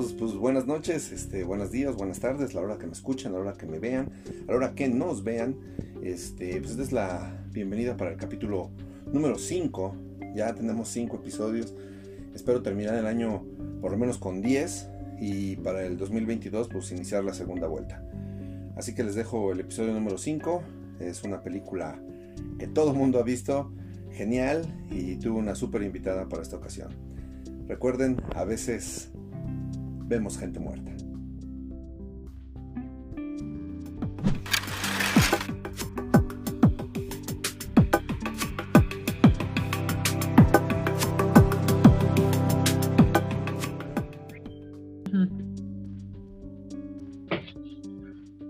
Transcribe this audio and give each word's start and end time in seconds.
Pues, 0.00 0.14
pues, 0.14 0.34
buenas 0.34 0.66
noches, 0.66 1.12
este, 1.12 1.44
buenos 1.44 1.70
días, 1.70 1.94
buenas 1.94 2.20
tardes, 2.20 2.54
la 2.54 2.62
hora 2.62 2.78
que 2.78 2.86
me 2.86 2.92
escuchan, 2.92 3.34
la 3.34 3.38
hora 3.38 3.52
que 3.52 3.66
me 3.66 3.78
vean, 3.78 4.10
la 4.48 4.56
hora 4.56 4.74
que 4.74 4.88
nos 4.88 5.24
vean. 5.24 5.58
Este, 6.02 6.58
pues 6.58 6.70
esta 6.70 6.82
es 6.82 6.92
la 6.92 7.44
bienvenida 7.52 7.98
para 7.98 8.12
el 8.12 8.16
capítulo 8.16 8.70
número 9.12 9.36
5. 9.36 9.94
Ya 10.34 10.54
tenemos 10.54 10.88
5 10.88 11.16
episodios. 11.16 11.74
Espero 12.34 12.62
terminar 12.62 12.94
el 12.94 13.04
año 13.04 13.44
por 13.82 13.90
lo 13.90 13.98
menos 13.98 14.16
con 14.16 14.40
10 14.40 14.88
y 15.20 15.56
para 15.56 15.84
el 15.84 15.98
2022 15.98 16.68
pues 16.68 16.90
iniciar 16.92 17.22
la 17.22 17.34
segunda 17.34 17.66
vuelta. 17.66 18.02
Así 18.76 18.94
que 18.94 19.04
les 19.04 19.14
dejo 19.14 19.52
el 19.52 19.60
episodio 19.60 19.92
número 19.92 20.16
5. 20.16 20.62
Es 21.00 21.24
una 21.24 21.42
película 21.42 22.00
que 22.58 22.66
todo 22.66 22.92
el 22.92 22.96
mundo 22.96 23.18
ha 23.18 23.22
visto, 23.22 23.70
genial 24.12 24.64
y 24.90 25.16
tuve 25.16 25.38
una 25.38 25.54
súper 25.54 25.82
invitada 25.82 26.26
para 26.26 26.40
esta 26.40 26.56
ocasión. 26.56 26.88
Recuerden, 27.68 28.16
a 28.34 28.44
veces 28.44 29.09
vemos 30.10 30.36
gente 30.36 30.58
muerta. 30.58 30.90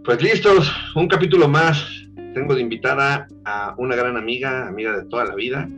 Pues 0.03 0.23
listos, 0.23 0.73
un 0.97 1.07
capítulo 1.09 1.47
más. 1.47 1.87
Tengo 2.33 2.55
de 2.55 2.63
invitada 2.63 3.29
a 3.45 3.75
una 3.77 3.95
gran 3.95 4.17
amiga, 4.17 4.67
amiga 4.67 4.97
de 4.97 5.05
toda 5.05 5.27
la 5.27 5.35
vida. 5.35 5.69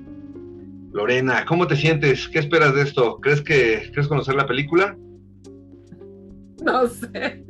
Lorena, 0.92 1.44
¿cómo 1.44 1.66
te 1.66 1.74
sientes? 1.74 2.28
¿Qué 2.28 2.38
esperas 2.38 2.74
de 2.74 2.82
esto? 2.82 3.18
¿Crees 3.20 3.42
que 3.42 3.90
crees 3.92 4.06
conocer 4.06 4.36
la 4.36 4.46
película? 4.46 4.96
No 6.64 6.86
sé. 6.86 7.44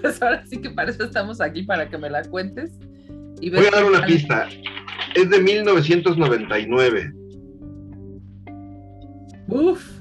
Pues 0.00 0.22
ahora 0.22 0.44
sí 0.46 0.60
que 0.60 0.70
para 0.70 0.90
eso 0.90 1.04
estamos 1.04 1.40
aquí, 1.40 1.62
para 1.62 1.88
que 1.88 1.98
me 1.98 2.10
la 2.10 2.22
cuentes. 2.24 2.78
Y 3.40 3.50
Voy 3.50 3.66
a 3.66 3.70
dar 3.70 3.84
una 3.84 4.04
pista. 4.04 4.48
Es 5.14 5.30
de 5.30 5.40
1999. 5.40 7.12
Uf. 9.48 10.00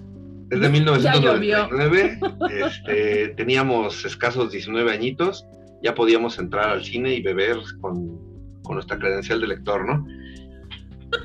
Es 0.49 0.59
de 0.59 0.69
1999. 0.69 2.19
Este, 2.49 3.27
teníamos 3.37 4.05
escasos 4.05 4.51
19 4.51 4.91
añitos. 4.91 5.45
Ya 5.81 5.95
podíamos 5.95 6.37
entrar 6.37 6.69
al 6.69 6.83
cine 6.83 7.15
y 7.15 7.21
beber 7.21 7.57
con, 7.79 8.19
con 8.63 8.75
nuestra 8.75 8.99
credencial 8.99 9.41
de 9.41 9.47
lector, 9.47 9.85
¿no? 9.85 10.05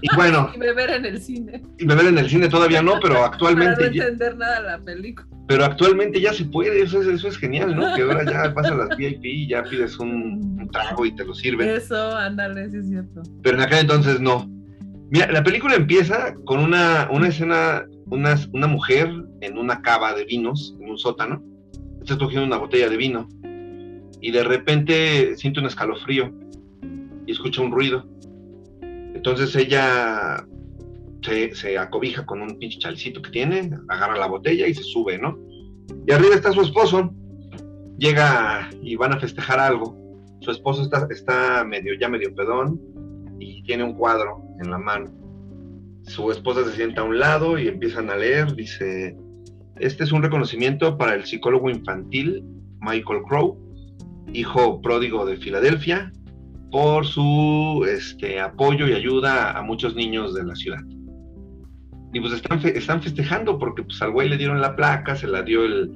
Y 0.03 0.15
bueno. 0.15 0.51
y 0.55 0.59
beber 0.59 0.91
en 0.91 1.06
el 1.06 1.20
cine. 1.20 1.62
Y 1.79 1.87
beber 1.87 2.06
en 2.06 2.19
el 2.19 2.29
cine 2.29 2.48
todavía 2.48 2.83
no, 2.83 2.98
pero 3.01 3.25
actualmente. 3.25 3.75
Para 3.75 3.89
no 3.89 3.95
entender 3.95 4.37
nada 4.37 4.61
la 4.61 4.79
película. 4.79 5.27
Pero 5.48 5.65
actualmente 5.65 6.20
ya 6.20 6.33
se 6.33 6.45
puede, 6.45 6.83
eso 6.83 7.01
es, 7.01 7.06
eso 7.06 7.29
es 7.29 7.39
genial, 7.39 7.77
¿no? 7.77 7.95
Que 7.95 8.03
ahora 8.03 8.25
ya 8.25 8.48
vas 8.48 8.67
a 8.67 8.75
las 8.75 8.97
VIP 8.97 9.25
y 9.25 9.48
ya 9.48 9.62
pides 9.62 9.98
un, 9.98 10.69
trago 10.73 11.07
y 11.07 11.14
te 11.14 11.25
lo 11.25 11.34
sirven. 11.34 11.69
Eso, 11.69 12.17
ándale, 12.17 12.70
sí 12.70 12.79
es 12.79 12.89
cierto. 12.89 13.23
Pero 13.42 13.57
en 13.57 13.62
aquel 13.62 13.79
entonces 13.79 14.20
no. 14.20 14.51
Mira, 15.11 15.31
la 15.31 15.45
película 15.45 15.77
empieza 15.77 16.34
con 16.45 16.59
una, 16.59 17.09
una 17.12 17.29
escena, 17.29 17.84
una, 18.07 18.34
una 18.53 18.67
mujer 18.67 19.09
en 19.41 19.57
una 19.57 19.81
cava 19.81 20.12
de 20.14 20.25
vinos, 20.25 20.77
en 20.81 20.91
un 20.91 20.98
sótano. 20.98 21.42
Está 22.01 22.19
cogiendo 22.19 22.47
una 22.47 22.57
botella 22.57 22.89
de 22.89 22.97
vino. 22.97 23.29
Y 24.20 24.33
de 24.33 24.42
repente 24.42 25.37
siente 25.37 25.61
un 25.61 25.67
escalofrío 25.67 26.33
y 27.27 27.33
escucha 27.33 27.61
un 27.62 27.70
ruido 27.70 28.09
entonces 29.27 29.57
ella 29.57 30.47
se, 31.53 31.77
acobija 31.77 32.25
con 32.25 32.43
un 32.43 32.57
pinche 32.61 32.79
chalecito 32.79 33.20
que 33.20 33.31
tiene, 33.31 33.77
agarra 33.89 34.17
la 34.17 34.29
botella 34.29 34.69
y 34.69 34.75
se 34.75 34.85
sube, 34.85 35.19
¿no? 35.19 35.37
Y 36.07 36.13
arriba 36.13 36.37
está 36.37 36.53
su 36.53 36.61
esposo, 36.61 37.13
llega 37.98 38.70
y 38.81 38.95
van 38.95 39.15
a 39.15 39.19
festejar 39.19 39.59
algo. 39.59 39.98
Su 40.42 40.53
esposo 40.53 40.83
está, 40.83 41.09
está 41.11 41.65
medio, 41.65 41.95
ya 41.98 42.09
medio 42.09 42.33
pedón 42.36 42.81
y 43.41 43.65
tiene 43.65 43.83
un 43.83 43.95
cuadro 43.95 44.45
en 44.61 44.70
la 44.70 44.79
mano. 44.79 45.11
Su 46.05 46.31
esposa 46.31 46.63
se 46.63 46.77
sienta 46.77 47.01
a 47.01 47.05
un 47.05 47.19
lado 47.19 47.59
y 47.59 47.67
empiezan 47.67 48.11
a 48.11 48.17
leer, 48.17 48.55
dice, 48.55 49.17
este 49.81 50.05
es 50.05 50.13
un 50.13 50.23
reconocimiento 50.23 50.97
para 50.97 51.17
el 51.17 51.25
psicólogo 51.25 51.69
infantil 51.69 52.45
Michael 52.79 53.23
Crow, 53.29 53.59
hijo 54.33 54.81
pródigo 54.81 55.27
de 55.27 55.36
Filadelfia, 55.36 56.13
por 56.71 57.07
su 57.07 57.87
este, 57.89 58.41
apoyo 58.41 58.87
y 58.89 58.93
ayuda 58.93 59.57
a 59.57 59.63
muchos 59.63 59.95
niños 59.95 60.35
de 60.35 60.45
la 60.45 60.55
ciudad. 60.55 60.83
Y 62.13 62.21
pues 62.21 62.33
están, 62.33 62.61
están 62.65 63.03
festejando 63.03 63.59
porque 63.59 63.83
pues 63.83 64.01
al 64.03 64.13
güey 64.13 64.29
le 64.29 64.37
dieron 64.37 64.61
la 64.61 64.75
placa, 64.75 65.17
se 65.17 65.27
la 65.27 65.43
dio 65.43 65.65
el, 65.65 65.91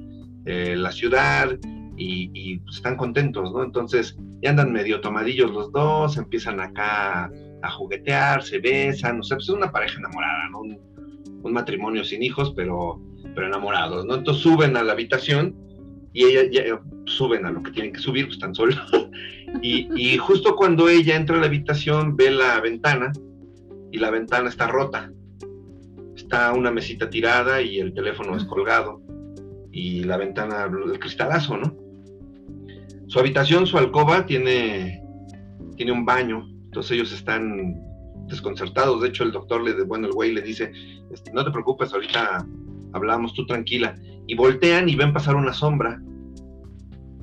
eh, 0.45 0.75
la 0.75 0.91
ciudad 0.91 1.57
y, 1.97 2.57
pues, 2.59 2.77
están 2.77 2.97
contentos, 2.97 3.51
¿no? 3.51 3.63
Entonces 3.63 4.17
ya 4.41 4.49
andan 4.49 4.71
medio 4.71 5.01
tomadillos 5.01 5.51
los 5.51 5.71
dos, 5.71 6.17
empiezan 6.17 6.59
acá 6.59 7.31
a 7.61 7.71
juguetear, 7.71 8.41
se 8.41 8.57
besan, 8.57 9.19
o 9.19 9.23
sea, 9.23 9.37
pues 9.37 9.49
es 9.49 9.55
una 9.55 9.71
pareja 9.71 9.99
enamorada, 9.99 10.49
¿no? 10.49 10.59
Un, 10.61 10.91
matrimonio 11.53 12.03
sin 12.03 12.23
hijos, 12.23 12.53
pero, 12.55 13.01
pero 13.35 13.47
enamorados, 13.47 14.05
¿no? 14.05 14.15
Entonces 14.15 14.41
suben 14.41 14.77
a 14.77 14.83
la 14.83 14.93
habitación 14.93 15.55
y 16.13 16.23
ella 16.23 16.49
ya, 16.51 16.79
suben 17.05 17.45
a 17.45 17.51
lo 17.51 17.61
que 17.61 17.71
tienen 17.71 17.93
que 17.93 17.99
subir, 17.99 18.25
pues 18.25 18.37
están 18.37 18.55
solos. 18.55 18.79
y, 19.61 20.17
justo 20.17 20.55
cuando 20.55 20.89
ella 20.89 21.15
entra 21.15 21.37
a 21.37 21.39
la 21.39 21.47
habitación, 21.47 22.15
ve 22.15 22.31
la 22.31 22.59
ventana 22.61 23.11
y 23.91 23.97
la 23.97 24.09
ventana 24.09 24.49
está 24.49 24.67
rota. 24.67 25.11
Está 26.15 26.53
una 26.53 26.71
mesita 26.71 27.09
tirada 27.09 27.61
y 27.61 27.79
el 27.79 27.93
teléfono 27.93 28.35
es 28.35 28.45
colgado 28.45 29.01
y 29.71 30.03
la 30.03 30.17
ventana, 30.17 30.65
el 30.65 30.99
cristalazo, 30.99 31.57
¿no? 31.57 31.75
Su 33.07 33.19
habitación, 33.19 33.67
su 33.67 33.77
alcoba 33.77 34.25
tiene, 34.25 35.03
tiene 35.75 35.91
un 35.91 36.05
baño, 36.05 36.47
entonces 36.65 36.91
ellos 36.93 37.11
están 37.11 37.75
desconcertados. 38.27 39.01
De 39.01 39.09
hecho, 39.09 39.23
el 39.23 39.31
doctor 39.31 39.61
le, 39.63 39.83
bueno, 39.83 40.07
el 40.07 40.13
güey 40.13 40.33
le 40.33 40.41
dice, 40.41 40.71
este, 41.11 41.31
no 41.33 41.43
te 41.43 41.51
preocupes, 41.51 41.93
ahorita 41.93 42.45
hablamos, 42.93 43.33
tú 43.33 43.45
tranquila. 43.45 43.95
Y 44.27 44.35
voltean 44.35 44.87
y 44.87 44.95
ven 44.95 45.13
pasar 45.13 45.35
una 45.35 45.53
sombra 45.53 45.99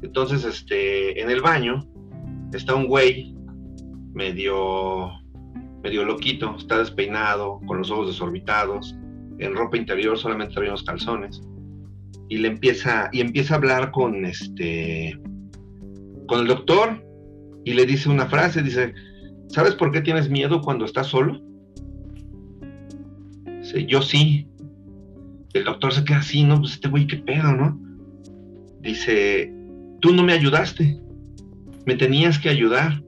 entonces, 0.03 0.45
este, 0.45 1.21
en 1.21 1.31
el 1.31 1.41
baño 1.41 1.87
está 2.53 2.75
un 2.75 2.87
güey 2.87 3.35
medio, 4.15 5.11
medio 5.83 6.05
loquito, 6.05 6.57
está 6.57 6.79
despeinado, 6.79 7.61
con 7.67 7.79
los 7.79 7.91
ojos 7.91 8.09
desorbitados, 8.09 8.97
en 9.39 9.55
ropa 9.55 9.77
interior 9.77 10.19
solamente 10.19 10.55
trae 10.55 10.69
unos 10.69 10.83
calzones 10.83 11.43
y 12.29 12.39
le 12.39 12.49
empieza 12.49 13.09
y 13.13 13.21
empieza 13.21 13.55
a 13.55 13.57
hablar 13.59 13.91
con 13.91 14.25
este 14.25 15.19
con 16.27 16.41
el 16.41 16.47
doctor 16.49 17.05
y 17.65 17.75
le 17.75 17.87
dice 17.87 18.09
una 18.09 18.27
frase, 18.27 18.63
dice, 18.63 18.95
¿sabes 19.49 19.75
por 19.75 19.93
qué 19.93 20.01
tienes 20.01 20.31
miedo 20.31 20.61
cuando 20.61 20.85
estás 20.85 21.09
solo? 21.09 21.41
Dice, 23.61 23.85
yo 23.87 24.03
sí. 24.03 24.49
El 25.55 25.65
doctor 25.65 25.93
se 25.93 26.05
queda 26.05 26.19
así, 26.19 26.45
¿no? 26.45 26.61
Pues 26.61 26.73
este 26.73 26.89
güey, 26.89 27.07
qué 27.07 27.17
pedo, 27.17 27.53
¿no? 27.53 27.79
Dice, 28.81 29.53
tú 30.01 30.15
no 30.15 30.23
me 30.23 30.35
ayudaste, 30.35 31.01
me 31.89 31.97
tenías 31.97 32.39
que 32.39 32.51
ayudar. 32.51 33.03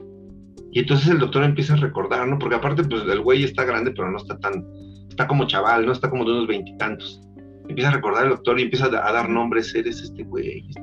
Y 0.72 0.78
entonces 0.78 1.08
el 1.08 1.18
doctor 1.18 1.44
empieza 1.44 1.74
a 1.74 1.76
recordar, 1.76 2.26
¿no? 2.26 2.38
Porque 2.38 2.56
aparte, 2.56 2.82
pues 2.82 3.02
el 3.02 3.20
güey 3.20 3.44
está 3.44 3.64
grande, 3.64 3.91
pero 3.91 4.10
no 4.10 4.16
está 4.16 4.38
tan, 4.38 4.64
está 5.10 5.26
como 5.26 5.46
chaval, 5.46 5.84
¿no? 5.84 5.92
Está 5.92 6.08
como 6.08 6.24
de 6.24 6.30
unos 6.30 6.46
veintitantos. 6.46 7.20
Empieza 7.68 7.91
a 7.91 7.92
recordar 7.92 8.24
el 8.24 8.30
doctor 8.30 8.58
y 8.58 8.62
empieza 8.62 8.86
a, 8.86 9.12
dar 9.12 9.28
nombres, 9.28 9.74
eres 9.74 10.00
este 10.00 10.22
güey. 10.22 10.64
Este". 10.66 10.80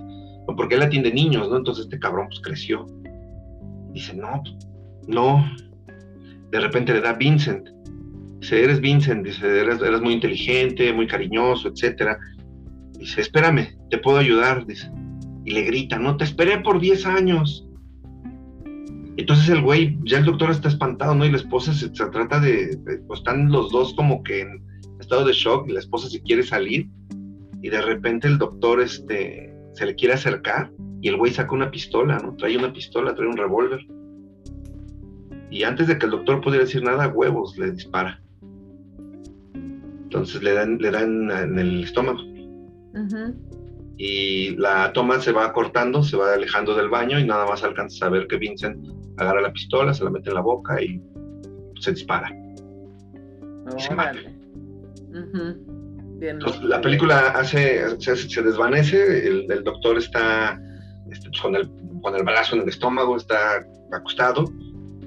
Porque 0.55 0.75
él 0.75 0.83
atiende 0.83 1.11
niños, 1.11 1.49
¿no? 1.49 1.57
Entonces 1.57 1.85
este 1.85 1.97
cabrón 1.97 2.27
pues 2.27 2.39
creció. 2.41 2.85
Dice, 3.93 4.15
no, 4.15 4.43
no. 5.07 5.43
De 6.51 6.59
repente 6.59 6.93
le 6.93 7.01
da 7.01 7.13
Vincent. 7.13 7.67
Dice, 8.41 8.63
eres 8.63 8.79
Vincent, 8.79 9.25
dice, 9.25 9.61
eres, 9.61 9.81
eres 9.81 10.01
muy 10.01 10.13
inteligente, 10.13 10.93
muy 10.93 11.07
cariñoso, 11.07 11.69
etcétera. 11.69 12.15
Dice, 12.99 13.21
espérame, 13.21 13.75
te 13.89 13.97
puedo 13.97 14.19
ayudar, 14.19 14.67
dice 14.67 14.87
y 15.47 15.51
le 15.51 15.61
grita, 15.61 15.97
no, 15.97 16.17
te 16.17 16.25
esperé 16.25 16.59
por 16.59 16.81
10 16.81 17.05
años. 17.05 17.66
Entonces 19.17 19.49
el 19.49 19.61
güey, 19.61 19.97
ya 20.03 20.19
el 20.19 20.25
doctor 20.25 20.51
está 20.51 20.69
espantado, 20.69 21.15
¿no? 21.15 21.25
Y 21.25 21.31
la 21.31 21.37
esposa 21.37 21.73
se, 21.73 21.89
trata 21.89 22.39
de, 22.39 22.79
pues 23.07 23.19
están 23.19 23.51
los 23.51 23.71
dos 23.71 23.93
como 23.95 24.23
que 24.23 24.41
en 24.41 24.63
estado 24.99 25.25
de 25.25 25.33
shock 25.33 25.67
y 25.67 25.73
la 25.73 25.79
esposa 25.79 26.07
se 26.09 26.21
quiere 26.21 26.43
salir 26.43 26.87
y 27.61 27.69
de 27.69 27.81
repente 27.81 28.27
el 28.27 28.37
doctor 28.37 28.79
este, 28.79 29.55
se 29.73 29.85
le 29.85 29.95
quiere 29.95 30.13
acercar 30.13 30.71
y 31.01 31.09
el 31.09 31.17
güey 31.17 31.31
saca 31.31 31.53
una 31.53 31.71
pistola, 31.71 32.19
¿no? 32.19 32.35
Trae 32.35 32.57
una 32.57 32.71
pistola, 32.71 33.15
trae 33.15 33.27
un 33.27 33.37
revólver. 33.37 33.79
Y 35.49 35.63
antes 35.63 35.87
de 35.87 35.97
que 35.97 36.05
el 36.05 36.11
doctor 36.11 36.41
pudiera 36.41 36.65
decir 36.65 36.83
nada, 36.83 37.07
huevos 37.07 37.57
le 37.57 37.71
dispara. 37.71 38.21
Entonces 39.53 40.43
le 40.43 40.53
dan, 40.53 40.77
le 40.77 40.91
dan 40.91 41.31
en 41.31 41.59
el 41.59 41.83
estómago 41.83 42.19
y 43.97 44.55
la 44.57 44.93
toma 44.93 45.19
se 45.19 45.31
va 45.31 45.51
cortando, 45.53 46.03
se 46.03 46.17
va 46.17 46.33
alejando 46.33 46.75
del 46.75 46.89
baño 46.89 47.19
y 47.19 47.25
nada 47.25 47.45
más 47.45 47.63
alcanza 47.63 48.05
a 48.05 48.09
ver 48.09 48.27
que 48.27 48.37
Vincent 48.37 48.96
agarra 49.17 49.41
la 49.41 49.51
pistola, 49.51 49.93
se 49.93 50.03
la 50.03 50.09
mete 50.09 50.29
en 50.29 50.35
la 50.35 50.41
boca 50.41 50.81
y 50.81 51.01
se 51.79 51.91
dispara. 51.91 52.29
se 53.77 53.95
mata. 53.95 54.17
Bien, 56.19 56.35
Entonces, 56.35 56.63
la 56.63 56.81
película 56.81 57.29
hace, 57.29 57.99
se, 57.99 58.15
se 58.15 58.41
desvanece, 58.41 59.27
el, 59.27 59.51
el 59.51 59.63
doctor 59.63 59.97
está 59.97 60.59
este, 61.11 61.29
pues, 61.29 61.41
con, 61.41 61.55
el, 61.55 61.69
con 62.01 62.15
el 62.15 62.23
balazo 62.23 62.55
en 62.55 62.63
el 62.63 62.69
estómago, 62.69 63.17
está 63.17 63.65
acostado 63.91 64.45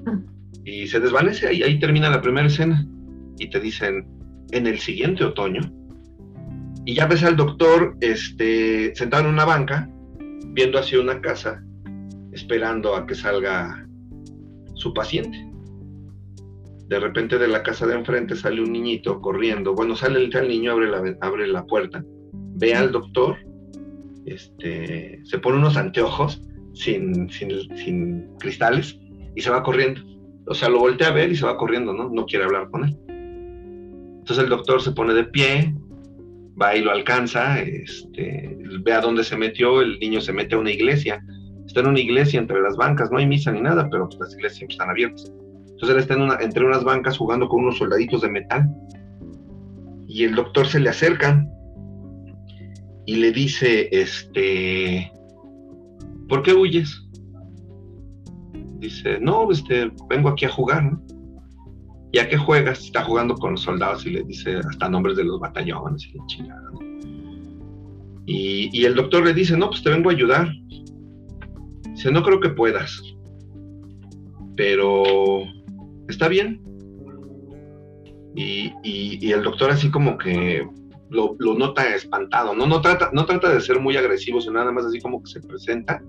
y 0.65 0.87
se 0.87 0.99
desvanece, 0.99 1.47
ahí, 1.47 1.63
ahí 1.63 1.79
termina 1.79 2.09
la 2.09 2.21
primera 2.21 2.47
escena 2.47 2.85
y 3.37 3.49
te 3.49 3.59
dicen, 3.59 4.07
en 4.51 4.67
el 4.67 4.79
siguiente 4.79 5.23
otoño, 5.23 5.61
y 6.85 6.95
ya 6.95 7.07
ves 7.07 7.23
al 7.23 7.35
doctor 7.35 7.95
este, 8.01 8.95
sentado 8.95 9.23
en 9.23 9.29
una 9.29 9.45
banca, 9.45 9.89
viendo 10.47 10.79
hacia 10.79 10.99
una 10.99 11.21
casa, 11.21 11.63
esperando 12.31 12.95
a 12.95 13.05
que 13.05 13.15
salga 13.15 13.87
su 14.81 14.93
paciente. 14.93 15.47
De 16.87 16.99
repente 16.99 17.37
de 17.37 17.47
la 17.47 17.63
casa 17.63 17.85
de 17.87 17.95
enfrente 17.95 18.35
sale 18.35 18.61
un 18.61 18.73
niñito 18.73 19.21
corriendo. 19.21 19.73
Bueno, 19.73 19.95
sale 19.95 20.19
el, 20.19 20.47
niño, 20.47 20.73
abre 20.73 20.89
la, 20.89 21.15
abre 21.21 21.47
la 21.47 21.65
puerta, 21.65 22.03
ve 22.33 22.73
al 22.73 22.91
doctor, 22.91 23.37
este, 24.25 25.21
se 25.23 25.39
pone 25.39 25.59
unos 25.59 25.77
anteojos 25.77 26.41
sin, 26.73 27.29
sin, 27.29 27.77
sin 27.77 28.27
cristales 28.39 28.99
y 29.35 29.41
se 29.41 29.49
va 29.49 29.63
corriendo. 29.63 30.01
O 30.47 30.53
sea, 30.53 30.69
lo 30.69 30.79
voltea 30.79 31.09
a 31.09 31.13
ver 31.13 31.31
y 31.31 31.35
se 31.35 31.45
va 31.45 31.57
corriendo, 31.57 31.93
¿no? 31.93 32.09
No 32.09 32.25
quiere 32.25 32.45
hablar 32.45 32.69
con 32.71 32.85
él. 32.85 32.97
Entonces 34.19 34.43
el 34.43 34.49
doctor 34.49 34.81
se 34.81 34.91
pone 34.91 35.13
de 35.13 35.23
pie, 35.23 35.73
va 36.61 36.75
y 36.75 36.81
lo 36.81 36.91
alcanza, 36.91 37.61
este, 37.61 38.57
ve 38.83 38.93
a 38.93 39.01
dónde 39.01 39.23
se 39.23 39.37
metió, 39.37 39.81
el 39.81 39.99
niño 39.99 40.21
se 40.21 40.33
mete 40.33 40.55
a 40.55 40.59
una 40.59 40.71
iglesia, 40.71 41.23
está 41.65 41.81
en 41.81 41.87
una 41.87 41.99
iglesia 41.99 42.39
entre 42.39 42.61
las 42.61 42.75
bancas, 42.75 43.11
no 43.11 43.17
hay 43.17 43.27
misa 43.27 43.51
ni 43.51 43.61
nada, 43.61 43.87
pero 43.89 44.07
pues, 44.07 44.19
las 44.19 44.33
iglesias 44.33 44.57
siempre 44.57 44.73
están 44.73 44.89
abiertas. 44.89 45.31
Entonces 45.81 45.89
él 45.89 45.99
está 45.99 46.13
en 46.13 46.21
una, 46.21 46.35
entre 46.35 46.65
unas 46.65 46.83
bancas 46.83 47.17
jugando 47.17 47.47
con 47.49 47.63
unos 47.63 47.77
soldaditos 47.77 48.21
de 48.21 48.29
metal. 48.29 48.69
Y 50.07 50.23
el 50.25 50.35
doctor 50.35 50.67
se 50.67 50.79
le 50.79 50.89
acerca 50.89 51.43
y 53.05 53.15
le 53.15 53.31
dice, 53.31 53.89
este, 53.91 55.11
¿por 56.29 56.43
qué 56.43 56.53
huyes? 56.53 57.01
Dice, 58.79 59.19
no, 59.19 59.49
este, 59.51 59.91
vengo 60.09 60.29
aquí 60.29 60.45
a 60.45 60.49
jugar, 60.49 60.83
¿no? 60.83 61.01
¿Y 62.11 62.19
a 62.19 62.27
qué 62.27 62.37
juegas? 62.37 62.83
Está 62.83 63.03
jugando 63.03 63.35
con 63.35 63.51
los 63.51 63.61
soldados 63.61 64.05
y 64.05 64.11
le 64.11 64.23
dice 64.23 64.57
hasta 64.57 64.89
nombres 64.89 65.15
de 65.15 65.23
los 65.23 65.39
batallones 65.39 66.05
y 66.05 66.13
chingada. 66.27 66.69
¿no? 66.73 66.79
Y, 68.25 68.69
y, 68.71 68.85
el 68.85 68.95
doctor 68.95 69.25
le 69.25 69.33
dice, 69.33 69.57
no, 69.57 69.69
pues 69.69 69.81
te 69.81 69.89
vengo 69.89 70.09
a 70.09 70.13
ayudar. 70.13 70.53
Dice, 71.91 72.11
no 72.11 72.23
creo 72.23 72.39
que 72.39 72.49
puedas. 72.49 73.01
Pero 74.55 75.43
está 76.07 76.27
bien. 76.27 76.61
Y, 78.35 78.71
y, 78.83 79.31
el 79.31 79.43
doctor 79.43 79.71
así 79.71 79.91
como 79.91 80.17
que 80.17 80.65
lo, 81.09 81.35
lo, 81.39 81.53
nota 81.55 81.93
espantado, 81.93 82.55
¿no? 82.55 82.65
No 82.65 82.81
trata, 82.81 83.09
no 83.11 83.25
trata 83.25 83.53
de 83.53 83.59
ser 83.59 83.79
muy 83.81 83.97
agresivo, 83.97 84.39
sino 84.39 84.53
nada 84.53 84.71
más 84.71 84.85
así 84.85 85.01
como 85.01 85.21
que 85.21 85.31
se 85.31 85.41
presenta 85.41 86.01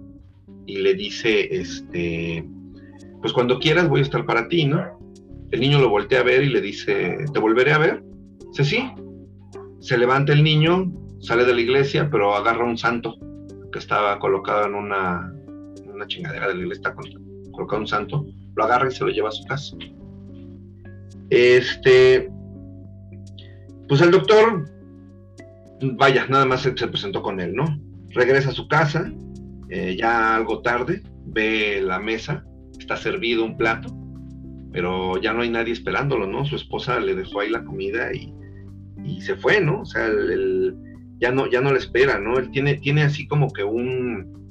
y 0.66 0.78
le 0.78 0.94
dice, 0.94 1.48
este, 1.54 2.48
pues 3.20 3.32
cuando 3.32 3.58
quieras 3.58 3.88
voy 3.88 4.00
a 4.00 4.04
estar 4.04 4.24
para 4.24 4.48
ti, 4.48 4.66
¿no? 4.66 4.98
El 5.50 5.60
niño 5.60 5.80
lo 5.80 5.90
voltea 5.90 6.20
a 6.20 6.24
ver 6.24 6.42
y 6.42 6.48
le 6.48 6.60
dice, 6.60 7.16
¿te 7.32 7.40
volveré 7.40 7.72
a 7.72 7.78
ver? 7.78 8.04
Dice, 8.50 8.64
sí. 8.64 8.90
Se 9.80 9.98
levanta 9.98 10.32
el 10.32 10.44
niño, 10.44 10.92
sale 11.20 11.44
de 11.44 11.54
la 11.54 11.60
iglesia, 11.60 12.08
pero 12.10 12.34
agarra 12.34 12.64
un 12.64 12.78
santo 12.78 13.16
que 13.72 13.78
estaba 13.78 14.18
colocado 14.18 14.66
en 14.66 14.74
una, 14.74 15.32
chingadera 16.06 16.48
de 16.48 16.54
la 16.54 16.72
está 16.72 16.94
colocado 17.52 17.80
un 17.80 17.86
santo, 17.86 18.26
lo 18.54 18.64
agarra 18.64 18.88
y 18.88 18.92
se 18.92 19.04
lo 19.04 19.10
lleva 19.10 19.28
a 19.28 19.32
su 19.32 19.44
casa. 19.44 19.76
Este, 21.30 22.30
pues 23.88 24.00
el 24.00 24.10
doctor, 24.10 24.68
vaya, 25.94 26.26
nada 26.26 26.44
más 26.44 26.62
se, 26.62 26.76
se 26.76 26.88
presentó 26.88 27.22
con 27.22 27.40
él, 27.40 27.54
¿no? 27.54 27.64
Regresa 28.10 28.50
a 28.50 28.52
su 28.52 28.68
casa, 28.68 29.10
eh, 29.70 29.96
ya 29.98 30.36
algo 30.36 30.60
tarde, 30.60 31.02
ve 31.24 31.80
la 31.82 31.98
mesa, 31.98 32.44
está 32.78 32.96
servido 32.96 33.44
un 33.44 33.56
plato, 33.56 33.88
pero 34.72 35.20
ya 35.20 35.32
no 35.32 35.42
hay 35.42 35.50
nadie 35.50 35.72
esperándolo, 35.72 36.26
¿no? 36.26 36.44
Su 36.44 36.56
esposa 36.56 37.00
le 37.00 37.14
dejó 37.14 37.40
ahí 37.40 37.50
la 37.50 37.64
comida 37.64 38.10
y, 38.12 38.32
se 39.20 39.36
fue, 39.36 39.60
¿no? 39.60 39.80
O 39.80 39.84
sea, 39.84 40.06
el, 40.06 40.76
ya 41.18 41.32
no, 41.32 41.48
ya 41.50 41.60
no 41.60 41.72
le 41.72 41.78
espera, 41.78 42.18
¿no? 42.18 42.38
Él 42.38 42.50
tiene, 42.50 42.74
tiene 42.74 43.02
así 43.02 43.26
como 43.26 43.50
que 43.50 43.64
un, 43.64 44.41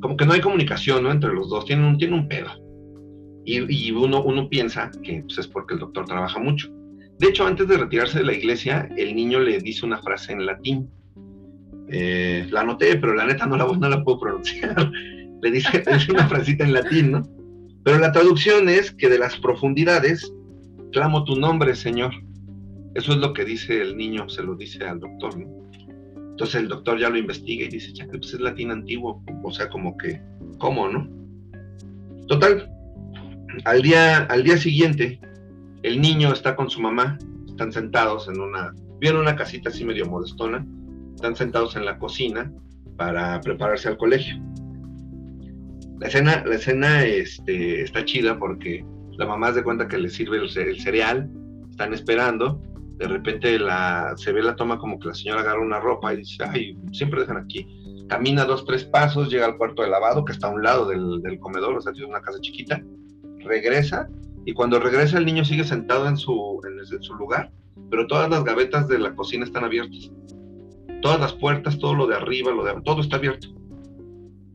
como 0.00 0.16
que 0.16 0.26
no 0.26 0.32
hay 0.32 0.40
comunicación, 0.40 1.04
¿no? 1.04 1.10
Entre 1.10 1.32
los 1.32 1.48
dos, 1.48 1.64
tiene 1.64 1.86
un, 1.86 1.98
tiene 1.98 2.14
un 2.14 2.28
pedo. 2.28 2.50
Y, 3.44 3.90
uno, 3.90 4.22
uno 4.22 4.48
piensa 4.48 4.90
que 5.02 5.22
pues, 5.22 5.38
es 5.38 5.48
porque 5.48 5.74
el 5.74 5.80
doctor 5.80 6.04
trabaja 6.04 6.38
mucho. 6.38 6.70
De 7.18 7.28
hecho, 7.28 7.46
antes 7.46 7.66
de 7.68 7.76
retirarse 7.76 8.18
de 8.18 8.24
la 8.24 8.32
iglesia, 8.32 8.88
el 8.96 9.14
niño 9.14 9.40
le 9.40 9.58
dice 9.58 9.84
una 9.84 9.98
frase 9.98 10.32
en 10.32 10.46
latín. 10.46 10.88
Eh, 11.88 12.46
la 12.50 12.60
anoté, 12.60 12.96
pero 12.96 13.14
la 13.14 13.26
neta 13.26 13.46
no 13.46 13.56
la, 13.56 13.66
no 13.66 13.88
la 13.88 14.04
puedo 14.04 14.20
pronunciar. 14.20 14.90
le 15.42 15.50
dice, 15.50 15.82
dice 15.92 16.12
una 16.12 16.28
frasita 16.28 16.64
en 16.64 16.72
latín, 16.72 17.12
¿no? 17.12 17.22
Pero 17.84 17.98
la 17.98 18.12
traducción 18.12 18.68
es 18.68 18.92
que 18.92 19.08
de 19.08 19.18
las 19.18 19.36
profundidades 19.38 20.32
clamo 20.92 21.24
tu 21.24 21.36
nombre, 21.36 21.74
Señor. 21.74 22.12
Eso 22.94 23.12
es 23.12 23.18
lo 23.18 23.32
que 23.32 23.44
dice 23.44 23.80
el 23.80 23.96
niño, 23.96 24.28
se 24.28 24.42
lo 24.42 24.54
dice 24.54 24.84
al 24.84 25.00
doctor, 25.00 25.38
¿no? 25.38 25.69
Entonces 26.30 26.56
el 26.56 26.68
doctor 26.68 26.98
ya 26.98 27.10
lo 27.10 27.18
investiga 27.18 27.64
y 27.64 27.68
dice, 27.68 27.92
ya, 27.92 28.06
pues 28.06 28.32
es 28.32 28.40
latín 28.40 28.70
antiguo, 28.70 29.22
o 29.42 29.52
sea, 29.52 29.68
como 29.68 29.96
que, 29.96 30.20
¿cómo, 30.58 30.88
no? 30.88 31.08
Total, 32.26 32.70
al 33.64 33.82
día, 33.82 34.18
al 34.24 34.42
día 34.42 34.56
siguiente, 34.56 35.20
el 35.82 36.00
niño 36.00 36.32
está 36.32 36.56
con 36.56 36.70
su 36.70 36.80
mamá, 36.80 37.18
están 37.46 37.72
sentados 37.72 38.28
en 38.28 38.40
una, 38.40 38.74
viene 39.00 39.18
una 39.18 39.36
casita 39.36 39.70
así 39.70 39.84
medio 39.84 40.06
modestona, 40.06 40.66
están 41.14 41.36
sentados 41.36 41.76
en 41.76 41.84
la 41.84 41.98
cocina 41.98 42.52
para 42.96 43.40
prepararse 43.40 43.88
al 43.88 43.96
colegio. 43.96 44.40
La 45.98 46.08
escena, 46.08 46.42
la 46.46 46.54
escena 46.54 47.04
este, 47.04 47.82
está 47.82 48.04
chida 48.04 48.38
porque 48.38 48.84
la 49.18 49.26
mamá 49.26 49.52
se 49.52 49.62
cuenta 49.62 49.88
que 49.88 49.98
le 49.98 50.08
sirve 50.08 50.38
el, 50.38 50.58
el, 50.58 50.80
cereal, 50.80 51.30
están 51.70 51.92
esperando, 51.92 52.62
de 53.00 53.08
repente 53.08 53.58
la, 53.58 54.12
se 54.18 54.30
ve 54.30 54.42
la 54.42 54.54
toma 54.54 54.78
como 54.78 54.98
que 54.98 55.08
la 55.08 55.14
señora 55.14 55.40
agarra 55.40 55.62
una 55.62 55.80
ropa 55.80 56.12
y 56.12 56.18
dice, 56.18 56.44
ay, 56.46 56.76
siempre 56.92 57.20
dejan 57.20 57.38
aquí. 57.38 57.66
Camina 58.10 58.44
dos, 58.44 58.66
tres 58.66 58.84
pasos, 58.84 59.30
llega 59.30 59.46
al 59.46 59.56
cuarto 59.56 59.80
de 59.80 59.88
lavado 59.88 60.22
que 60.22 60.32
está 60.32 60.48
a 60.48 60.50
un 60.50 60.62
lado 60.62 60.86
del, 60.86 61.38
comedor, 61.40 61.78
o 61.78 61.80
sea, 61.80 61.92
tiene 61.92 62.08
una 62.08 62.20
casa 62.20 62.38
chiquita, 62.42 62.82
regresa 63.38 64.06
y 64.44 64.52
cuando 64.52 64.78
regresa 64.78 65.16
el 65.16 65.24
niño 65.24 65.46
sigue 65.46 65.64
sentado 65.64 66.06
en 66.08 66.18
su, 66.18 66.60
lugar, 67.18 67.50
pero 67.90 68.06
todas 68.06 68.28
las 68.28 68.44
gavetas 68.44 68.86
de 68.86 68.98
la 68.98 69.14
cocina 69.14 69.44
están 69.46 69.64
abiertas. 69.64 70.10
Todas 71.00 71.18
las 71.18 71.32
puertas, 71.32 71.78
todo 71.78 71.94
lo 71.94 72.06
de 72.06 72.16
arriba, 72.16 72.52
todo 72.84 73.00
está 73.00 73.16
abierto. 73.16 73.48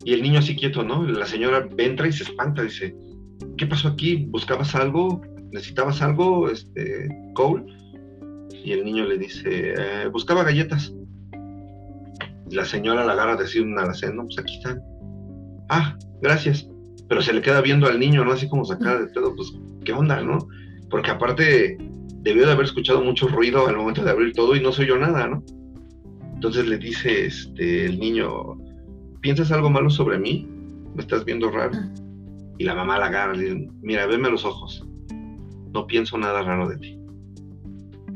Y 0.03 0.13
el 0.13 0.21
niño 0.21 0.37
así 0.37 0.55
quieto, 0.55 0.83
¿no? 0.83 1.03
La 1.03 1.25
señora 1.25 1.67
entra 1.79 2.07
y 2.07 2.11
se 2.11 2.25
espanta, 2.25 2.61
dice, 2.61 2.95
¿qué 3.57 3.65
pasó 3.65 3.87
aquí? 3.87 4.27
¿Buscabas 4.29 4.75
algo? 4.75 5.19
¿Necesitabas 5.51 5.99
algo, 6.03 6.47
este, 6.47 7.09
Cole? 7.33 7.65
Y 8.65 8.71
el 8.71 8.83
niño 8.83 9.05
le 9.05 9.19
dice, 9.19 9.75
eh, 9.77 10.07
buscaba 10.11 10.43
galletas. 10.43 10.91
Y 12.49 12.55
la 12.55 12.65
señora 12.65 13.05
la 13.05 13.13
agarra 13.13 13.35
decir 13.35 13.61
una 13.61 13.83
alacén, 13.83 14.15
no, 14.15 14.23
pues 14.23 14.39
aquí 14.39 14.55
están. 14.55 14.81
Ah, 15.69 15.95
gracias. 16.19 16.67
Pero 17.07 17.21
se 17.21 17.31
le 17.31 17.43
queda 17.43 17.61
viendo 17.61 17.85
al 17.85 17.99
niño, 17.99 18.25
¿no? 18.25 18.31
Así 18.31 18.49
como 18.49 18.65
sacada 18.65 19.01
de 19.01 19.07
pedo, 19.07 19.35
pues, 19.35 19.53
¿qué 19.83 19.93
onda, 19.93 20.19
no? 20.19 20.47
Porque 20.89 21.11
aparte 21.11 21.77
debió 22.21 22.47
de 22.47 22.53
haber 22.53 22.65
escuchado 22.65 23.03
mucho 23.03 23.27
ruido 23.27 23.67
al 23.67 23.77
momento 23.77 24.03
de 24.03 24.09
abrir 24.09 24.33
todo 24.33 24.55
y 24.55 24.63
no 24.63 24.71
se 24.71 24.81
oyó 24.81 24.97
nada, 24.97 25.27
¿no? 25.27 25.43
Entonces 26.33 26.67
le 26.67 26.79
dice 26.79 27.27
este, 27.27 27.85
el 27.85 27.99
niño, 27.99 28.57
¿piensas 29.21 29.51
algo 29.51 29.69
malo 29.69 29.91
sobre 29.91 30.17
mí? 30.17 30.49
¿Me 30.95 31.03
estás 31.03 31.23
viendo 31.23 31.51
raro? 31.51 31.77
Y 32.57 32.63
la 32.63 32.73
mamá 32.73 32.97
la 32.97 33.05
agarra 33.05 33.35
y 33.35 33.37
le 33.37 33.43
dice, 33.43 33.71
mira, 33.83 34.07
veme 34.07 34.27
a 34.27 34.31
los 34.31 34.43
ojos. 34.43 34.83
No 35.71 35.85
pienso 35.85 36.17
nada 36.17 36.41
raro 36.41 36.67
de 36.67 36.77
ti. 36.77 37.04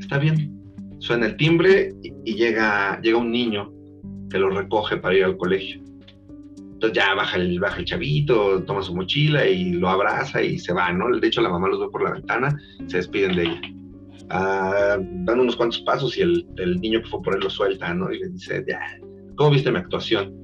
Está 0.00 0.18
bien. 0.18 0.58
Suena 0.98 1.26
el 1.26 1.36
timbre 1.36 1.94
y, 2.24 2.34
llega, 2.34 3.00
llega 3.00 3.18
un 3.18 3.30
niño 3.30 3.72
que 4.28 4.38
lo 4.38 4.50
recoge 4.50 4.96
para 4.96 5.14
ir 5.14 5.24
al 5.24 5.36
colegio. 5.36 5.80
Entonces 6.58 6.96
ya 6.96 7.14
baja 7.14 7.36
el, 7.36 7.60
baja 7.60 7.78
el 7.78 7.84
chavito, 7.84 8.62
toma 8.64 8.82
su 8.82 8.94
mochila 8.94 9.46
y 9.46 9.72
lo 9.72 9.88
abraza 9.88 10.42
y 10.42 10.58
se 10.58 10.72
va, 10.72 10.92
¿no? 10.92 11.14
De 11.16 11.26
hecho, 11.26 11.42
la 11.42 11.50
mamá 11.50 11.68
los 11.68 11.80
ve 11.80 11.88
por 11.90 12.02
la 12.02 12.12
ventana, 12.12 12.58
se 12.86 12.98
despiden 12.98 13.36
de 13.36 13.42
ella. 13.42 13.60
Uh, 14.32 15.24
dan 15.24 15.40
unos 15.40 15.56
cuantos 15.56 15.80
pasos 15.80 16.16
y 16.16 16.22
el, 16.22 16.46
el, 16.56 16.80
niño 16.80 17.02
que 17.02 17.08
fue 17.08 17.20
por 17.22 17.34
él 17.34 17.40
lo 17.40 17.50
suelta, 17.50 17.92
¿no? 17.92 18.12
Y 18.12 18.20
le 18.20 18.28
dice, 18.28 18.64
ya, 18.66 18.80
¿cómo 19.36 19.50
viste 19.50 19.72
mi 19.72 19.78
actuación? 19.78 20.34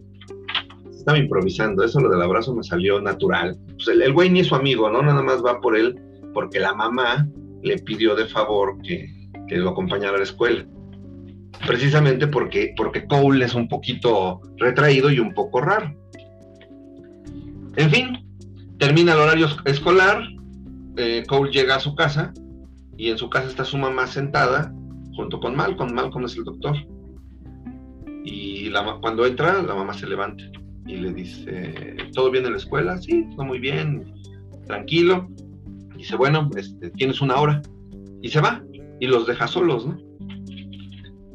Estaba 0.90 1.18
improvisando, 1.18 1.84
eso 1.84 2.00
lo 2.00 2.10
del 2.10 2.20
abrazo 2.20 2.52
me 2.54 2.64
salió 2.64 3.00
natural. 3.00 3.56
Pues 3.76 3.88
el, 3.88 4.02
el 4.02 4.12
güey 4.12 4.28
ni 4.28 4.40
es 4.40 4.48
su 4.48 4.56
amigo, 4.56 4.90
¿no? 4.90 5.02
Nada 5.02 5.22
más 5.22 5.42
va 5.44 5.60
por 5.60 5.76
él 5.76 5.96
porque 6.34 6.58
la 6.58 6.75
mamá 6.75 7.28
le 7.62 7.78
pidió 7.78 8.14
de 8.14 8.26
favor 8.26 8.76
que, 8.82 9.15
que 9.48 9.56
lo 9.56 9.70
acompañara 9.70 10.14
a 10.14 10.18
la 10.18 10.24
escuela. 10.24 10.64
Precisamente 11.66 12.26
porque, 12.26 12.74
porque 12.76 13.06
Cole 13.06 13.44
es 13.44 13.54
un 13.54 13.68
poquito 13.68 14.40
retraído 14.56 15.10
y 15.10 15.18
un 15.18 15.32
poco 15.32 15.60
raro. 15.60 15.94
En 17.76 17.90
fin, 17.90 18.26
termina 18.78 19.12
el 19.12 19.18
horario 19.18 19.48
escolar, 19.64 20.22
eh, 20.96 21.24
Cole 21.26 21.50
llega 21.50 21.76
a 21.76 21.80
su 21.80 21.94
casa 21.94 22.32
y 22.96 23.10
en 23.10 23.18
su 23.18 23.28
casa 23.28 23.48
está 23.48 23.64
su 23.64 23.78
mamá 23.78 24.06
sentada, 24.06 24.72
junto 25.14 25.40
con 25.40 25.56
Malcolm. 25.56 25.92
Malcolm 25.92 26.24
es 26.24 26.36
el 26.36 26.44
doctor. 26.44 26.76
Y 28.24 28.70
cuando 29.00 29.24
entra, 29.24 29.62
la 29.62 29.74
mamá 29.74 29.92
se 29.94 30.06
levanta 30.06 30.44
y 30.86 30.96
le 30.96 31.12
dice, 31.12 31.96
¿todo 32.12 32.30
bien 32.30 32.44
en 32.46 32.52
la 32.52 32.58
escuela? 32.58 32.96
Sí, 32.98 33.26
todo 33.30 33.44
muy 33.44 33.58
bien, 33.58 34.12
tranquilo. 34.66 35.28
Dice, 35.96 36.16
bueno, 36.16 36.50
este, 36.56 36.90
tienes 36.90 37.20
una 37.20 37.36
hora. 37.36 37.62
Y 38.22 38.28
se 38.28 38.40
va 38.40 38.62
y 39.00 39.06
los 39.06 39.26
deja 39.26 39.46
solos, 39.46 39.86
¿no? 39.86 39.98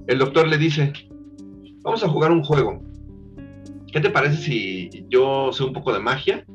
El 0.08 0.20
doctor 0.20 0.48
le 0.48 0.58
dice, 0.58 0.94
vamos 1.84 2.04
a 2.04 2.10
jugar 2.10 2.32
un 2.32 2.44
juego. 2.44 2.82
¿Qué 3.92 4.00
te 4.00 4.10
parece 4.10 4.38
si 4.38 5.06
yo 5.10 5.52
sé 5.52 5.64
un 5.64 5.74
poco 5.74 5.94
de 5.94 6.00
magia? 6.00 6.46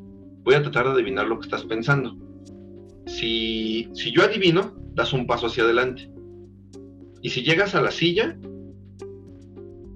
Voy 0.43 0.55
a 0.55 0.61
tratar 0.61 0.85
de 0.85 0.91
adivinar 0.91 1.27
lo 1.27 1.39
que 1.39 1.45
estás 1.45 1.63
pensando. 1.63 2.15
Si, 3.05 3.89
si 3.93 4.11
yo 4.11 4.23
adivino, 4.23 4.73
das 4.93 5.13
un 5.13 5.27
paso 5.27 5.47
hacia 5.47 5.63
adelante. 5.63 6.09
Y 7.21 7.29
si 7.29 7.43
llegas 7.43 7.75
a 7.75 7.81
la 7.81 7.91
silla, 7.91 8.37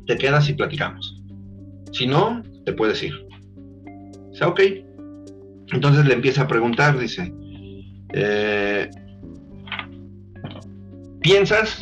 te 0.08 0.18
quedas 0.18 0.50
y 0.50 0.54
platicamos. 0.54 1.22
Si 1.92 2.08
no, 2.08 2.42
te 2.66 2.74
puedes 2.74 3.04
ir. 3.04 3.14
Dice, 4.32 4.46
ok. 4.46 4.62
Entonces 5.74 6.06
le 6.06 6.14
empieza 6.14 6.44
a 6.44 6.48
preguntar, 6.48 6.98
dice, 6.98 7.34
eh, 8.14 8.90
piensas 11.22 11.80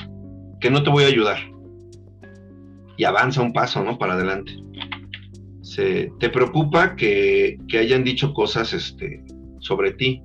que 0.59 0.69
no 0.69 0.83
te 0.83 0.89
voy 0.89 1.05
a 1.05 1.07
ayudar. 1.07 1.37
Y 2.97 3.05
avanza 3.05 3.41
un 3.41 3.53
paso, 3.53 3.83
¿no? 3.83 3.97
Para 3.97 4.13
adelante. 4.13 4.51
Se, 5.61 6.11
¿Te 6.19 6.29
preocupa 6.29 6.95
que, 6.95 7.57
hayan 7.79 8.03
dicho 8.03 8.33
cosas 8.33 8.73
este, 8.73 9.23
sobre 9.59 9.91
ti? 9.93 10.21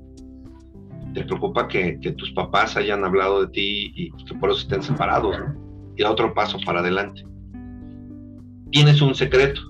¿Te 1.14 1.24
preocupa 1.24 1.68
que, 1.68 1.98
que, 2.00 2.12
tus 2.12 2.32
papás 2.32 2.76
hayan 2.76 3.04
hablado 3.04 3.46
de 3.46 3.52
ti 3.52 3.92
y 3.94 4.10
que 4.24 4.34
por 4.34 4.50
eso 4.50 4.60
estén 4.60 4.82
separados? 4.82 5.38
¿no? 5.38 5.94
Y 5.96 6.02
da 6.02 6.10
otro 6.10 6.34
paso 6.34 6.58
para 6.66 6.80
adelante. 6.80 7.24
Tienes 8.72 9.00
un 9.00 9.14
secreto. 9.14 9.60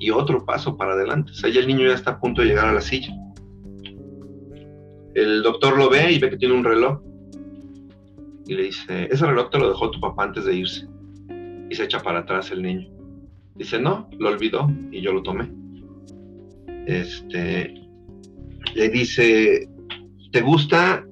Y 0.00 0.10
otro 0.10 0.44
paso 0.44 0.76
para 0.76 0.94
adelante. 0.94 1.30
O 1.30 1.34
sea, 1.34 1.50
ya 1.50 1.60
el 1.60 1.68
niño 1.68 1.86
ya 1.86 1.94
está 1.94 2.12
a 2.12 2.20
punto 2.20 2.42
de 2.42 2.48
llegar 2.48 2.66
a 2.66 2.72
la 2.72 2.80
silla. 2.80 3.14
El 5.14 5.42
doctor 5.42 5.76
lo 5.76 5.88
ve 5.88 6.12
y 6.12 6.18
ve 6.18 6.30
que 6.30 6.36
tiene 6.36 6.54
un 6.54 6.64
reloj 6.64 7.00
y 8.48 8.54
le 8.54 8.62
dice, 8.64 9.08
ese 9.10 9.26
reloj 9.26 9.50
te 9.50 9.58
lo 9.58 9.68
dejó 9.68 9.90
tu 9.90 10.00
papá 10.00 10.24
antes 10.24 10.46
de 10.46 10.56
irse. 10.56 10.88
Y 11.68 11.74
se 11.74 11.84
echa 11.84 12.00
para 12.00 12.20
atrás 12.20 12.50
el 12.50 12.62
niño. 12.62 12.88
Dice, 13.56 13.78
no, 13.78 14.08
lo 14.18 14.30
olvidó 14.30 14.72
y 14.90 15.02
yo 15.02 15.12
lo 15.12 15.22
tomé. 15.22 15.52
Este, 16.86 17.74
le 18.74 18.88
dice, 18.88 19.68
¿te 20.32 20.40
gusta? 20.40 21.04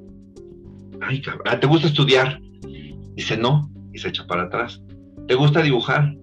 Ay, 1.02 1.20
cabrón, 1.20 1.44
ah, 1.46 1.60
¿te 1.60 1.66
gusta 1.66 1.88
estudiar? 1.88 2.40
Dice, 3.14 3.36
no, 3.36 3.70
y 3.92 3.98
se 3.98 4.08
echa 4.08 4.26
para 4.26 4.44
atrás. 4.44 4.82
¿Te 5.28 5.34
gusta 5.34 5.60
dibujar? 5.60 6.14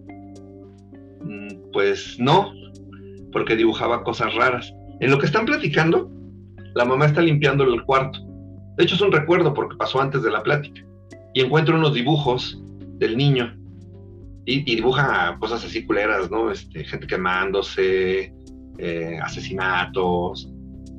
Mm, 1.21 1.71
pues 1.73 2.19
no, 2.19 2.51
porque 3.31 3.55
dibujaba 3.55 4.03
cosas 4.03 4.33
raras. 4.33 4.73
En 4.99 5.11
lo 5.11 5.19
que 5.19 5.27
están 5.27 5.45
platicando, 5.45 6.09
la 6.73 6.85
mamá 6.85 7.05
está 7.05 7.21
limpiando 7.21 7.65
el 7.65 7.83
cuarto. 7.83 8.17
De 8.77 8.85
hecho, 8.85 8.95
es 8.95 9.01
un 9.01 9.11
recuerdo 9.11 9.53
porque 9.53 9.77
pasó 9.77 10.01
antes 10.01 10.23
de 10.23 10.31
la 10.31 10.41
plática 10.41 10.82
y 11.33 11.41
encuentro 11.41 11.75
unos 11.75 11.93
dibujos 11.93 12.61
del 12.99 13.17
niño 13.17 13.55
y, 14.45 14.75
dibuja 14.75 15.37
cosas 15.39 15.63
así 15.63 15.85
culeras, 15.85 16.29
¿no? 16.29 16.51
Este, 16.51 16.83
gente 16.83 17.07
quemándose, 17.07 18.33
eh, 18.77 19.19
asesinatos, 19.21 20.49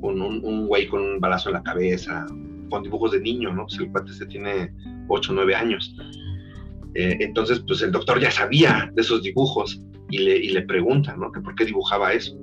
un, 0.01 0.67
güey 0.67 0.87
con 0.87 1.01
un 1.01 1.19
balazo 1.19 1.49
en 1.49 1.55
la 1.55 1.63
cabeza, 1.63 2.25
con 2.69 2.83
dibujos 2.83 3.11
de 3.11 3.21
niño, 3.21 3.53
¿no? 3.53 3.65
Pues 3.65 3.79
el 3.79 3.91
cuate 3.91 4.13
se 4.13 4.25
tiene 4.25 4.73
8 5.07 5.31
o 5.31 5.35
9 5.35 5.55
años. 5.55 5.95
Eh, 6.95 7.17
entonces, 7.19 7.63
pues 7.67 7.81
el 7.81 7.91
doctor 7.91 8.19
ya 8.19 8.31
sabía 8.31 8.91
de 8.93 9.01
esos 9.01 9.21
dibujos 9.21 9.81
y 10.09 10.19
le, 10.19 10.37
y 10.37 10.61
pregunta, 10.61 11.15
¿no? 11.15 11.31
Que 11.31 11.41
por 11.41 11.55
qué 11.55 11.65
dibujaba 11.65 12.13
eso. 12.13 12.35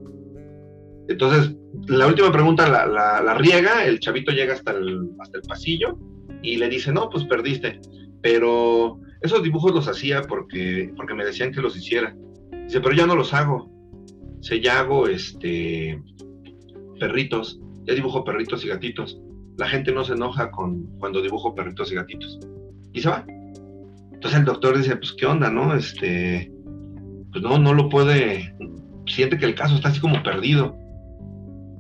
Entonces, 1.09 1.57
la 1.89 2.07
última 2.07 2.31
pregunta 2.31 2.69
la, 2.69 2.87
la, 2.87 3.35
riega, 3.35 3.85
el 3.85 3.99
chavito 3.99 4.31
llega 4.31 4.55
hasta 4.55 4.73
el, 4.73 5.11
hasta 5.19 5.39
el 5.39 5.43
pasillo 5.43 5.99
y 6.43 6.57
le 6.57 6.69
dice, 6.69 6.93
no, 6.93 7.09
pues 7.09 7.25
perdiste, 7.25 7.81
pero 8.21 9.01
esos 9.23 9.43
dibujos 9.43 9.73
los 9.73 9.89
hacía 9.89 10.23
porque, 10.23 10.93
porque 10.97 11.15
me 11.15 11.25
decían 11.25 11.53
que 11.53 11.61
los 11.61 11.77
hiciera. 11.77 12.15
Dice, 12.65 12.81
pero 12.81 12.95
ya 12.95 13.07
no 13.07 13.15
los 13.15 13.33
hago. 13.33 13.71
Dice, 14.41 14.61
ya 14.61 14.81
hago 14.81 15.07
este 15.07 16.01
perritos, 16.99 17.61
ya 17.85 17.95
dibujo 17.95 18.25
perritos 18.25 18.65
y 18.65 18.69
gatitos. 18.69 19.21
La 19.59 19.69
gente 19.69 19.93
no 19.93 20.05
se 20.05 20.15
enoja 20.15 20.51
con 20.51 20.87
cuando 20.99 21.21
dibujo 21.21 21.55
perritos 21.55 21.93
y 21.93 21.97
gatitos. 21.97 22.41
Y 22.93 23.01
se 23.01 23.09
va. 23.09 23.25
Entonces 24.13 24.39
el 24.39 24.45
doctor 24.45 24.77
dice, 24.77 24.97
pues 24.97 25.13
qué 25.13 25.27
onda, 25.27 25.51
¿no? 25.51 25.75
Este, 25.75 26.53
pues 27.33 27.43
no, 27.43 27.59
no 27.59 27.75
lo 27.75 27.89
puede, 27.89 28.55
siente 29.07 29.39
que 29.39 29.47
el 29.47 29.55
caso 29.55 29.75
está 29.75 29.89
así 29.89 30.01
como 30.01 30.23
perdido. 30.23 30.77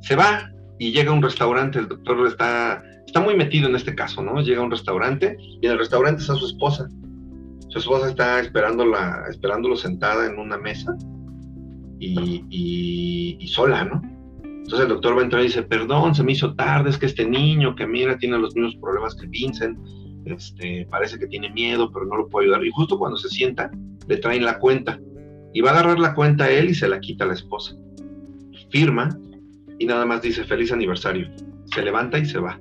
Se 0.01 0.17
va 0.17 0.51
y 0.79 0.93
llega 0.93 1.11
a 1.11 1.15
un 1.15 1.23
restaurante, 1.23 1.79
el 1.79 1.89
doctor 1.89 2.27
está 2.27 2.83
está 3.13 3.21
muy 3.21 3.37
metido 3.37 3.69
en 3.69 3.77
este 3.77 3.95
caso, 3.95 4.23
¿no? 4.23 4.41
Llega 4.41 4.63
a 4.63 4.65
un 4.65 4.71
restaurante 4.71 5.37
y 5.39 5.67
en 5.67 5.73
el 5.73 5.79
restaurante 5.79 6.23
está 6.23 6.35
su 6.35 6.47
esposa. 6.47 6.89
Su 7.69 7.79
esposa 7.79 8.09
está 8.09 8.41
esperándola, 8.41 9.27
esperándolo 9.29 9.77
sentada 9.77 10.25
en 10.25 10.39
una 10.39 10.57
mesa 10.57 10.97
y, 12.01 13.47
sola, 13.53 13.85
¿no? 13.85 14.01
Entonces 14.45 14.81
el 14.81 14.89
doctor 14.89 15.15
va 15.15 15.21
a 15.21 15.25
entrar 15.25 15.43
y 15.43 15.49
dice, 15.49 15.63
perdón, 15.63 16.15
se 16.15 16.23
me 16.23 16.33
hizo 16.33 16.55
tarde, 16.55 16.89
es 16.89 16.97
que 16.97 17.05
este 17.05 17.29
niño 17.29 17.77
que 17.77 17.87
mira 17.87 18.17
tiene 18.17 18.39
los 18.39 18.55
mismos 18.55 18.77
problemas 18.77 19.15
que 19.15 19.27
Vincent, 19.27 19.79
este, 20.25 20.87
parece 20.91 21.19
que 21.19 21.27
tiene 21.27 21.51
miedo, 21.51 21.93
pero 21.93 22.07
no 22.07 22.17
lo 22.17 22.29
puedo 22.31 22.45
ayudar. 22.45 22.65
Y 22.65 22.71
justo 22.71 22.99
cuando 22.99 23.19
se 23.19 23.29
sienta, 23.29 23.71
le 24.09 24.17
traen 24.17 24.47
la 24.47 24.59
cuenta. 24.59 24.99
Y 25.53 25.61
va 25.61 25.69
a 25.69 25.73
agarrar 25.75 25.99
la 25.99 26.15
cuenta 26.15 26.45
a 26.45 26.51
él 26.51 26.71
y 26.71 26.75
se 26.75 26.89
la 26.89 26.99
quita 26.99 27.25
a 27.25 27.27
la 27.27 27.35
esposa. 27.35 27.77
Firma 28.71 29.11
y 29.79 29.85
nada 29.85 30.07
más 30.07 30.23
dice 30.23 30.45
feliz 30.45 30.73
aniversario. 30.73 31.29
Se 31.67 31.83
levanta 31.83 32.19
y 32.19 32.25
se 32.25 32.39
va 32.39 32.59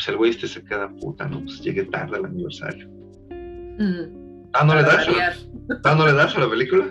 pues 0.00 0.08
el 0.08 0.16
güey 0.16 0.30
este 0.30 0.48
se 0.48 0.64
queda 0.64 0.88
puta, 0.88 1.28
¿no? 1.28 1.40
Pues 1.40 1.60
llegué 1.60 1.84
tarde 1.84 2.16
al 2.16 2.24
aniversario. 2.24 2.88
Mm. 3.28 4.48
Ah, 4.54 4.64
¿no 4.64 4.74
le 4.74 4.82
das? 4.82 5.06
¿Ah, 5.84 5.94
no 5.94 6.06
le 6.06 6.14
das 6.14 6.34
a 6.34 6.40
la 6.40 6.48
película? 6.48 6.86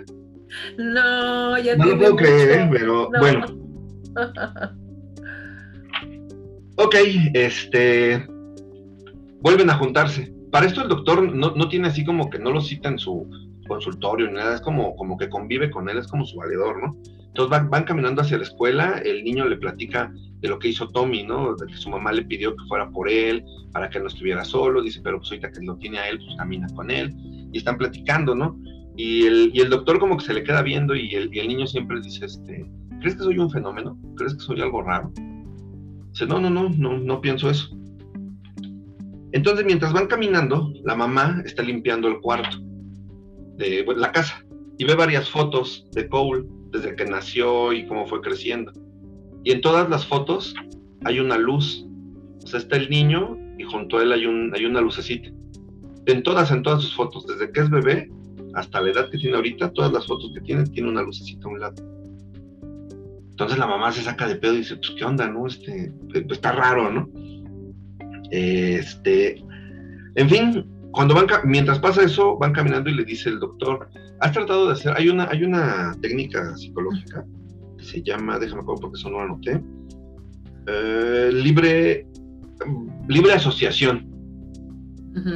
No, 0.78 1.58
ya 1.58 1.74
No 1.74 1.86
lo 1.86 1.98
puedo 1.98 2.16
creer, 2.16 2.68
pero 2.70 3.10
bueno. 3.18 3.46
ok, 6.76 6.94
este. 7.34 8.24
Vuelven 9.40 9.70
a 9.70 9.74
juntarse. 9.74 10.32
Para 10.52 10.66
esto 10.66 10.82
el 10.82 10.88
doctor 10.88 11.34
no, 11.34 11.50
no, 11.50 11.68
tiene 11.68 11.88
así 11.88 12.04
como 12.04 12.30
que 12.30 12.38
no 12.38 12.52
lo 12.52 12.60
cita 12.60 12.90
en 12.90 12.98
su 12.98 13.28
consultorio 13.66 14.28
ni 14.28 14.34
nada, 14.34 14.54
es 14.54 14.60
como, 14.60 14.94
como 14.94 15.16
que 15.16 15.28
convive 15.28 15.70
con 15.70 15.88
él, 15.88 15.98
es 15.98 16.06
como 16.06 16.24
su 16.24 16.36
valedor, 16.36 16.80
¿no? 16.80 16.96
Entonces 17.26 17.50
van, 17.50 17.70
van 17.70 17.84
caminando 17.84 18.22
hacia 18.22 18.38
la 18.38 18.44
escuela, 18.44 19.02
el 19.04 19.24
niño 19.24 19.48
le 19.48 19.56
platica 19.56 20.12
de 20.40 20.48
lo 20.48 20.58
que 20.58 20.68
hizo 20.68 20.88
Tommy, 20.88 21.22
¿no? 21.22 21.54
De 21.54 21.66
que 21.66 21.76
su 21.76 21.90
mamá 21.90 22.12
le 22.12 22.24
pidió 22.24 22.56
que 22.56 22.64
fuera 22.66 22.90
por 22.90 23.08
él, 23.08 23.44
para 23.72 23.90
que 23.90 24.00
no 24.00 24.06
estuviera 24.06 24.44
solo, 24.44 24.82
dice, 24.82 25.00
pero 25.02 25.18
pues 25.18 25.30
ahorita 25.30 25.52
que 25.52 25.64
lo 25.64 25.76
tiene 25.76 25.98
a 25.98 26.08
él, 26.08 26.18
pues 26.18 26.36
camina 26.36 26.66
con 26.74 26.90
él, 26.90 27.14
y 27.52 27.58
están 27.58 27.76
platicando, 27.76 28.34
¿no? 28.34 28.58
Y 28.96 29.26
el, 29.26 29.50
y 29.54 29.60
el 29.60 29.70
doctor 29.70 29.98
como 29.98 30.16
que 30.16 30.24
se 30.24 30.34
le 30.34 30.42
queda 30.42 30.62
viendo 30.62 30.94
y 30.94 31.14
el, 31.14 31.34
y 31.34 31.38
el 31.38 31.48
niño 31.48 31.66
siempre 31.66 32.00
dice, 32.00 32.24
este, 32.26 32.70
¿crees 33.00 33.16
que 33.16 33.22
soy 33.22 33.38
un 33.38 33.50
fenómeno? 33.50 33.98
¿Crees 34.16 34.34
que 34.34 34.40
soy 34.40 34.60
algo 34.60 34.82
raro? 34.82 35.12
Dice, 36.12 36.26
no, 36.26 36.40
no, 36.40 36.50
no, 36.50 36.68
no, 36.70 36.98
no 36.98 37.20
pienso 37.20 37.50
eso. 37.50 37.76
Entonces, 39.32 39.64
mientras 39.64 39.92
van 39.92 40.08
caminando, 40.08 40.72
la 40.84 40.96
mamá 40.96 41.42
está 41.44 41.62
limpiando 41.62 42.08
el 42.08 42.20
cuarto 42.20 42.58
de 43.56 43.84
la 43.96 44.10
casa 44.10 44.44
y 44.78 44.84
ve 44.84 44.94
varias 44.94 45.28
fotos 45.28 45.86
de 45.92 46.08
Cole 46.08 46.46
desde 46.72 46.96
que 46.96 47.04
nació 47.04 47.72
y 47.72 47.86
cómo 47.86 48.06
fue 48.06 48.20
creciendo. 48.20 48.72
Y 49.44 49.52
en 49.52 49.60
todas 49.60 49.88
las 49.88 50.06
fotos 50.06 50.54
hay 51.04 51.20
una 51.20 51.38
luz. 51.38 51.86
O 52.44 52.46
sea, 52.46 52.60
está 52.60 52.76
el 52.76 52.90
niño 52.90 53.36
y 53.58 53.64
junto 53.64 53.98
a 53.98 54.02
él 54.02 54.12
hay, 54.12 54.26
un, 54.26 54.52
una 54.54 54.80
lucecita. 54.80 55.30
En 56.06 56.22
todas, 56.22 56.50
en 56.50 56.62
todas 56.62 56.82
sus 56.82 56.94
fotos, 56.94 57.26
desde 57.26 57.52
que 57.52 57.60
es 57.60 57.70
bebé 57.70 58.10
hasta 58.54 58.80
la 58.80 58.90
edad 58.90 59.10
que 59.10 59.18
tiene 59.18 59.36
ahorita, 59.36 59.72
todas 59.72 59.92
las 59.92 60.06
fotos 60.06 60.32
que 60.34 60.40
tiene, 60.40 60.64
tiene 60.64 60.88
una 60.88 61.02
lucecita 61.02 61.46
a 61.46 61.50
un 61.50 61.60
lado. 61.60 61.74
Entonces 63.30 63.58
la 63.58 63.66
mamá 63.66 63.92
se 63.92 64.02
saca 64.02 64.26
de 64.26 64.36
pedo 64.36 64.54
y 64.54 64.58
dice, 64.58 64.76
pues 64.76 64.92
qué 64.98 65.04
onda, 65.04 65.28
¿no? 65.28 65.46
Este, 65.46 65.92
pues, 66.10 66.24
está 66.30 66.52
raro, 66.52 66.90
¿no? 66.90 67.08
Este, 68.30 69.42
en 70.14 70.28
fin, 70.28 70.66
cuando 70.90 71.14
van, 71.14 71.26
mientras 71.44 71.78
pasa 71.78 72.02
eso, 72.02 72.36
van 72.36 72.52
caminando 72.52 72.90
y 72.90 72.94
le 72.94 73.04
dice 73.04 73.28
el 73.28 73.38
doctor, 73.38 73.88
has 74.20 74.32
tratado 74.32 74.66
de 74.66 74.72
hacer, 74.72 74.92
hay 74.96 75.08
una, 75.08 75.28
hay 75.30 75.44
una 75.44 75.96
técnica 76.00 76.56
psicológica 76.56 77.24
se 77.82 78.02
llama, 78.02 78.38
déjame 78.38 78.62
acuerdo 78.62 78.82
porque 78.82 78.98
eso 78.98 79.10
no 79.10 79.18
lo 79.18 79.24
anoté, 79.24 79.62
eh, 80.66 81.30
libre, 81.32 82.06
libre 83.08 83.32
asociación. 83.32 84.08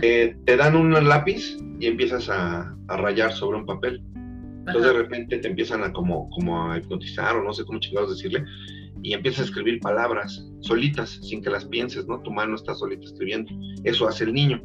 Eh, 0.02 0.36
te 0.46 0.56
dan 0.56 0.76
un 0.76 0.92
lápiz 1.08 1.56
y 1.80 1.86
empiezas 1.86 2.28
a, 2.28 2.70
rayar 2.86 3.32
sobre 3.32 3.58
un 3.58 3.66
papel. 3.66 4.02
Entonces 4.66 4.84
de 4.84 4.92
repente 4.92 5.38
te 5.38 5.48
empiezan 5.48 5.82
a 5.82 5.92
como, 5.92 6.28
como 6.30 6.70
a 6.70 6.78
hipnotizar 6.78 7.36
o 7.36 7.42
no 7.42 7.52
sé 7.52 7.64
cómo 7.64 7.80
chingados 7.80 8.10
decirle 8.10 8.44
y 9.02 9.12
empiezas 9.12 9.40
a 9.40 9.44
escribir 9.44 9.80
palabras 9.80 10.46
solitas 10.60 11.18
sin 11.22 11.42
que 11.42 11.50
las 11.50 11.66
pienses, 11.66 12.06
¿no? 12.06 12.20
Tu 12.20 12.30
mano 12.30 12.54
está 12.54 12.74
solita 12.74 13.04
escribiendo. 13.04 13.52
Eso 13.84 14.08
hace 14.08 14.24
el 14.24 14.32
niño. 14.32 14.62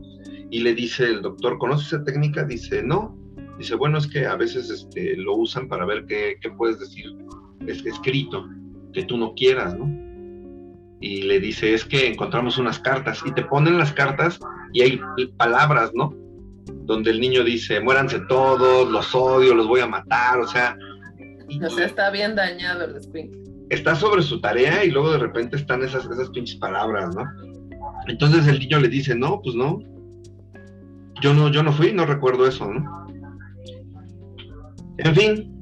y 0.51 0.61
le 0.61 0.73
dice 0.73 1.05
el 1.05 1.21
doctor, 1.21 1.59
¿conoce 1.59 1.95
esa 1.95 2.03
técnica? 2.03 2.43
Dice, 2.43 2.81
no. 2.81 3.15
Dice, 3.59 3.75
bueno, 3.75 3.97
es 3.97 4.07
que 4.07 4.25
a 4.25 4.35
veces 4.35 4.69
este, 4.69 5.15
lo 5.17 5.35
usan 5.35 5.67
para 5.67 5.85
ver 5.85 6.05
qué, 6.07 6.37
qué 6.41 6.49
puedes 6.49 6.79
decir 6.79 7.05
es 7.71 7.85
escrito 7.85 8.47
que 8.93 9.03
tú 9.03 9.17
no 9.17 9.33
quieras, 9.33 9.77
¿no? 9.77 9.87
Y 11.01 11.23
le 11.23 11.39
dice, 11.39 11.73
es 11.73 11.85
que 11.85 12.07
encontramos 12.07 12.57
unas 12.57 12.79
cartas 12.79 13.21
y 13.25 13.31
te 13.31 13.43
ponen 13.43 13.77
las 13.77 13.93
cartas 13.93 14.39
y 14.73 14.81
hay 14.81 14.99
palabras, 15.37 15.91
¿no? 15.93 16.13
Donde 16.83 17.11
el 17.11 17.21
niño 17.21 17.43
dice, 17.43 17.79
muéranse 17.79 18.19
todos, 18.27 18.89
los 18.91 19.15
odio, 19.15 19.55
los 19.55 19.67
voy 19.67 19.79
a 19.79 19.87
matar, 19.87 20.39
o 20.39 20.47
sea... 20.47 20.77
o 21.65 21.69
sea, 21.69 21.85
está 21.85 22.09
bien 22.11 22.35
dañado 22.35 22.85
el 22.85 23.01
screen. 23.01 23.31
Está 23.69 23.95
sobre 23.95 24.23
su 24.23 24.41
tarea 24.41 24.83
y 24.83 24.91
luego 24.91 25.11
de 25.11 25.19
repente 25.19 25.55
están 25.55 25.83
esas, 25.83 26.05
esas 26.05 26.29
pinches 26.31 26.57
palabras, 26.57 27.15
¿no? 27.15 27.23
Entonces 28.07 28.47
el 28.47 28.59
niño 28.59 28.79
le 28.79 28.89
dice, 28.89 29.15
no, 29.15 29.39
pues 29.41 29.55
no, 29.55 29.79
yo 31.21 31.33
no, 31.33 31.49
yo 31.49 31.63
no 31.63 31.71
fui, 31.71 31.93
no 31.93 32.05
recuerdo 32.05 32.47
eso, 32.47 32.71
¿no? 32.71 33.07
En 34.97 35.15
fin, 35.15 35.58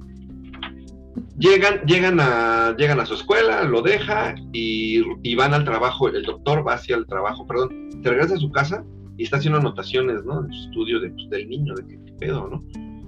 llegan, 1.38 1.82
llegan, 1.86 2.20
a, 2.20 2.76
llegan 2.78 3.00
a 3.00 3.06
su 3.06 3.16
escuela, 3.16 3.64
lo 3.64 3.82
deja 3.82 4.36
y, 4.54 5.36
van 5.36 5.54
al 5.54 5.66
trabajo, 5.66 6.08
el 6.10 6.24
doctor 6.24 6.68
va 6.68 6.74
hacia 6.74 6.96
el 6.96 7.06
trabajo, 7.06 7.46
perdón, 7.46 7.90
se 8.04 8.10
regresa 8.10 8.36
a 8.36 8.40
su 8.40 8.52
casa 8.52 8.84
y 9.18 9.24
está 9.24 9.38
haciendo 9.38 9.60
anotaciones, 9.60 10.24
¿no? 10.26 10.46
En 10.46 10.52
su 10.52 10.70
estudio 10.70 11.00
de, 11.00 11.10
pues, 11.12 11.30
del 11.30 11.48
niño, 11.50 11.76
de 11.76 11.86
qué, 11.88 11.98
pedo, 12.20 12.48
¿no? 12.48 12.64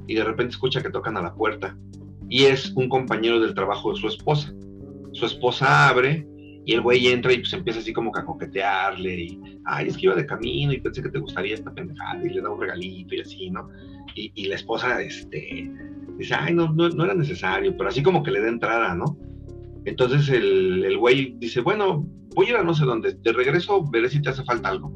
Y 0.08 0.16
de 0.16 0.24
repente 0.24 0.52
escucha 0.52 0.82
que 0.82 0.90
tocan 0.90 1.18
a 1.18 1.22
la 1.22 1.34
puerta 1.34 1.76
y 2.30 2.46
es 2.46 2.72
un 2.76 2.90
compañero 2.90 3.40
del 3.40 3.56
trabajo 3.56 3.92
de 3.92 4.00
su 4.00 4.08
esposa. 4.08 4.54
Su 5.14 5.26
esposa 5.26 5.90
abre 5.90 6.28
y 6.66 6.74
el 6.74 6.82
güey 6.82 7.08
entra 7.08 7.34
y 7.34 7.40
pues 7.40 7.54
empieza 7.54 7.80
así 7.80 7.92
como 7.92 8.16
a 8.16 8.24
coquetearle 8.24 9.16
y, 9.20 9.40
ay, 9.66 9.88
es 9.88 9.98
que 9.98 10.06
iba 10.06 10.16
de 10.16 10.26
camino 10.26 10.72
y 10.74 10.80
pensé 10.80 11.02
que 11.02 11.10
te 11.10 11.20
gustaría 11.20 11.56
esta 11.56 11.74
pendejada 11.74 12.24
y 12.24 12.30
le 12.30 12.42
da 12.42 12.50
un 12.50 12.62
regalito 12.62 13.16
y 13.16 13.22
así, 13.22 13.50
¿no? 13.50 13.70
Y, 14.14 14.32
y 14.36 14.48
la 14.48 14.56
esposa, 14.56 15.02
este, 15.02 15.72
dice, 16.20 16.36
ay, 16.36 16.54
no, 16.54 16.72
no, 16.72 17.04
era 17.04 17.14
necesario, 17.16 17.76
pero 17.76 17.90
así 17.90 18.04
como 18.04 18.22
que 18.22 18.32
le 18.32 18.42
da 18.42 18.50
entrada, 18.50 18.94
¿no? 18.94 19.18
Entonces 19.86 20.30
el, 20.30 20.84
el 20.84 20.98
güey 20.98 21.36
dice, 21.40 21.62
bueno, 21.62 22.06
voy 22.36 22.48
a 22.48 22.50
ir 22.50 22.56
a 22.58 22.64
no 22.64 22.74
sé 22.74 22.86
dónde, 22.86 23.14
de 23.14 23.34
regreso 23.34 23.90
veré 23.90 24.10
si 24.10 24.22
te 24.22 24.30
hace 24.30 24.44
falta 24.44 24.70
algo. 24.70 24.96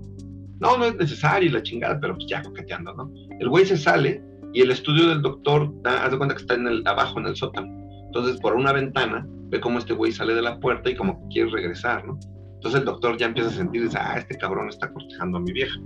No, 0.59 0.77
no 0.77 0.85
es 0.85 0.95
necesario 0.95 1.51
la 1.51 1.63
chingada, 1.63 1.99
pero 1.99 2.15
pues 2.15 2.27
ya 2.27 2.43
coqueteando, 2.43 2.93
¿no? 2.93 3.11
El 3.39 3.49
güey 3.49 3.65
se 3.65 3.77
sale 3.77 4.23
y 4.53 4.61
el 4.61 4.71
estudio 4.71 5.09
del 5.09 5.21
doctor, 5.21 5.73
da, 5.81 6.05
haz 6.05 6.11
de 6.11 6.17
cuenta 6.17 6.35
que 6.35 6.41
está 6.41 6.53
en 6.53 6.67
el, 6.67 6.83
abajo 6.85 7.19
en 7.19 7.27
el 7.27 7.35
sótano. 7.35 7.67
Entonces, 8.05 8.39
por 8.39 8.53
una 8.55 8.71
ventana, 8.71 9.27
ve 9.49 9.59
cómo 9.59 9.79
este 9.79 9.93
güey 9.93 10.11
sale 10.11 10.35
de 10.35 10.41
la 10.41 10.59
puerta 10.59 10.89
y 10.89 10.95
como 10.95 11.19
que 11.19 11.27
quiere 11.33 11.51
regresar, 11.51 12.05
¿no? 12.05 12.19
Entonces 12.55 12.79
el 12.79 12.85
doctor 12.85 13.17
ya 13.17 13.25
empieza 13.25 13.49
a 13.49 13.53
sentir, 13.53 13.83
dice, 13.83 13.97
ah, 13.99 14.15
este 14.17 14.37
cabrón 14.37 14.69
está 14.69 14.91
cortejando 14.91 15.37
a 15.37 15.41
mi 15.41 15.51
vieja. 15.51 15.77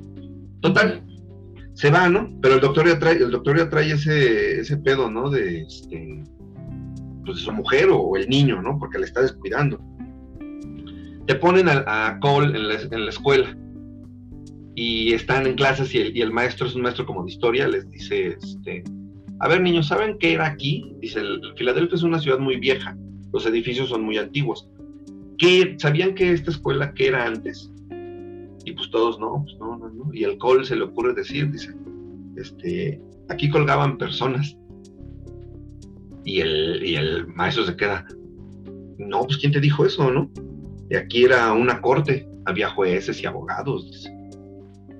Total, 0.61 1.03
se 1.77 1.91
va, 1.91 2.09
¿no? 2.09 2.35
Pero 2.41 2.55
el 2.55 2.61
doctor 2.61 2.87
ya 2.87 2.97
trae, 2.97 3.17
el 3.17 3.29
doctor 3.29 3.55
ya 3.55 3.69
trae 3.69 3.91
ese, 3.91 4.61
ese 4.61 4.77
pedo, 4.77 5.11
¿no? 5.11 5.29
De, 5.29 5.61
este, 5.61 6.23
pues 7.23 7.37
su 7.37 7.51
mujer 7.51 7.89
o 7.91 8.17
el 8.17 8.27
niño, 8.27 8.63
¿no? 8.63 8.79
Porque 8.79 8.97
le 8.97 9.05
está 9.05 9.21
descuidando. 9.21 9.79
Te 11.27 11.35
ponen 11.35 11.67
a, 11.69 12.17
Cole 12.19 12.57
en 12.57 13.05
la, 13.05 13.09
escuela 13.09 13.55
y 14.73 15.13
están 15.13 15.45
en 15.45 15.53
clases 15.53 15.93
y 15.93 15.99
el, 15.99 16.17
y 16.17 16.21
el, 16.21 16.31
maestro 16.31 16.65
es 16.65 16.73
un 16.73 16.81
maestro 16.81 17.05
como 17.05 17.23
de 17.23 17.29
historia, 17.31 17.67
les 17.67 17.87
dice, 17.91 18.37
este, 18.41 18.83
a 19.39 19.47
ver 19.47 19.61
niños, 19.61 19.87
¿saben 19.87 20.17
qué 20.19 20.33
era 20.33 20.47
aquí? 20.47 20.95
Dice, 20.99 21.21
Filadelfia 21.57 21.95
es 21.95 22.03
una 22.03 22.19
ciudad 22.19 22.39
muy 22.39 22.57
vieja, 22.57 22.97
los 23.31 23.45
edificios 23.45 23.89
son 23.89 24.01
muy 24.01 24.17
antiguos. 24.17 24.67
¿Qué, 25.37 25.75
¿Sabían 25.77 26.15
que 26.15 26.31
esta 26.31 26.49
escuela 26.49 26.91
qué 26.95 27.09
era 27.09 27.27
antes? 27.27 27.71
Y 28.67 28.73
pues 28.73 28.91
todos, 28.91 29.17
no, 29.17 29.43
pues 29.45 29.55
no, 29.61 29.77
no, 29.77 29.89
no. 29.89 30.13
Y 30.13 30.25
el 30.25 30.37
Cole 30.37 30.65
se 30.65 30.75
le 30.75 30.83
ocurre 30.83 31.13
decir, 31.13 31.49
dice, 31.49 31.73
este, 32.35 33.01
aquí 33.29 33.49
colgaban 33.49 33.97
personas. 33.97 34.57
Y 36.25 36.41
el, 36.41 36.85
y 36.85 36.95
el 36.95 37.27
maestro 37.27 37.65
se 37.65 37.77
queda, 37.77 38.05
no, 38.97 39.23
pues 39.23 39.37
¿quién 39.37 39.53
te 39.53 39.61
dijo 39.61 39.85
eso, 39.85 40.11
no? 40.11 40.29
Y 40.89 40.97
aquí 40.97 41.23
era 41.23 41.53
una 41.53 41.79
corte, 41.79 42.27
había 42.45 42.67
jueces 42.71 43.23
y 43.23 43.25
abogados. 43.25 44.05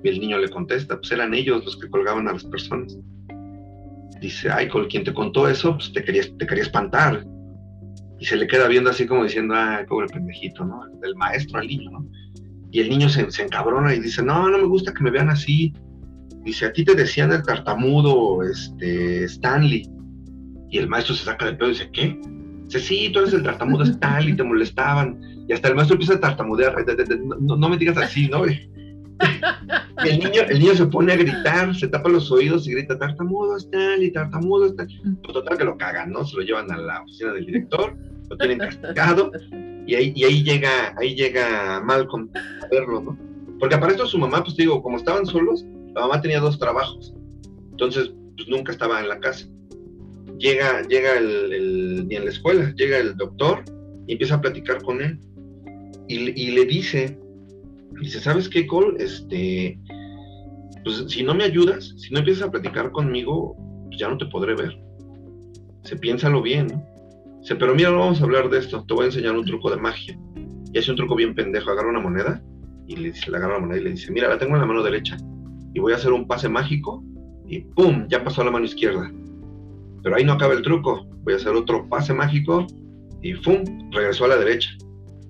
Y 0.02 0.08
el 0.08 0.18
niño 0.18 0.38
le 0.38 0.48
contesta, 0.48 0.96
pues 0.98 1.12
eran 1.12 1.34
ellos 1.34 1.62
los 1.62 1.76
que 1.76 1.90
colgaban 1.90 2.26
a 2.26 2.32
las 2.32 2.44
personas. 2.44 2.96
Dice, 4.22 4.50
ay, 4.50 4.68
Cole, 4.68 4.88
quien 4.88 5.04
te 5.04 5.12
contó 5.12 5.46
eso, 5.46 5.74
pues 5.74 5.92
te 5.92 6.02
quería, 6.02 6.22
te 6.38 6.46
quería 6.46 6.64
espantar. 6.64 7.22
Y 8.18 8.24
se 8.24 8.36
le 8.36 8.46
queda 8.46 8.66
viendo 8.66 8.88
así 8.88 9.06
como 9.06 9.24
diciendo, 9.24 9.54
ay, 9.54 9.84
pobre 9.84 10.06
pendejito, 10.06 10.64
¿no? 10.64 10.86
Del 11.02 11.14
maestro 11.16 11.58
al 11.58 11.66
niño, 11.66 11.90
¿no? 11.90 12.06
Y 12.70 12.80
el 12.80 12.90
niño 12.90 13.08
se, 13.08 13.22
encabrona 13.42 13.94
y 13.94 14.00
dice, 14.00 14.22
no, 14.22 14.48
no 14.48 14.58
me 14.58 14.64
gusta 14.64 14.92
que 14.92 15.02
me 15.02 15.10
vean 15.10 15.30
así. 15.30 15.72
Dice, 16.44 16.66
a 16.66 16.72
ti 16.72 16.84
te 16.84 16.94
decían 16.94 17.32
el 17.32 17.42
tartamudo, 17.42 18.42
este, 18.42 19.24
Stanley. 19.24 19.88
Y 20.70 20.78
el 20.78 20.88
maestro 20.88 21.14
se 21.14 21.24
saca 21.24 21.46
del 21.46 21.56
pedo 21.56 21.68
y 21.68 21.72
dice, 21.72 21.90
¿qué? 21.92 22.20
Dice, 22.64 22.80
sí, 22.80 23.10
tú 23.12 23.20
eres 23.20 23.32
el 23.32 23.42
tartamudo 23.42 23.84
Stanley, 23.84 24.36
te 24.36 24.42
molestaban. 24.42 25.18
Y 25.48 25.52
hasta 25.52 25.68
el 25.68 25.76
maestro 25.76 25.94
empieza 25.94 26.14
a 26.14 26.20
tartamudear, 26.20 26.76
no, 27.40 27.68
me 27.68 27.78
digas 27.78 27.96
así, 27.96 28.28
¿no? 28.28 28.42
Y 30.04 30.08
el 30.10 30.18
niño, 30.20 30.42
el 30.48 30.60
niño 30.60 30.74
se 30.76 30.86
pone 30.86 31.12
a 31.12 31.16
gritar, 31.16 31.74
se 31.74 31.88
tapa 31.88 32.08
los 32.08 32.30
oídos 32.30 32.68
y 32.68 32.72
grita, 32.72 32.96
tartamudo 32.96 33.56
Stanley, 33.56 34.12
tartamudo 34.12 34.66
Stanley. 34.66 34.96
Pues 35.24 35.34
total 35.34 35.58
que 35.58 35.64
lo 35.64 35.76
cagan, 35.76 36.12
¿no? 36.12 36.24
Se 36.24 36.36
lo 36.36 36.42
llevan 36.42 36.70
a 36.70 36.76
la 36.76 37.02
oficina 37.02 37.32
del 37.32 37.46
director, 37.46 37.96
lo 38.30 38.36
tienen 38.36 38.58
castigado 38.58 39.32
y 39.88 40.24
ahí, 40.24 40.44
llega, 40.44 40.94
ahí 40.98 41.14
llega 41.14 41.80
Malcolm 41.80 42.28
a 42.34 42.66
verlo, 42.70 43.00
¿no? 43.00 43.18
Porque 43.58 43.78
para 43.78 43.92
esto 43.92 44.06
su 44.06 44.18
mamá, 44.18 44.44
pues 44.44 44.54
digo, 44.54 44.82
como 44.82 44.98
estaban 44.98 45.24
solos, 45.24 45.64
la 45.94 46.02
mamá 46.02 46.20
tenía 46.20 46.40
dos 46.40 46.58
trabajos. 46.58 47.14
Entonces, 47.70 48.12
pues 48.36 48.48
nunca 48.48 48.70
estaba 48.70 49.00
en 49.00 49.08
la 49.08 49.18
casa. 49.18 49.48
Llega, 50.38 50.82
llega 50.82 51.16
el, 51.16 52.06
ni 52.06 52.16
en 52.16 52.26
la 52.26 52.30
escuela, 52.30 52.70
llega 52.76 52.98
el 52.98 53.16
doctor 53.16 53.64
y 54.06 54.12
empieza 54.12 54.34
a 54.34 54.40
platicar 54.42 54.82
con 54.82 55.00
él. 55.00 55.18
Y, 56.06 56.38
y 56.38 56.50
le 56.50 56.66
dice, 56.66 57.18
dice, 57.98 58.20
¿sabes 58.20 58.46
qué, 58.46 58.66
Cole? 58.66 59.02
Este, 59.02 59.78
pues 60.84 61.06
si 61.08 61.22
no 61.22 61.34
me 61.34 61.44
ayudas, 61.44 61.94
si 61.96 62.12
no 62.12 62.18
empiezas 62.18 62.48
a 62.48 62.50
platicar 62.50 62.92
conmigo, 62.92 63.56
pues 63.86 63.98
ya 63.98 64.10
no 64.10 64.18
te 64.18 64.26
podré 64.26 64.54
ver. 64.54 64.78
Se 65.84 65.96
piénsalo 65.96 66.42
bien, 66.42 66.66
¿no? 66.66 66.97
Dice, 67.40 67.56
pero 67.56 67.74
mira, 67.74 67.90
no 67.90 68.00
vamos 68.00 68.20
a 68.20 68.24
hablar 68.24 68.48
de 68.50 68.58
esto, 68.58 68.84
te 68.86 68.94
voy 68.94 69.04
a 69.04 69.06
enseñar 69.06 69.36
un 69.36 69.44
truco 69.44 69.70
de 69.70 69.76
magia. 69.76 70.18
Y 70.72 70.78
hace 70.78 70.90
un 70.90 70.96
truco 70.96 71.14
bien 71.14 71.34
pendejo, 71.34 71.70
agarra 71.70 71.90
una 71.90 72.00
moneda 72.00 72.42
y 72.86 72.96
le, 72.96 73.12
dice, 73.12 73.30
le 73.30 73.36
agarra 73.36 73.54
la 73.54 73.60
moneda 73.60 73.80
y 73.80 73.84
le 73.84 73.90
dice, 73.90 74.12
mira, 74.12 74.28
la 74.28 74.38
tengo 74.38 74.54
en 74.54 74.60
la 74.60 74.66
mano 74.66 74.82
derecha 74.82 75.16
y 75.74 75.80
voy 75.80 75.92
a 75.92 75.96
hacer 75.96 76.12
un 76.12 76.26
pase 76.26 76.48
mágico 76.48 77.02
y 77.46 77.60
¡pum! 77.60 78.06
Ya 78.08 78.22
pasó 78.24 78.42
a 78.42 78.44
la 78.44 78.50
mano 78.50 78.64
izquierda. 78.64 79.10
Pero 80.02 80.16
ahí 80.16 80.24
no 80.24 80.32
acaba 80.32 80.54
el 80.54 80.62
truco, 80.62 81.06
voy 81.22 81.34
a 81.34 81.36
hacer 81.36 81.54
otro 81.54 81.88
pase 81.88 82.12
mágico 82.12 82.66
y 83.22 83.34
¡pum! 83.34 83.64
Regresó 83.92 84.24
a 84.24 84.28
la 84.28 84.36
derecha 84.36 84.70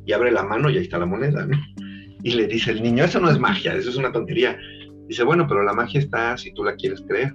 y 0.07 0.13
abre 0.13 0.33
la 0.33 0.43
mano 0.43 0.71
y 0.71 0.79
ahí 0.79 0.83
está 0.83 0.99
la 0.99 1.07
moneda, 1.07 1.47
¿no? 1.47 1.57
Y 2.25 2.33
le 2.33 2.49
dice 2.49 2.73
el 2.73 2.83
niño, 2.83 3.05
eso 3.05 3.21
no 3.21 3.31
es 3.31 3.39
magia, 3.39 3.75
eso 3.75 3.91
es 3.91 3.97
una 3.97 4.11
tontería. 4.11 4.59
Dice, 5.07 5.23
bueno, 5.23 5.47
pero 5.47 5.63
la 5.63 5.73
magia 5.73 6.01
está 6.01 6.37
si 6.37 6.53
tú 6.53 6.65
la 6.65 6.75
quieres 6.75 7.01
creer, 7.07 7.33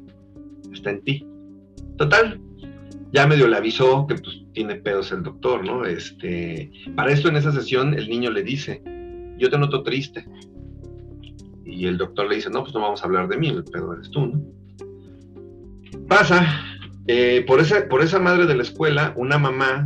está 0.73 0.89
en 0.89 1.01
ti. 1.03 1.25
Total, 1.97 2.37
ya 3.13 3.27
medio 3.27 3.47
le 3.47 3.55
avisó 3.55 4.07
que 4.07 4.15
pues 4.15 4.41
tiene 4.53 4.75
pedos 4.75 5.11
el 5.11 5.21
doctor, 5.21 5.63
¿no? 5.63 5.85
Este, 5.85 6.71
para 6.95 7.11
esto 7.11 7.29
en 7.29 7.35
esa 7.35 7.51
sesión 7.51 7.93
el 7.93 8.09
niño 8.09 8.31
le 8.31 8.41
dice, 8.41 8.81
yo 9.37 9.51
te 9.51 9.57
noto 9.57 9.83
triste. 9.83 10.25
Y 11.63 11.85
el 11.85 11.97
doctor 11.97 12.27
le 12.27 12.35
dice, 12.35 12.49
no, 12.49 12.63
pues 12.63 12.73
no 12.73 12.81
vamos 12.81 13.01
a 13.01 13.05
hablar 13.05 13.27
de 13.27 13.37
mí, 13.37 13.49
el 13.49 13.63
pedo 13.63 13.93
eres 13.93 14.09
tú, 14.09 14.27
¿no? 14.27 14.41
Pasa, 16.07 16.45
eh, 17.07 17.43
por, 17.47 17.59
esa, 17.59 17.87
por 17.87 18.01
esa 18.01 18.19
madre 18.19 18.47
de 18.47 18.55
la 18.55 18.63
escuela, 18.63 19.13
una 19.15 19.37
mamá, 19.37 19.85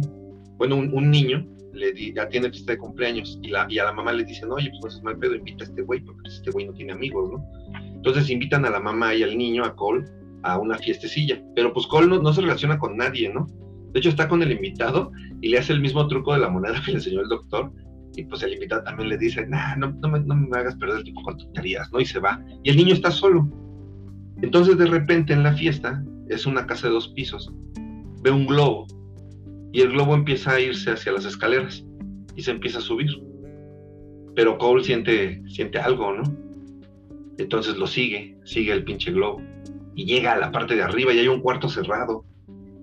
bueno, 0.57 0.77
un, 0.77 1.11
niño, 1.11 1.45
le 1.73 1.93
ya 2.13 2.29
tiene 2.29 2.49
fiesta 2.49 2.71
de 2.71 2.77
cumpleaños 2.77 3.39
y, 3.43 3.49
la, 3.49 3.67
y 3.69 3.77
a 3.77 3.83
la 3.83 3.91
mamá 3.91 4.13
le 4.13 4.23
dicen, 4.23 4.51
oye, 4.51 4.71
pues 4.81 4.93
no 4.93 4.97
es 4.97 5.03
mal 5.03 5.17
pedo, 5.19 5.35
invita 5.35 5.65
a 5.65 5.67
este 5.67 5.81
güey, 5.81 5.99
porque 5.99 6.29
este 6.29 6.49
güey 6.51 6.65
no 6.65 6.73
tiene 6.73 6.93
amigos, 6.93 7.29
¿no? 7.31 7.45
Entonces 7.93 8.29
invitan 8.29 8.65
a 8.65 8.69
la 8.69 8.79
mamá 8.79 9.13
y 9.13 9.23
al 9.23 9.37
niño, 9.37 9.65
a 9.65 9.75
Cole, 9.75 10.05
a 10.47 10.57
una 10.57 10.77
fiestecilla. 10.77 11.41
Pero 11.55 11.73
pues 11.73 11.87
Cole 11.87 12.07
no, 12.07 12.33
se 12.33 12.41
relaciona 12.41 12.77
con 12.77 12.97
nadie, 12.97 13.31
¿no? 13.33 13.47
De 13.93 13.99
hecho, 13.99 14.09
está 14.09 14.27
con 14.27 14.41
el 14.43 14.51
invitado 14.51 15.11
y 15.41 15.49
le 15.49 15.59
hace 15.59 15.73
el 15.73 15.81
mismo 15.81 16.07
truco 16.07 16.33
de 16.33 16.39
la 16.39 16.49
moneda 16.49 16.81
que 16.85 16.91
le 16.91 16.97
enseñó 16.97 17.21
el 17.21 17.29
doctor. 17.29 17.71
Y 18.15 18.23
pues 18.23 18.41
el 18.41 18.53
invitado 18.53 18.83
también 18.83 19.09
le 19.09 19.17
dice, 19.17 19.45
nah, 19.45 19.75
no, 19.75 19.91
no, 19.91 20.09
me, 20.09 20.19
no 20.21 20.35
me 20.35 20.57
hagas 20.57 20.75
perder 20.75 20.97
el 20.97 21.03
tiempo 21.03 21.21
con 21.21 21.37
tonterías, 21.37 21.91
¿no? 21.91 21.99
Y 21.99 22.05
se 22.05 22.19
va. 22.19 22.43
Y 22.63 22.69
el 22.71 22.77
niño 22.77 22.93
está 22.93 23.11
solo. 23.11 23.47
Entonces, 24.41 24.77
de 24.77 24.85
repente, 24.85 25.33
en 25.33 25.43
la 25.43 25.53
fiesta, 25.53 26.03
es 26.29 26.45
una 26.45 26.65
casa 26.65 26.87
de 26.87 26.93
dos 26.93 27.09
pisos, 27.09 27.51
ve 28.21 28.31
un 28.31 28.47
globo. 28.47 28.87
Y 29.71 29.81
el 29.81 29.91
globo 29.91 30.15
empieza 30.15 30.53
a 30.53 30.59
irse 30.59 30.91
hacia 30.91 31.11
las 31.11 31.25
escaleras 31.25 31.85
y 32.35 32.41
se 32.41 32.51
empieza 32.51 32.79
a 32.79 32.81
subir. 32.81 33.09
Pero 34.35 34.57
Cole 34.57 34.83
siente, 34.83 35.43
siente 35.47 35.77
algo, 35.77 36.13
¿no? 36.13 36.23
Entonces 37.37 37.77
lo 37.77 37.85
sigue, 37.85 38.37
sigue 38.45 38.71
el 38.71 38.83
pinche 38.83 39.11
globo 39.11 39.41
y 39.97 40.05
llega 40.05 40.33
a 40.33 40.37
la 40.37 40.51
parte 40.51 40.75
de 40.75 40.83
arriba 40.83 41.11
y 41.11 41.19
hay 41.19 41.27
un 41.27 41.41
cuarto 41.41 41.67
cerrado. 41.67 42.23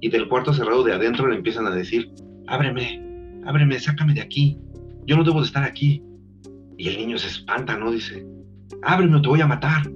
Y 0.01 0.09
del 0.09 0.29
cuarto 0.29 0.53
cerrado 0.53 0.83
de 0.83 0.93
adentro 0.93 1.29
le 1.29 1.37
empiezan 1.37 1.65
a 1.65 1.71
decir, 1.71 2.11
ábreme, 2.49 3.01
ábreme, 3.47 3.79
sácame 3.79 4.15
de 4.15 4.21
aquí. 4.21 4.59
Yo 5.07 5.17
no 5.17 5.23
debo 5.23 5.41
de 5.41 5.47
estar 5.47 5.63
aquí. 5.63 6.03
Y 6.77 6.89
el 6.89 6.99
niño 6.99 7.17
se 7.17 7.29
espanta, 7.29 7.79
¿no? 7.79 7.93
Dice, 7.93 8.27
ábreme 8.83 9.17
o 9.17 9.23
te 9.23 9.29
voy 9.29 9.41
a 9.41 9.47
matar. 9.47 9.89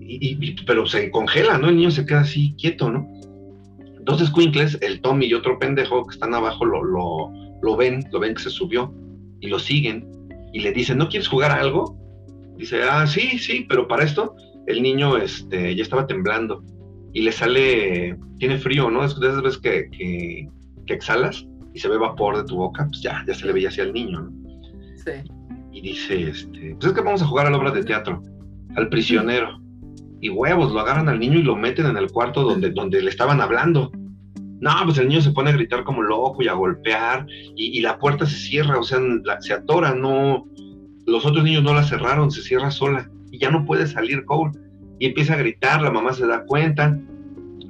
y, 0.00 0.54
pero 0.64 0.86
se 0.86 1.10
congela, 1.10 1.58
¿no? 1.58 1.68
El 1.68 1.76
niño 1.76 1.90
se 1.90 2.06
queda 2.06 2.20
así 2.20 2.54
quieto, 2.56 2.90
¿no? 2.90 3.06
Entonces 3.98 4.30
Quinkles, 4.30 4.78
el 4.80 5.02
Tommy 5.02 5.26
y 5.26 5.34
otro 5.34 5.58
pendejo 5.58 6.06
que 6.06 6.14
están 6.14 6.32
abajo 6.32 6.64
lo, 6.64 6.82
lo, 6.82 7.30
lo 7.60 7.76
ven, 7.76 8.02
lo 8.12 8.20
ven 8.20 8.34
que 8.34 8.42
se 8.42 8.50
subió 8.50 8.94
y 9.40 9.48
lo 9.48 9.58
siguen 9.58 10.08
y 10.54 10.60
le 10.60 10.72
dicen, 10.72 10.96
¿no 10.96 11.08
quieres 11.10 11.28
jugar 11.28 11.50
algo? 11.50 11.98
Dice, 12.56 12.82
ah, 12.82 13.06
sí, 13.06 13.38
sí, 13.38 13.66
pero 13.68 13.86
para 13.86 14.04
esto 14.04 14.34
el 14.66 14.82
niño 14.82 15.16
este, 15.16 15.74
ya 15.74 15.82
estaba 15.82 16.06
temblando 16.06 16.62
y 17.12 17.22
le 17.22 17.32
sale, 17.32 18.16
tiene 18.38 18.58
frío, 18.58 18.90
¿no? 18.90 19.04
Es 19.04 19.18
de 19.18 19.28
esas 19.28 19.42
veces 19.42 19.58
que, 19.58 19.90
que, 19.90 20.48
exhalas 20.92 21.46
y 21.74 21.80
se 21.80 21.88
ve 21.88 21.98
vapor 21.98 22.36
de 22.36 22.44
tu 22.44 22.56
boca, 22.56 22.86
pues 22.86 23.00
ya, 23.00 23.24
ya 23.26 23.34
se 23.34 23.46
le 23.46 23.52
veía 23.52 23.68
así 23.68 23.80
al 23.80 23.92
niño, 23.92 24.22
¿no? 24.22 24.30
Sí. 24.96 25.12
Y 25.72 25.80
dice, 25.80 26.30
este, 26.30 26.74
pues 26.74 26.86
es 26.86 26.92
que 26.92 27.00
vamos 27.00 27.22
a 27.22 27.26
jugar 27.26 27.46
a 27.46 27.50
la 27.50 27.58
obra 27.58 27.70
de 27.70 27.84
teatro, 27.84 28.22
al 28.76 28.88
prisionero. 28.88 29.60
Y 30.20 30.30
huevos, 30.30 30.72
lo 30.72 30.80
agarran 30.80 31.08
al 31.08 31.18
niño 31.18 31.38
y 31.38 31.42
lo 31.42 31.56
meten 31.56 31.86
en 31.86 31.96
el 31.96 32.10
cuarto 32.10 32.42
donde, 32.42 32.70
donde 32.70 33.02
le 33.02 33.10
estaban 33.10 33.40
hablando. 33.40 33.90
No, 34.60 34.70
pues 34.84 34.96
el 34.98 35.08
niño 35.08 35.20
se 35.20 35.32
pone 35.32 35.50
a 35.50 35.54
gritar 35.54 35.84
como 35.84 36.02
loco 36.02 36.42
y 36.42 36.48
a 36.48 36.54
golpear 36.54 37.26
y, 37.54 37.80
la 37.82 37.98
puerta 37.98 38.24
se 38.24 38.36
cierra, 38.36 38.78
o 38.78 38.82
sea, 38.82 38.98
se 39.40 39.52
atora, 39.52 39.94
no, 39.94 40.46
los 41.06 41.26
otros 41.26 41.44
niños 41.44 41.62
no 41.62 41.74
la 41.74 41.82
cerraron, 41.82 42.30
se 42.30 42.40
cierra 42.42 42.70
sola 42.70 43.10
y 43.36 43.38
ya 43.38 43.50
no 43.50 43.64
puede 43.64 43.86
salir 43.86 44.24
Cole. 44.24 44.52
Y 44.98 45.06
empieza 45.06 45.34
a 45.34 45.36
gritar, 45.36 45.82
la 45.82 45.90
mamá 45.90 46.14
se 46.14 46.26
da 46.26 46.44
cuenta, 46.46 46.98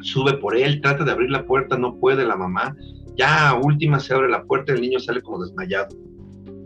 sube 0.02 0.34
por 0.34 0.56
él, 0.56 0.80
trata 0.80 1.04
de 1.04 1.10
abrir 1.10 1.30
la 1.30 1.44
puerta, 1.44 1.76
no 1.76 1.96
puede 1.98 2.24
la 2.24 2.36
mamá. 2.36 2.76
Ya 3.16 3.48
a 3.48 3.54
última 3.54 3.98
se 3.98 4.14
abre 4.14 4.28
la 4.28 4.44
puerta, 4.44 4.72
el 4.72 4.80
niño 4.80 5.00
sale 5.00 5.22
como 5.22 5.42
desmayado. 5.42 5.88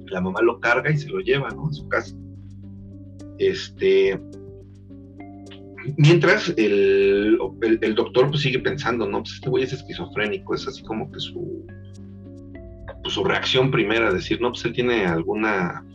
La 0.07 0.21
mamá 0.21 0.43
lo 0.43 0.61
carga 0.61 0.91
y 0.91 0.99
se 0.99 1.09
lo 1.09 1.21
lleva, 1.21 1.49
¿no? 1.51 1.69
A 1.69 1.73
su 1.73 1.89
casa. 1.89 2.15
Este, 3.39 4.21
mientras 5.97 6.53
el, 6.59 7.39
el, 7.63 7.95
doctor 7.95 8.29
pues 8.29 8.43
sigue 8.43 8.59
pensando, 8.59 9.09
no, 9.09 9.21
pues 9.23 9.35
este 9.37 9.49
güey 9.49 9.65
es 9.65 9.73
esquizofrénico, 9.73 10.55
es 10.55 10.69
así 10.69 10.83
como 10.83 11.11
que 11.11 11.21
su, 11.21 11.65
pues, 13.03 13.15
su 13.15 13.25
reacción 13.25 13.71
primera, 13.71 14.13
decir, 14.13 14.43
no, 14.43 14.51
pues 14.51 14.63
él 14.67 14.75
tiene 14.75 15.07
alguna 15.07 15.87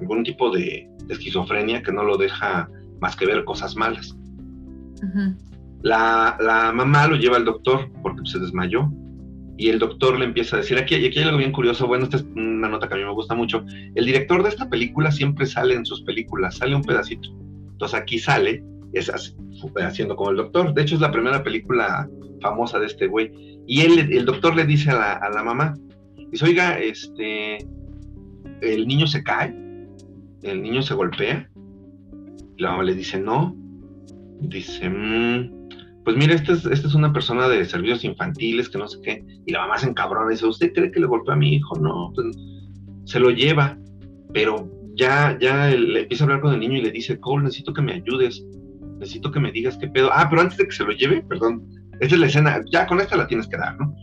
algún 0.00 0.24
tipo 0.24 0.50
de, 0.50 0.88
esquizofrenia 1.08 1.82
que 1.82 1.92
no 1.92 2.02
lo 2.02 2.16
deja 2.16 2.68
más 3.00 3.16
que 3.16 3.26
ver 3.26 3.44
cosas 3.44 3.76
malas. 3.76 4.16
la, 5.82 6.72
mamá 6.74 7.06
lo 7.06 7.16
lleva 7.16 7.36
al 7.36 7.44
doctor 7.44 7.90
porque 8.02 8.22
se 8.24 8.38
desmayó 8.38 8.90
y 9.56 9.68
el 9.68 9.78
doctor 9.78 10.18
le 10.18 10.24
empieza 10.24 10.56
a 10.56 10.60
decir, 10.60 10.78
aquí, 10.78 10.94
aquí 10.94 11.18
hay 11.18 11.24
algo 11.24 11.38
bien 11.38 11.52
curioso, 11.52 11.86
bueno, 11.86 12.04
esta 12.04 12.16
es 12.16 12.24
una 12.34 12.68
nota 12.68 12.88
que 12.88 12.94
a 12.94 12.96
mí 12.96 13.04
me 13.04 13.12
gusta 13.12 13.34
mucho, 13.34 13.64
el 13.94 14.04
director 14.04 14.42
de 14.42 14.48
esta 14.48 14.68
película 14.68 15.12
siempre 15.12 15.46
sale 15.46 15.74
en 15.74 15.86
sus 15.86 16.02
películas, 16.02 16.56
sale 16.56 16.74
un 16.74 16.82
pedacito, 16.82 17.28
entonces 17.70 18.00
aquí 18.00 18.18
sale, 18.18 18.64
es 18.92 19.12
haciendo 19.76 20.16
como 20.16 20.30
el 20.30 20.38
doctor, 20.38 20.74
de 20.74 20.82
hecho 20.82 20.96
es 20.96 21.00
la 21.00 21.12
primera 21.12 21.44
película 21.44 22.08
famosa 22.40 22.80
de 22.80 22.86
este 22.86 23.06
güey, 23.06 23.30
y 23.66 23.82
él, 23.82 24.12
el 24.12 24.24
doctor 24.24 24.56
le 24.56 24.64
dice 24.64 24.90
a 24.90 24.94
la, 24.94 25.12
a 25.12 25.30
la 25.30 25.44
mamá, 25.44 25.76
dice, 26.32 26.46
oiga, 26.46 26.78
este, 26.80 27.58
el 28.60 28.88
niño 28.88 29.06
se 29.06 29.22
cae, 29.22 29.54
el 30.44 30.62
niño 30.62 30.82
se 30.82 30.94
golpea. 30.94 31.50
La 32.58 32.70
mamá 32.70 32.84
le 32.84 32.94
dice, 32.94 33.18
no. 33.18 33.56
Dice, 34.40 34.88
mm, 34.88 35.68
pues 36.04 36.16
mire, 36.16 36.34
esta 36.34 36.52
es, 36.52 36.66
esta 36.66 36.86
es 36.86 36.94
una 36.94 37.12
persona 37.12 37.48
de 37.48 37.64
servicios 37.64 38.04
infantiles, 38.04 38.68
que 38.68 38.78
no 38.78 38.86
sé 38.86 38.98
qué. 39.02 39.24
Y 39.46 39.52
la 39.52 39.60
mamá 39.60 39.78
se 39.78 39.88
encabrona 39.88 40.30
y 40.30 40.34
dice, 40.34 40.46
¿usted 40.46 40.72
cree 40.72 40.90
que 40.90 41.00
le 41.00 41.06
golpeó 41.06 41.32
a 41.32 41.36
mi 41.36 41.54
hijo? 41.54 41.76
No, 41.78 42.12
pues, 42.14 42.36
se 43.04 43.18
lo 43.18 43.30
lleva. 43.30 43.78
Pero 44.32 44.70
ya, 44.94 45.36
ya 45.40 45.68
le 45.68 46.00
empieza 46.00 46.24
a 46.24 46.26
hablar 46.26 46.40
con 46.40 46.52
el 46.54 46.60
niño 46.60 46.78
y 46.78 46.82
le 46.82 46.90
dice, 46.90 47.18
Cole, 47.18 47.44
necesito 47.44 47.72
que 47.72 47.82
me 47.82 47.94
ayudes. 47.94 48.44
Necesito 48.98 49.30
que 49.30 49.40
me 49.40 49.50
digas 49.50 49.78
qué 49.78 49.88
pedo. 49.88 50.10
Ah, 50.12 50.26
pero 50.28 50.42
antes 50.42 50.58
de 50.58 50.66
que 50.66 50.72
se 50.72 50.84
lo 50.84 50.92
lleve, 50.92 51.22
perdón, 51.22 51.66
esta 52.00 52.14
es 52.14 52.20
la 52.20 52.26
escena, 52.26 52.60
ya 52.70 52.86
con 52.86 53.00
esta 53.00 53.16
la 53.16 53.26
tienes 53.26 53.48
que 53.48 53.56
dar, 53.56 53.78
¿no? 53.78 53.94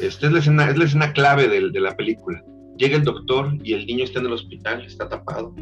Esta 0.00 0.26
es 0.26 0.32
la 0.32 0.38
escena, 0.38 0.70
es 0.70 0.78
la 0.78 0.84
escena 0.84 1.12
clave 1.12 1.48
de, 1.48 1.70
de 1.70 1.80
la 1.80 1.96
película. 1.96 2.42
Llega 2.78 2.96
el 2.96 3.04
doctor 3.04 3.58
y 3.64 3.72
el 3.72 3.86
niño 3.86 4.04
está 4.04 4.20
en 4.20 4.26
el 4.26 4.32
hospital, 4.32 4.84
está 4.84 5.08
tapado. 5.08 5.52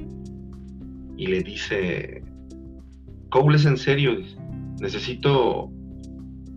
Y 1.16 1.26
le 1.28 1.42
dice, 1.42 2.22
Cole, 3.30 3.56
es 3.56 3.64
en 3.64 3.78
serio, 3.78 4.18
necesito 4.80 5.70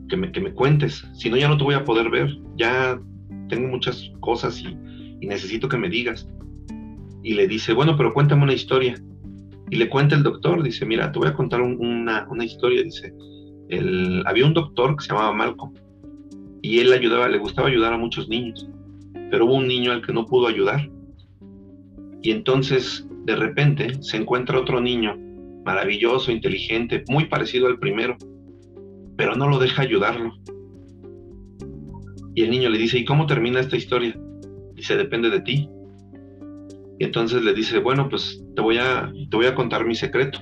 que 0.09 0.17
me, 0.17 0.31
que 0.33 0.41
me 0.41 0.53
cuentes, 0.53 1.07
si 1.13 1.29
no 1.29 1.37
ya 1.37 1.47
no 1.47 1.57
te 1.57 1.63
voy 1.63 1.75
a 1.75 1.85
poder 1.85 2.09
ver, 2.09 2.37
ya 2.57 2.99
tengo 3.47 3.69
muchas 3.69 4.11
cosas 4.19 4.61
y, 4.61 4.75
necesito 5.25 5.69
que 5.69 5.77
me 5.77 5.89
digas. 5.89 6.27
Y 7.23 7.33
le 7.33 7.47
dice, 7.47 7.73
bueno, 7.73 7.95
pero 7.95 8.13
cuéntame 8.13 8.43
una 8.43 8.53
historia. 8.53 8.95
Y 9.69 9.75
le 9.75 9.89
cuenta 9.89 10.15
el 10.15 10.23
doctor, 10.23 10.63
dice, 10.63 10.85
mira, 10.85 11.11
te 11.11 11.19
voy 11.19 11.27
a 11.27 11.33
contar 11.33 11.61
una, 11.61 12.27
una, 12.29 12.45
historia, 12.45 12.83
dice, 12.83 13.13
el, 13.69 14.23
había 14.25 14.45
un 14.45 14.53
doctor 14.53 14.95
que 14.95 15.03
se 15.03 15.13
llamaba 15.13 15.33
Malcolm 15.33 15.73
y 16.61 16.79
él 16.79 16.91
ayudaba, 16.91 17.29
le 17.29 17.37
gustaba 17.37 17.67
ayudar 17.69 17.93
a 17.93 17.97
muchos 17.97 18.27
niños 18.27 18.67
pero 19.29 19.45
hubo 19.45 19.55
un 19.55 19.67
niño 19.67 19.91
al 19.91 20.05
que 20.05 20.13
no 20.13 20.25
pudo 20.25 20.47
ayudar. 20.47 20.89
Y 22.21 22.31
entonces, 22.31 23.07
de 23.25 23.35
repente, 23.35 24.01
se 24.01 24.17
encuentra 24.17 24.59
otro 24.59 24.81
niño, 24.81 25.17
maravilloso, 25.65 26.31
inteligente, 26.31 27.03
muy 27.09 27.25
parecido 27.25 27.67
al 27.67 27.79
primero, 27.79 28.17
pero 29.15 29.35
no 29.35 29.47
lo 29.47 29.59
deja 29.59 29.83
ayudarlo. 29.83 30.33
Y 32.35 32.43
el 32.43 32.51
niño 32.51 32.69
le 32.69 32.77
dice, 32.77 32.99
¿y 32.99 33.05
cómo 33.05 33.25
termina 33.25 33.59
esta 33.59 33.75
historia? 33.75 34.17
Dice, 34.75 34.95
depende 34.95 35.29
de 35.29 35.41
ti. 35.41 35.69
Y 36.99 37.03
entonces 37.03 37.43
le 37.43 37.53
dice, 37.53 37.79
bueno, 37.79 38.09
pues 38.09 38.43
te 38.55 38.61
voy 38.61 38.77
a, 38.77 39.11
te 39.29 39.37
voy 39.37 39.45
a 39.45 39.55
contar 39.55 39.85
mi 39.85 39.95
secreto. 39.95 40.39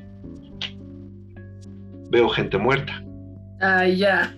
Veo 2.09 2.29
gente 2.29 2.57
muerta. 2.57 3.03
Ay, 3.59 3.97
ya. 3.97 4.35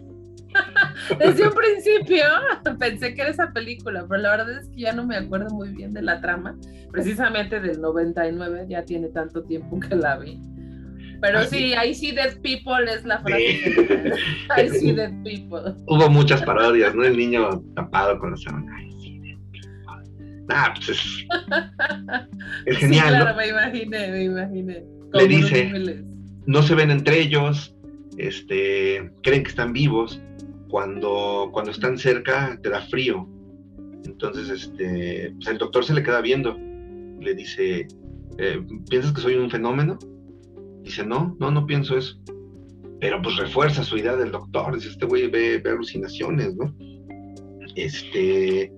Desde 1.17 1.47
un 1.47 1.53
principio 1.53 2.23
pensé 2.79 3.13
que 3.13 3.21
era 3.21 3.29
esa 3.29 3.51
película, 3.51 4.05
pero 4.07 4.21
la 4.21 4.31
verdad 4.31 4.59
es 4.59 4.67
que 4.69 4.81
ya 4.81 4.93
no 4.93 5.05
me 5.05 5.17
acuerdo 5.17 5.49
muy 5.53 5.69
bien 5.69 5.93
de 5.93 6.01
la 6.01 6.21
trama. 6.21 6.57
Precisamente 6.91 7.59
del 7.59 7.79
99, 7.81 8.65
ya 8.67 8.83
tiene 8.83 9.09
tanto 9.09 9.43
tiempo 9.43 9.79
que 9.79 9.95
la 9.95 10.17
vi. 10.17 10.39
Pero 11.21 11.43
sí, 11.43 11.73
I 11.73 11.93
see 11.93 12.11
dead 12.11 12.39
people 12.41 12.91
es 12.91 13.03
la 13.03 13.19
frase. 13.19 13.59
Sí. 13.63 13.71
I 14.57 14.69
see 14.69 14.93
dead 14.93 15.11
people. 15.23 15.75
Hubo 15.87 16.09
muchas 16.09 16.41
parodias, 16.43 16.95
¿no? 16.95 17.03
El 17.03 17.17
niño 17.17 17.61
tapado 17.75 18.17
con 18.19 18.31
los 18.31 18.41
I 18.41 18.91
see 19.01 19.19
dead 19.19 19.37
people. 19.51 20.45
Nah, 20.47 20.73
pues 20.73 20.89
es, 20.89 21.27
es 22.65 22.77
genial. 22.77 23.09
Sí, 23.09 23.15
claro, 23.15 23.37
me 23.37 23.47
imaginé, 23.47 24.11
me 24.11 24.23
imaginé. 24.23 24.85
Le 25.13 25.27
dice, 25.27 26.03
no 26.45 26.61
se 26.61 26.75
ven 26.75 26.91
entre 26.91 27.19
ellos, 27.19 27.75
este, 28.17 29.11
creen 29.23 29.43
que 29.43 29.49
están 29.49 29.73
vivos, 29.73 30.21
cuando, 30.69 31.49
cuando 31.51 31.71
están 31.71 31.97
cerca 31.97 32.57
te 32.61 32.69
da 32.69 32.81
frío. 32.81 33.27
Entonces, 34.05 34.49
este, 34.49 35.33
pues 35.35 35.47
el 35.47 35.57
doctor 35.57 35.83
se 35.83 35.93
le 35.93 36.03
queda 36.03 36.21
viendo. 36.21 36.55
Le 37.19 37.33
dice, 37.35 37.87
eh, 38.37 38.65
¿piensas 38.89 39.11
que 39.11 39.21
soy 39.21 39.35
un 39.35 39.49
fenómeno? 39.49 39.97
Dice, 40.83 41.05
no, 41.05 41.35
no, 41.39 41.51
no 41.51 41.65
pienso 41.65 41.97
eso. 41.97 42.17
Pero 42.99 43.21
pues 43.21 43.37
refuerza 43.37 43.83
su 43.83 43.97
idea 43.97 44.15
del 44.15 44.31
doctor. 44.31 44.75
Dice, 44.75 44.89
este 44.89 45.05
güey 45.05 45.27
ve, 45.27 45.61
alucinaciones, 45.65 46.55
¿no? 46.55 46.73
Este, 47.75 48.71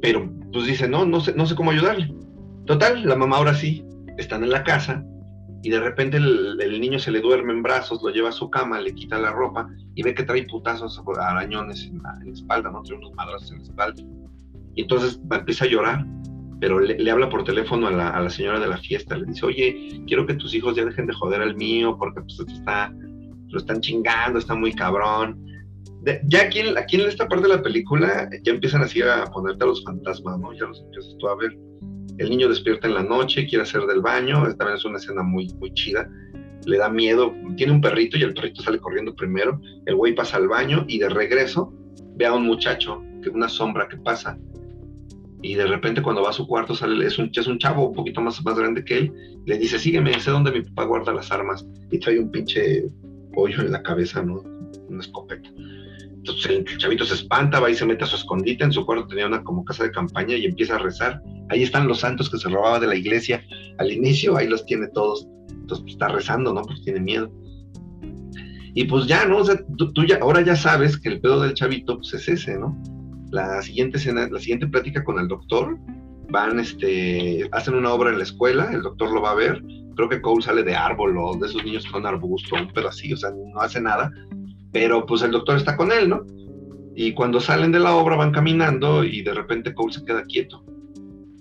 pero 0.00 0.30
pues 0.52 0.66
dice, 0.66 0.88
no, 0.88 1.04
no 1.04 1.20
sé, 1.20 1.34
no 1.34 1.46
sé 1.46 1.54
cómo 1.54 1.70
ayudarle. 1.70 2.12
Total, 2.66 3.06
la 3.06 3.16
mamá 3.16 3.38
ahora 3.38 3.54
sí, 3.54 3.84
están 4.18 4.44
en 4.44 4.50
la 4.50 4.64
casa 4.64 5.04
y 5.62 5.70
de 5.70 5.80
repente 5.80 6.16
el, 6.16 6.80
niño 6.80 6.98
se 6.98 7.12
le 7.12 7.20
duerme 7.20 7.52
en 7.52 7.62
brazos, 7.62 8.02
lo 8.02 8.10
lleva 8.10 8.30
a 8.30 8.32
su 8.32 8.50
cama, 8.50 8.80
le 8.80 8.94
quita 8.94 9.18
la 9.18 9.30
ropa 9.30 9.68
y 9.94 10.02
ve 10.02 10.12
que 10.12 10.24
trae 10.24 10.44
putazos, 10.44 11.00
arañones 11.20 11.84
en 11.84 12.02
la, 12.02 12.18
espalda, 12.32 12.70
¿no? 12.70 12.82
Trae 12.82 12.98
unos 12.98 13.14
madrazos 13.14 13.52
en 13.52 13.58
la 13.58 13.62
espalda. 13.64 14.02
Y 14.74 14.82
entonces 14.82 15.20
empieza 15.30 15.64
a 15.64 15.68
llorar, 15.68 16.04
pero 16.60 16.80
le, 16.80 17.10
habla 17.10 17.30
por 17.30 17.44
teléfono 17.44 17.86
a 17.86 17.92
la, 17.92 18.30
señora 18.30 18.58
de 18.58 18.66
la 18.66 18.78
fiesta, 18.78 19.16
le 19.16 19.26
dice, 19.26 19.46
oye, 19.46 20.02
quiero 20.08 20.26
que 20.26 20.34
tus 20.34 20.52
hijos 20.52 20.74
ya 20.74 20.84
dejen 20.84 21.06
de 21.06 21.14
joder 21.14 21.40
al 21.40 21.54
mío 21.54 21.96
porque 21.96 22.22
pues 22.22 22.40
está, 22.40 22.92
lo 23.48 23.58
están 23.58 23.80
chingando, 23.80 24.40
está 24.40 24.56
muy 24.56 24.72
cabrón. 24.72 25.46
ya 26.24 26.42
aquí 26.42 26.60
aquí 26.76 26.96
en 26.96 27.08
esta 27.08 27.28
parte 27.28 27.46
de 27.46 27.54
la 27.54 27.62
película 27.62 28.28
ya 28.42 28.52
empiezan 28.52 28.82
así 28.82 29.00
a 29.00 29.26
ponerte 29.26 29.62
a 29.62 29.68
los 29.68 29.84
fantasmas, 29.84 30.40
¿no? 30.40 30.52
Ya 30.54 30.66
los 30.66 30.80
empiezas 30.80 31.16
tú 31.18 31.28
a 31.28 31.36
ver 31.36 31.56
el 32.18 32.30
niño 32.30 32.48
despierta 32.48 32.86
en 32.86 32.94
la 32.94 33.02
noche, 33.02 33.46
quiere 33.46 33.62
hacer 33.62 33.82
del 33.82 34.00
baño, 34.00 34.42
vez 34.42 34.56
es 34.74 34.84
una 34.84 34.98
escena 34.98 35.22
muy, 35.22 35.48
muy 35.58 35.72
chida, 35.74 36.10
le 36.66 36.78
da 36.78 36.88
miedo, 36.88 37.34
tiene 37.56 37.72
un 37.72 37.80
perrito 37.80 38.16
y 38.16 38.22
el 38.22 38.34
perrito 38.34 38.62
sale 38.62 38.78
corriendo 38.78 39.14
primero, 39.14 39.60
el 39.86 39.96
güey 39.96 40.14
pasa 40.14 40.36
al 40.36 40.48
baño 40.48 40.84
y 40.88 40.98
de 40.98 41.08
regreso 41.08 41.72
ve 42.16 42.26
a 42.26 42.34
un 42.34 42.46
muchacho, 42.46 43.02
que 43.22 43.30
una 43.30 43.48
sombra 43.48 43.88
que 43.88 43.96
pasa, 43.96 44.38
y 45.42 45.54
de 45.54 45.66
repente 45.66 46.02
cuando 46.02 46.22
va 46.22 46.30
a 46.30 46.32
su 46.32 46.46
cuarto 46.46 46.74
sale, 46.74 47.04
es 47.04 47.18
un, 47.18 47.30
es 47.34 47.46
un 47.46 47.58
chavo 47.58 47.88
un 47.88 47.94
poquito 47.94 48.20
más, 48.20 48.42
más 48.44 48.56
grande 48.56 48.84
que 48.84 48.98
él, 48.98 49.12
le 49.44 49.58
dice, 49.58 49.78
sígueme, 49.78 50.18
sé 50.20 50.30
dónde 50.30 50.52
mi 50.52 50.62
papá 50.62 50.84
guarda 50.84 51.12
las 51.12 51.32
armas, 51.32 51.66
y 51.90 51.98
trae 51.98 52.18
un 52.18 52.30
pinche 52.30 52.84
pollo 53.34 53.60
en 53.60 53.72
la 53.72 53.82
cabeza, 53.82 54.22
¿no? 54.22 54.42
Una 54.88 55.00
escopeta. 55.00 55.50
Entonces 56.22 56.64
el 56.68 56.78
chavito 56.78 57.04
se 57.04 57.14
espanta, 57.14 57.58
va 57.58 57.68
y 57.68 57.74
se 57.74 57.84
mete 57.84 58.04
a 58.04 58.06
su 58.06 58.14
escondite, 58.14 58.62
en 58.62 58.70
su 58.70 58.86
cuarto 58.86 59.08
tenía 59.08 59.26
una 59.26 59.42
como 59.42 59.64
casa 59.64 59.82
de 59.82 59.90
campaña 59.90 60.36
y 60.36 60.44
empieza 60.44 60.76
a 60.76 60.78
rezar. 60.78 61.20
Ahí 61.48 61.64
están 61.64 61.88
los 61.88 61.98
santos 61.98 62.30
que 62.30 62.38
se 62.38 62.48
robaba 62.48 62.78
de 62.78 62.86
la 62.86 62.94
iglesia 62.94 63.44
al 63.78 63.90
inicio, 63.90 64.36
ahí 64.36 64.46
los 64.46 64.64
tiene 64.64 64.86
todos. 64.94 65.26
Entonces 65.50 65.82
pues, 65.82 65.94
está 65.94 66.08
rezando, 66.08 66.54
¿no? 66.54 66.62
Pues 66.62 66.80
tiene 66.84 67.00
miedo. 67.00 67.28
Y 68.74 68.84
pues 68.84 69.06
ya, 69.08 69.26
¿no? 69.26 69.38
O 69.38 69.44
sea, 69.44 69.56
tú, 69.76 70.06
ya, 70.06 70.18
ahora 70.22 70.42
ya 70.42 70.54
sabes 70.54 70.96
que 70.96 71.08
el 71.08 71.20
pedo 71.20 71.40
del 71.40 71.54
chavito, 71.54 71.96
pues 71.96 72.14
es 72.14 72.28
ese, 72.28 72.56
¿no? 72.56 72.80
La 73.32 73.60
siguiente 73.60 73.98
escena, 73.98 74.28
la 74.30 74.38
siguiente 74.38 74.68
plática 74.68 75.02
con 75.02 75.18
el 75.18 75.26
doctor, 75.26 75.76
van, 76.30 76.60
este, 76.60 77.48
hacen 77.50 77.74
una 77.74 77.92
obra 77.92 78.10
en 78.10 78.18
la 78.18 78.24
escuela, 78.24 78.70
el 78.72 78.82
doctor 78.82 79.12
lo 79.12 79.20
va 79.20 79.32
a 79.32 79.34
ver, 79.34 79.60
creo 79.96 80.08
que 80.08 80.22
Cole 80.22 80.42
sale 80.42 80.62
de 80.62 80.76
árbol 80.76 81.18
o 81.18 81.36
de 81.36 81.48
esos 81.48 81.64
niños 81.64 81.84
con 81.86 82.06
arbusto, 82.06 82.54
un 82.54 82.72
pedo 82.72 82.88
así, 82.88 83.12
o 83.12 83.16
sea, 83.16 83.30
no 83.30 83.60
hace 83.60 83.80
nada, 83.80 84.10
pero 84.72 85.04
pues 85.06 85.22
el 85.22 85.30
doctor 85.30 85.56
está 85.56 85.76
con 85.76 85.92
él, 85.92 86.08
¿no? 86.08 86.24
Y 86.94 87.12
cuando 87.12 87.40
salen 87.40 87.72
de 87.72 87.78
la 87.78 87.94
obra 87.94 88.16
van 88.16 88.32
caminando 88.32 89.04
y 89.04 89.22
de 89.22 89.34
repente 89.34 89.74
Cole 89.74 89.92
se 89.92 90.04
queda 90.04 90.24
quieto. 90.24 90.64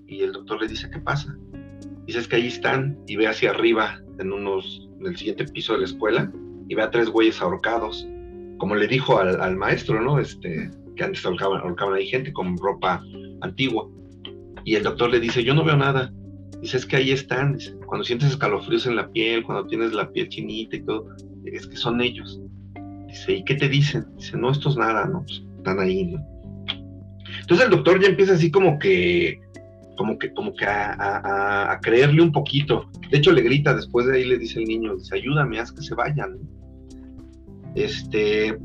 Y 0.08 0.22
el 0.22 0.34
doctor 0.34 0.62
le 0.62 0.68
dice, 0.68 0.90
¿qué 0.90 1.00
pasa? 1.00 1.36
Dice, 2.06 2.20
es 2.20 2.28
que 2.28 2.38
ahí 2.38 2.48
están 2.48 2.98
y 3.08 3.16
ve 3.16 3.28
hacia 3.28 3.52
arriba, 3.52 4.02
en 4.20 4.32
unos, 4.32 4.90
en 5.00 5.08
el 5.08 5.18
siguiente 5.18 5.46
piso 5.46 5.74
de 5.74 5.80
la 5.80 5.86
escuela, 5.86 6.32
y 6.68 6.76
ve 6.76 6.82
a 6.82 6.92
tres 6.92 7.10
güeyes 7.10 7.42
ahorcados. 7.42 8.08
Como 8.58 8.76
le 8.76 8.88
dijo 8.88 9.18
al, 9.18 9.56
maestro, 9.56 10.02
¿no? 10.02 10.20
Este, 10.20 10.70
que 10.96 11.04
antes 11.04 11.26
ahorcaban, 11.26 11.62
ahorcaban 11.62 11.96
ahí 11.96 12.08
gente 12.08 12.32
con 12.32 12.58
ropa 12.58 13.04
antigua. 13.42 13.88
Y 14.64 14.76
el 14.76 14.84
doctor 14.84 15.10
le 15.10 15.20
dice, 15.20 15.44
yo 15.44 15.54
no 15.54 15.64
veo 15.64 15.78
nada. 15.78 16.14
Dice, 16.62 16.78
es 16.78 16.86
que 16.86 16.98
ahí 16.98 17.12
están. 17.12 17.58
cuando 17.88 18.04
sientes 18.04 18.30
escalofríos 18.30 18.86
en 18.86 18.96
la 18.96 19.10
piel, 19.12 19.44
cuando 19.44 19.68
tienes 19.68 19.94
la 19.94 20.12
piel 20.12 20.30
chinita 20.30 20.76
y 20.76 20.84
todo, 20.84 21.08
es 21.46 21.68
que 21.68 21.76
son 21.76 22.02
ellos. 22.02 22.40
Dice, 23.12 23.34
¿y 23.34 23.44
qué 23.44 23.56
te 23.56 23.68
dicen? 23.68 24.06
Dice, 24.18 24.38
no, 24.38 24.52
esto 24.52 24.70
es 24.70 24.78
nada, 24.78 25.06
¿no? 25.06 25.24
Pues, 25.24 25.44
están 25.58 25.80
ahí, 25.80 26.06
¿no? 26.06 26.26
Entonces 27.42 27.66
el 27.66 27.72
doctor 27.72 28.02
ya 28.02 28.08
empieza 28.08 28.34
así 28.34 28.50
como 28.50 28.80
que, 28.80 29.42
como 29.98 30.18
que, 30.18 30.34
como 30.34 30.54
que 30.54 30.66
a, 30.66 31.78
creerle 31.82 32.22
un 32.22 32.32
poquito. 32.32 32.90
De 33.10 33.18
hecho, 33.18 33.32
le 33.32 33.42
grita 33.42 33.74
después 33.76 34.06
de 34.08 34.18
ahí, 34.18 34.26
le 34.26 34.38
dice 34.38 34.60
el 34.60 34.66
niño, 34.66 34.96
dice, 34.96 35.16
ayúdame, 35.16 35.60
haz 35.60 35.72
que 35.72 35.82
se 35.82 35.94
vayan. 35.94 36.40
Este, 37.76 38.58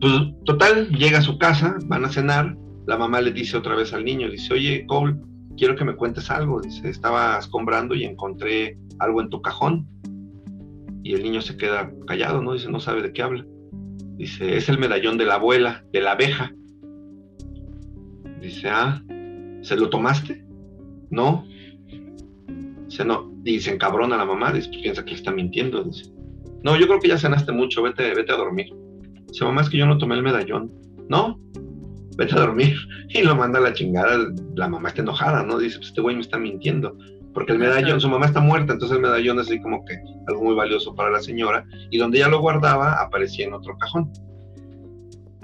pues 0.00 0.12
total, 0.44 0.88
llega 0.90 1.18
a 1.18 1.22
su 1.22 1.38
casa, 1.38 1.76
van 1.84 2.04
a 2.04 2.08
cenar, 2.08 2.56
la 2.86 2.96
mamá 2.96 3.20
le 3.20 3.32
dice 3.32 3.56
otra 3.56 3.76
vez 3.76 3.92
al 3.92 4.04
niño, 4.04 4.28
dice, 4.28 4.54
oye, 4.54 4.84
Cole, 4.86 5.16
quiero 5.56 5.76
que 5.76 5.84
me 5.84 5.94
cuentes 5.94 6.30
algo. 6.30 6.60
Dice, 6.60 6.88
estaba 6.88 7.38
escombrando 7.38 7.94
y 7.94 8.04
encontré 8.04 8.78
algo 8.98 9.20
en 9.20 9.30
tu 9.30 9.40
cajón. 9.40 9.86
Y 11.02 11.14
el 11.14 11.22
niño 11.22 11.40
se 11.40 11.56
queda 11.56 11.92
callado, 12.06 12.42
¿no? 12.42 12.52
Dice, 12.52 12.70
no 12.70 12.80
sabe 12.80 13.02
de 13.02 13.12
qué 13.12 13.22
habla. 13.22 13.44
Dice, 14.16 14.56
es 14.56 14.68
el 14.68 14.78
medallón 14.78 15.18
de 15.18 15.24
la 15.24 15.34
abuela, 15.34 15.84
de 15.92 16.00
la 16.00 16.12
abeja. 16.12 16.52
Dice, 18.40 18.68
ah, 18.68 19.02
¿se 19.62 19.76
lo 19.76 19.90
tomaste? 19.90 20.44
No. 21.10 21.44
Dice, 22.86 23.04
no. 23.04 23.32
Y 23.44 23.58
se 23.60 23.72
encabrona 23.72 24.16
la 24.16 24.24
mamá, 24.24 24.52
dice, 24.52 24.70
piensa 24.70 25.04
que 25.04 25.14
está 25.14 25.32
mintiendo. 25.32 25.82
Dice, 25.82 26.12
no, 26.62 26.76
yo 26.78 26.86
creo 26.86 27.00
que 27.00 27.08
ya 27.08 27.18
cenaste 27.18 27.50
mucho, 27.50 27.82
vete, 27.82 28.14
vete 28.14 28.32
a 28.32 28.36
dormir. 28.36 28.72
Dice, 29.26 29.44
mamá, 29.44 29.62
es 29.62 29.70
que 29.70 29.78
yo 29.78 29.86
no 29.86 29.98
tomé 29.98 30.14
el 30.14 30.22
medallón. 30.22 30.70
No, 31.08 31.40
vete 32.16 32.34
a 32.34 32.40
dormir. 32.40 32.76
Y 33.14 33.22
lo 33.22 33.36
manda 33.36 33.58
a 33.58 33.62
la 33.62 33.74
chingada. 33.74 34.16
La 34.54 34.68
mamá 34.68 34.88
está 34.88 35.02
enojada, 35.02 35.42
¿no? 35.42 35.58
Dice, 35.58 35.76
pues 35.76 35.88
este 35.88 36.00
güey 36.00 36.14
me 36.14 36.22
está 36.22 36.38
mintiendo 36.38 36.96
porque 37.34 37.52
el 37.52 37.58
medallón, 37.58 38.00
su 38.00 38.08
mamá 38.08 38.26
está 38.26 38.40
muerta, 38.40 38.72
entonces 38.72 38.96
el 38.96 39.02
medallón 39.02 39.38
es 39.40 39.46
así 39.46 39.60
como 39.60 39.84
que 39.84 39.98
algo 40.28 40.44
muy 40.44 40.54
valioso 40.54 40.94
para 40.94 41.10
la 41.10 41.20
señora, 41.20 41.64
y 41.90 41.98
donde 41.98 42.18
ella 42.18 42.28
lo 42.28 42.40
guardaba 42.40 43.00
aparecía 43.00 43.46
en 43.46 43.54
otro 43.54 43.76
cajón. 43.78 44.10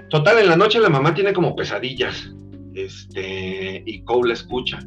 Total, 0.09 0.39
en 0.39 0.49
la 0.49 0.55
noche 0.55 0.79
la 0.79 0.89
mamá 0.89 1.13
tiene 1.13 1.33
como 1.33 1.55
pesadillas, 1.55 2.31
este, 2.73 3.83
y 3.85 4.01
Cole 4.03 4.29
la 4.29 4.33
escucha, 4.33 4.79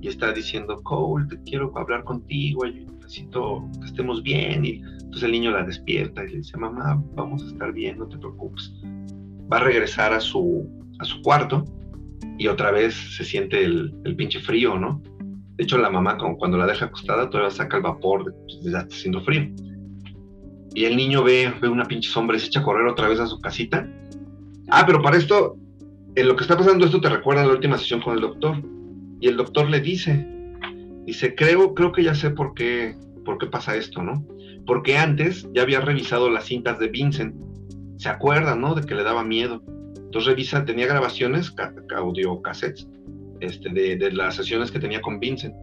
y 0.00 0.08
está 0.08 0.32
diciendo, 0.32 0.80
Cole, 0.82 1.26
te 1.28 1.42
quiero 1.42 1.72
hablar 1.76 2.04
contigo, 2.04 2.64
necesito 2.66 3.68
que 3.80 3.86
estemos 3.86 4.22
bien, 4.22 4.64
y 4.64 4.82
entonces 4.92 5.24
el 5.24 5.32
niño 5.32 5.50
la 5.50 5.64
despierta 5.64 6.24
y 6.24 6.30
le 6.30 6.36
dice, 6.38 6.56
mamá, 6.56 7.02
vamos 7.14 7.42
a 7.42 7.46
estar 7.46 7.72
bien, 7.72 7.98
no 7.98 8.06
te 8.06 8.16
preocupes. 8.18 8.72
Va 9.52 9.58
a 9.58 9.64
regresar 9.64 10.12
a 10.12 10.20
su, 10.20 10.68
a 11.00 11.04
su 11.04 11.20
cuarto, 11.22 11.64
y 12.38 12.46
otra 12.46 12.70
vez 12.70 12.94
se 12.94 13.24
siente 13.24 13.62
el, 13.62 13.94
el 14.04 14.16
pinche 14.16 14.40
frío, 14.40 14.78
¿no? 14.78 15.02
De 15.60 15.64
hecho, 15.64 15.76
la 15.76 15.90
mamá, 15.90 16.16
cuando 16.38 16.56
la 16.56 16.66
deja 16.66 16.86
acostada, 16.86 17.28
todavía 17.28 17.50
saca 17.50 17.76
el 17.76 17.82
vapor, 17.82 18.34
pues, 18.46 18.60
ya 18.62 18.78
está 18.78 18.94
haciendo 18.94 19.20
frío. 19.20 19.46
Y 20.74 20.86
el 20.86 20.96
niño 20.96 21.22
ve, 21.22 21.52
ve 21.60 21.68
una 21.68 21.84
pinche 21.84 22.08
sombra 22.08 22.38
y 22.38 22.40
se 22.40 22.46
echa 22.46 22.60
a 22.60 22.62
correr 22.62 22.86
otra 22.86 23.08
vez 23.08 23.20
a 23.20 23.26
su 23.26 23.38
casita. 23.42 23.86
Ah, 24.70 24.84
pero 24.86 25.02
para 25.02 25.18
esto, 25.18 25.58
en 26.14 26.28
lo 26.28 26.34
que 26.34 26.44
está 26.44 26.56
pasando 26.56 26.86
esto 26.86 26.98
te 26.98 27.10
recuerda 27.10 27.44
la 27.44 27.52
última 27.52 27.76
sesión 27.76 28.00
con 28.00 28.14
el 28.14 28.22
doctor. 28.22 28.56
Y 29.20 29.28
el 29.28 29.36
doctor 29.36 29.68
le 29.68 29.82
dice, 29.82 30.26
dice, 31.04 31.34
creo, 31.34 31.74
creo 31.74 31.92
que 31.92 32.04
ya 32.04 32.14
sé 32.14 32.30
por 32.30 32.54
qué, 32.54 32.96
por 33.26 33.36
qué 33.36 33.46
pasa 33.46 33.76
esto, 33.76 34.02
¿no? 34.02 34.26
Porque 34.64 34.96
antes 34.96 35.46
ya 35.52 35.60
había 35.60 35.82
revisado 35.82 36.30
las 36.30 36.46
cintas 36.46 36.78
de 36.78 36.88
Vincent. 36.88 37.34
¿Se 37.98 38.08
acuerdan, 38.08 38.62
no? 38.62 38.74
De 38.74 38.80
que 38.80 38.94
le 38.94 39.02
daba 39.02 39.24
miedo. 39.24 39.62
Entonces 39.94 40.26
revisa, 40.26 40.64
tenía 40.64 40.86
grabaciones, 40.86 41.54
audio 41.94 42.40
cassettes, 42.40 42.88
este, 43.40 43.70
de, 43.70 44.12
las 44.12 44.36
sesiones 44.36 44.70
que 44.70 44.78
tenía 44.78 45.00
con 45.00 45.18
Vincent, 45.18 45.54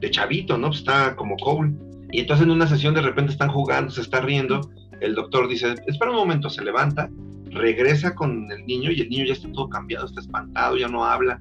de 0.00 0.10
chavito, 0.10 0.58
¿no? 0.58 0.68
Pues 0.68 0.80
está 0.80 1.16
como 1.16 1.36
Cole. 1.36 1.74
Y 2.10 2.20
entonces 2.20 2.44
en 2.44 2.50
una 2.50 2.66
sesión 2.66 2.94
de 2.94 3.00
repente 3.00 3.32
están 3.32 3.50
jugando, 3.50 3.90
se 3.90 4.02
está 4.02 4.20
riendo, 4.20 4.60
el 5.00 5.14
doctor 5.14 5.48
dice, 5.48 5.74
espera 5.86 6.10
un 6.10 6.18
momento, 6.18 6.50
se 6.50 6.62
levanta, 6.62 7.10
regresa 7.46 8.14
con 8.14 8.50
el 8.50 8.64
niño 8.66 8.90
y 8.90 9.00
el 9.00 9.08
niño 9.08 9.24
ya 9.26 9.32
está 9.32 9.50
todo 9.52 9.68
cambiado, 9.68 10.06
está 10.06 10.20
espantado, 10.20 10.76
ya 10.76 10.88
no 10.88 11.04
habla. 11.04 11.40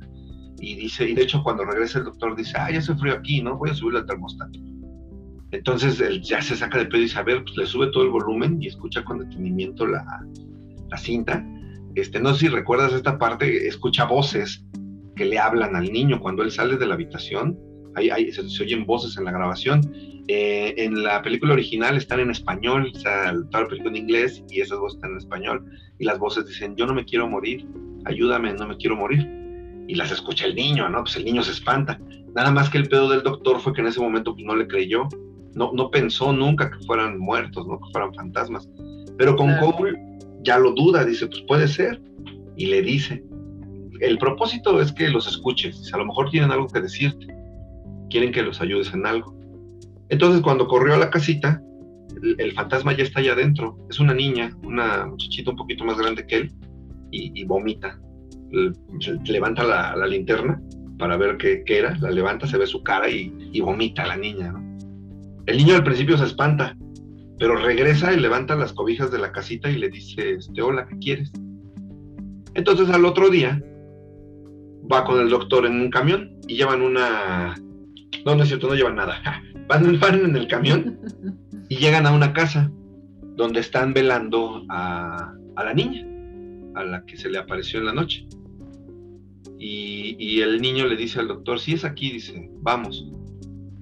Y 0.60 0.76
dice, 0.76 1.10
y 1.10 1.14
de 1.14 1.24
hecho 1.24 1.44
cuando 1.44 1.66
regresa 1.66 2.00
el 2.00 2.06
doctor 2.06 2.36
dice, 2.36 2.54
ah, 2.58 2.72
ya 2.72 2.82
se 2.82 2.96
frío 2.96 3.14
aquí, 3.14 3.42
¿no? 3.42 3.58
Voy 3.58 3.72
a 3.72 3.74
subirle 3.74 4.00
al 4.00 4.06
termostato. 4.06 4.60
Entonces 5.52 6.00
él 6.00 6.22
ya 6.22 6.42
se 6.42 6.56
saca 6.56 6.78
de 6.78 6.86
pedo 6.86 7.00
y 7.00 7.04
dice, 7.04 7.20
a 7.20 7.24
ver, 7.24 7.44
pues 7.44 7.58
le 7.58 7.66
sube 7.66 7.88
todo 7.88 8.04
el 8.04 8.10
volumen 8.10 8.58
y 8.62 8.68
escucha 8.68 9.04
con 9.04 9.20
detenimiento 9.20 9.86
la, 9.86 10.06
la 10.90 10.98
cinta. 10.98 11.46
Este, 11.96 12.22
no 12.22 12.34
sé 12.34 12.42
si 12.42 12.48
recuerdas 12.48 12.94
esta 12.94 13.18
parte, 13.18 13.68
escucha 13.68 14.06
voces 14.06 14.64
que 15.16 15.26
le 15.26 15.40
hablan 15.40 15.76
al 15.76 15.92
niño 15.92 16.20
cuando 16.20 16.44
él 16.44 16.52
sale 16.52 16.78
de 16.78 16.88
la 16.88 16.96
habitación. 16.96 17.58
Ahí, 17.96 18.32
se, 18.32 18.42
oyen 18.64 18.86
voces 18.86 19.18
en 19.18 19.26
la 19.26 19.32
grabación. 19.32 19.82
Eh, 20.28 20.76
en 20.78 21.04
la 21.04 21.22
película 21.22 21.54
original 21.54 21.98
están 21.98 22.22
en 22.22 22.30
español, 22.30 22.92
o 22.96 23.00
sea, 23.00 23.34
toda 23.50 23.64
la 23.64 23.70
película 23.70 23.92
en 23.92 23.98
inglés 23.98 24.44
y 24.50 24.62
esas 24.62 24.80
voces 24.80 24.98
están 24.98 25.12
en 25.12 25.18
español. 25.18 25.66
Y 26.00 26.06
las 26.06 26.20
voces 26.20 26.48
dicen, 26.48 26.76
yo 26.76 26.86
no 26.86 26.94
me 26.94 27.04
quiero 27.04 27.28
morir, 27.28 27.66
ayúdame, 28.06 28.54
no 28.54 28.68
me 28.68 28.78
quiero 28.78 28.96
morir. 28.96 29.28
Y 29.88 29.96
las 29.96 30.12
escucha 30.12 30.46
el 30.46 30.56
niño, 30.56 30.88
¿no? 30.90 31.04
Pues 31.04 31.18
el 31.18 31.26
niño 31.26 31.44
se 31.44 31.52
espanta. 31.52 32.00
Nada 32.34 32.52
más 32.52 32.70
que 32.70 32.78
el 32.78 32.88
pedo 32.88 33.10
del 33.10 33.24
doctor 33.24 33.60
fue 33.60 33.74
que 33.74 33.82
en 33.82 33.88
ese 33.88 34.00
momento 34.00 34.34
pues, 34.34 34.46
no 34.46 34.56
le 34.56 34.68
creyó. 34.68 35.08
No, 35.54 35.72
no 35.74 35.92
pensó 35.92 36.32
nunca 36.32 36.72
que 36.72 36.86
fueran 36.86 37.20
muertos, 37.20 37.68
¿no? 37.68 37.78
Que 37.78 37.92
fueran 37.92 38.14
fantasmas. 38.14 38.70
Pero 39.18 39.36
con 39.36 39.54
Cole 39.58 40.00
ya 40.44 40.58
lo 40.58 40.72
duda, 40.72 41.04
dice, 41.04 41.28
pues 41.28 41.42
puede 41.48 41.68
ser. 41.68 42.02
Y 42.56 42.68
le 42.68 42.82
dice, 42.82 43.24
el 44.02 44.18
propósito 44.18 44.82
es 44.82 44.92
que 44.92 45.10
los 45.10 45.28
escuches, 45.28 45.94
a 45.94 45.98
lo 45.98 46.06
mejor 46.06 46.30
tienen 46.32 46.52
algo 46.52 46.68
que 46.68 46.82
decirte, 46.82 47.28
quieren 48.10 48.32
que 48.32 48.42
los 48.42 48.60
ayudes 48.60 48.92
en 48.94 49.06
algo. 49.06 49.38
Entonces 50.10 50.42
cuando 50.42 50.68
corrió 50.68 50.96
a 50.96 50.98
la 50.98 51.12
casita, 51.12 51.62
el, 52.38 52.52
fantasma 52.54 52.98
ya 52.98 53.04
está 53.04 53.20
allá 53.20 53.34
adentro, 53.34 53.78
es 53.90 54.00
una 54.00 54.14
niña, 54.14 54.58
una 54.64 55.06
muchachita 55.06 55.52
un 55.52 55.58
poquito 55.58 55.86
más 55.86 55.98
grande 55.98 56.26
que 56.26 56.38
él, 56.38 56.52
y, 57.12 57.44
vomita, 57.44 58.00
levanta 59.26 59.64
la, 59.64 60.08
linterna 60.08 60.62
para 60.98 61.18
ver 61.18 61.38
qué, 61.38 61.64
era, 61.68 61.96
la 61.98 62.10
levanta, 62.10 62.48
se 62.48 62.58
ve 62.58 62.66
su 62.66 62.82
cara 62.84 63.10
y, 63.10 63.60
vomita 63.62 64.08
la 64.08 64.18
niña. 64.18 64.54
El 65.46 65.58
niño 65.58 65.76
al 65.76 65.84
principio 65.84 66.18
se 66.18 66.26
espanta, 66.26 66.76
pero 67.38 67.56
regresa 67.56 68.14
y 68.14 68.20
levanta 68.20 68.56
las 68.56 68.74
cobijas 68.74 69.12
de 69.12 69.20
la 69.20 69.32
casita 69.32 69.70
y 69.70 69.78
le 69.78 69.90
dice, 69.90 70.34
este, 70.34 70.62
hola, 70.62 70.88
¿qué 70.88 70.98
quieres? 70.98 71.32
Entonces 72.54 72.90
al 72.90 73.06
otro 73.06 73.30
día 73.30 73.62
va 74.92 75.06
con 75.06 75.20
el 75.20 75.30
doctor 75.30 75.66
en 75.66 75.80
un 75.80 75.90
camión 75.90 76.38
y 76.48 76.58
llevan 76.58 76.82
una... 76.82 77.56
No, 78.26 78.36
no 78.36 78.44
es 78.44 78.50
cierto, 78.50 78.68
no 78.68 78.76
llevan 78.76 78.96
nada. 78.96 79.22
Van, 79.68 79.86
en 79.86 80.36
el 80.36 80.48
camión 80.48 81.00
y 81.70 81.78
llegan 81.78 82.06
a 82.06 82.12
una 82.12 82.34
casa 82.34 82.70
donde 83.38 83.62
están 83.62 83.94
velando 83.94 84.66
a, 84.68 85.34
la 85.56 85.74
niña, 85.74 86.06
a 86.76 86.84
la 86.84 87.06
que 87.06 87.16
se 87.16 87.30
le 87.30 87.38
apareció 87.38 87.80
en 87.80 87.86
la 87.86 87.94
noche. 87.94 88.28
Y, 89.58 90.42
el 90.42 90.62
niño 90.62 90.88
le 90.88 90.98
dice 90.98 91.20
al 91.20 91.30
doctor, 91.30 91.60
si 91.60 91.74
es 91.74 91.86
aquí, 91.86 92.12
dice, 92.12 92.50
vamos. 92.62 93.08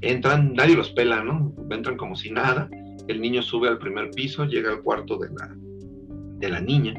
Entran, 0.02 0.54
nadie 0.54 0.76
los 0.76 0.92
pela, 0.92 1.24
¿no? 1.24 1.56
Entran 1.72 1.98
como 1.98 2.16
si 2.16 2.30
nada. 2.30 2.70
El 3.08 3.20
niño 3.20 3.42
sube 3.42 3.68
al 3.68 3.80
primer 3.80 4.12
piso, 4.12 4.46
llega 4.46 4.70
al 4.70 4.84
cuarto 4.84 5.18
de 5.18 6.50
la 6.50 6.62
niña 6.62 6.94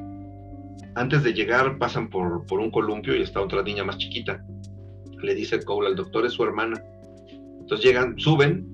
antes 0.94 1.22
de 1.22 1.32
llegar 1.32 1.78
pasan 1.78 2.10
por, 2.10 2.46
por 2.46 2.60
un 2.60 2.70
columpio 2.70 3.16
y 3.16 3.22
está 3.22 3.40
otra 3.40 3.62
niña 3.62 3.84
más 3.84 3.98
chiquita. 3.98 4.44
Le 5.22 5.34
dice 5.34 5.62
Cole 5.62 5.88
al 5.88 5.96
doctor, 5.96 6.26
es 6.26 6.32
su 6.32 6.42
hermana. 6.44 6.82
Entonces 7.60 7.86
llegan, 7.86 8.18
suben 8.18 8.66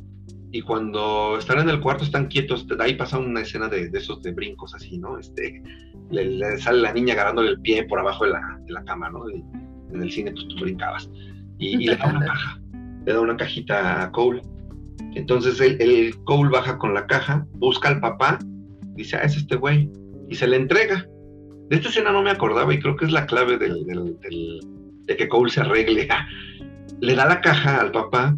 y 0.53 0.63
cuando 0.63 1.37
están 1.39 1.61
en 1.61 1.69
el 1.69 1.81
cuarto 1.81 2.05
están 2.05 2.29
quietos. 2.29 2.67
De 2.67 2.77
ahí 2.83 2.95
pasa 2.95 3.19
una 3.19 3.41
escena 3.41 3.69
de, 3.69 3.91
esos 3.93 4.23
de 4.23 4.33
brincos 4.33 4.75
así, 4.75 4.97
¿no? 4.99 5.19
Este, 5.19 5.63
le, 6.11 6.59
sale 6.59 6.81
la 6.81 6.93
niña 6.93 7.15
agarrándole 7.15 7.51
el 7.51 7.61
pie 7.61 7.85
por 7.85 7.99
abajo 7.99 8.25
de 8.25 8.31
la, 8.31 8.61
de 8.65 8.73
la 8.73 8.85
cama, 8.85 9.11
¿no? 9.11 9.25
en 9.29 10.03
el 10.03 10.11
cine 10.11 10.33
pues 10.33 10.47
tú 10.49 10.57
brincabas. 10.63 11.11
Y, 11.59 11.87
le 11.87 11.97
da 11.97 12.09
una 12.09 12.27
caja, 12.27 12.61
le 13.07 13.13
da 13.13 13.21
una 13.21 13.37
cajita 13.37 14.03
a 14.03 14.13
Cole. 14.13 14.43
Entonces 15.15 15.61
el, 15.61 15.81
el 15.81 16.17
Cole 16.25 16.51
baja 16.51 16.79
con 16.79 16.95
la 16.95 17.07
caja, 17.07 17.47
busca 17.55 17.89
al 17.89 18.01
papá, 18.01 18.39
dice, 18.95 19.17
ah, 19.17 19.23
es 19.25 19.37
este 19.37 19.57
güey, 19.57 19.91
y 20.29 20.35
se 20.35 20.47
le 20.47 20.57
entrega. 20.57 21.07
De 21.69 21.77
esta 21.77 21.89
escena 21.89 22.13
no 22.13 22.23
me 22.23 22.31
acordaba 22.31 22.73
y 22.73 22.79
creo 22.79 22.97
que 22.97 23.07
es 23.07 23.13
la 23.13 23.27
clave 23.27 23.59
del, 23.59 23.85
del- 23.87 24.19
del- 24.21 24.61
de 25.05 25.17
que 25.17 25.29
Cole 25.29 25.51
se 25.51 25.61
arregle. 25.61 26.09
Le 27.01 27.15
da 27.15 27.27
la 27.27 27.41
caja 27.41 27.81
al 27.81 27.91
papá 27.93 28.37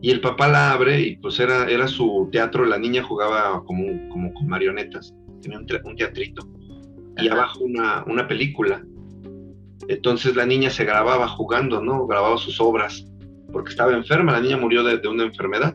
y 0.00 0.10
el 0.10 0.20
papá 0.20 0.48
la 0.48 0.72
abre 0.72 1.00
y 1.00 1.16
pues 1.16 1.38
era, 1.40 1.68
era 1.68 1.86
su 1.88 2.28
teatro, 2.32 2.64
la 2.64 2.78
niña 2.78 3.02
jugaba 3.02 3.62
como, 3.64 4.08
como 4.08 4.32
con 4.34 4.46
marionetas, 4.48 5.14
tenía 5.42 5.58
un, 5.58 5.66
te- 5.66 5.80
un 5.84 5.96
teatrito 5.96 6.48
y 7.18 7.26
Ajá. 7.28 7.36
abajo 7.36 7.60
una, 7.64 8.04
una 8.06 8.26
película. 8.28 8.82
Entonces 9.88 10.36
la 10.36 10.46
niña 10.46 10.70
se 10.70 10.84
grababa 10.84 11.26
jugando, 11.28 11.82
¿no? 11.82 12.06
Grababa 12.06 12.38
sus 12.38 12.60
obras 12.60 13.04
porque 13.52 13.70
estaba 13.70 13.92
enferma, 13.92 14.32
la 14.32 14.40
niña 14.40 14.56
murió 14.56 14.84
de, 14.84 14.98
de 14.98 15.08
una 15.08 15.24
enfermedad. 15.24 15.74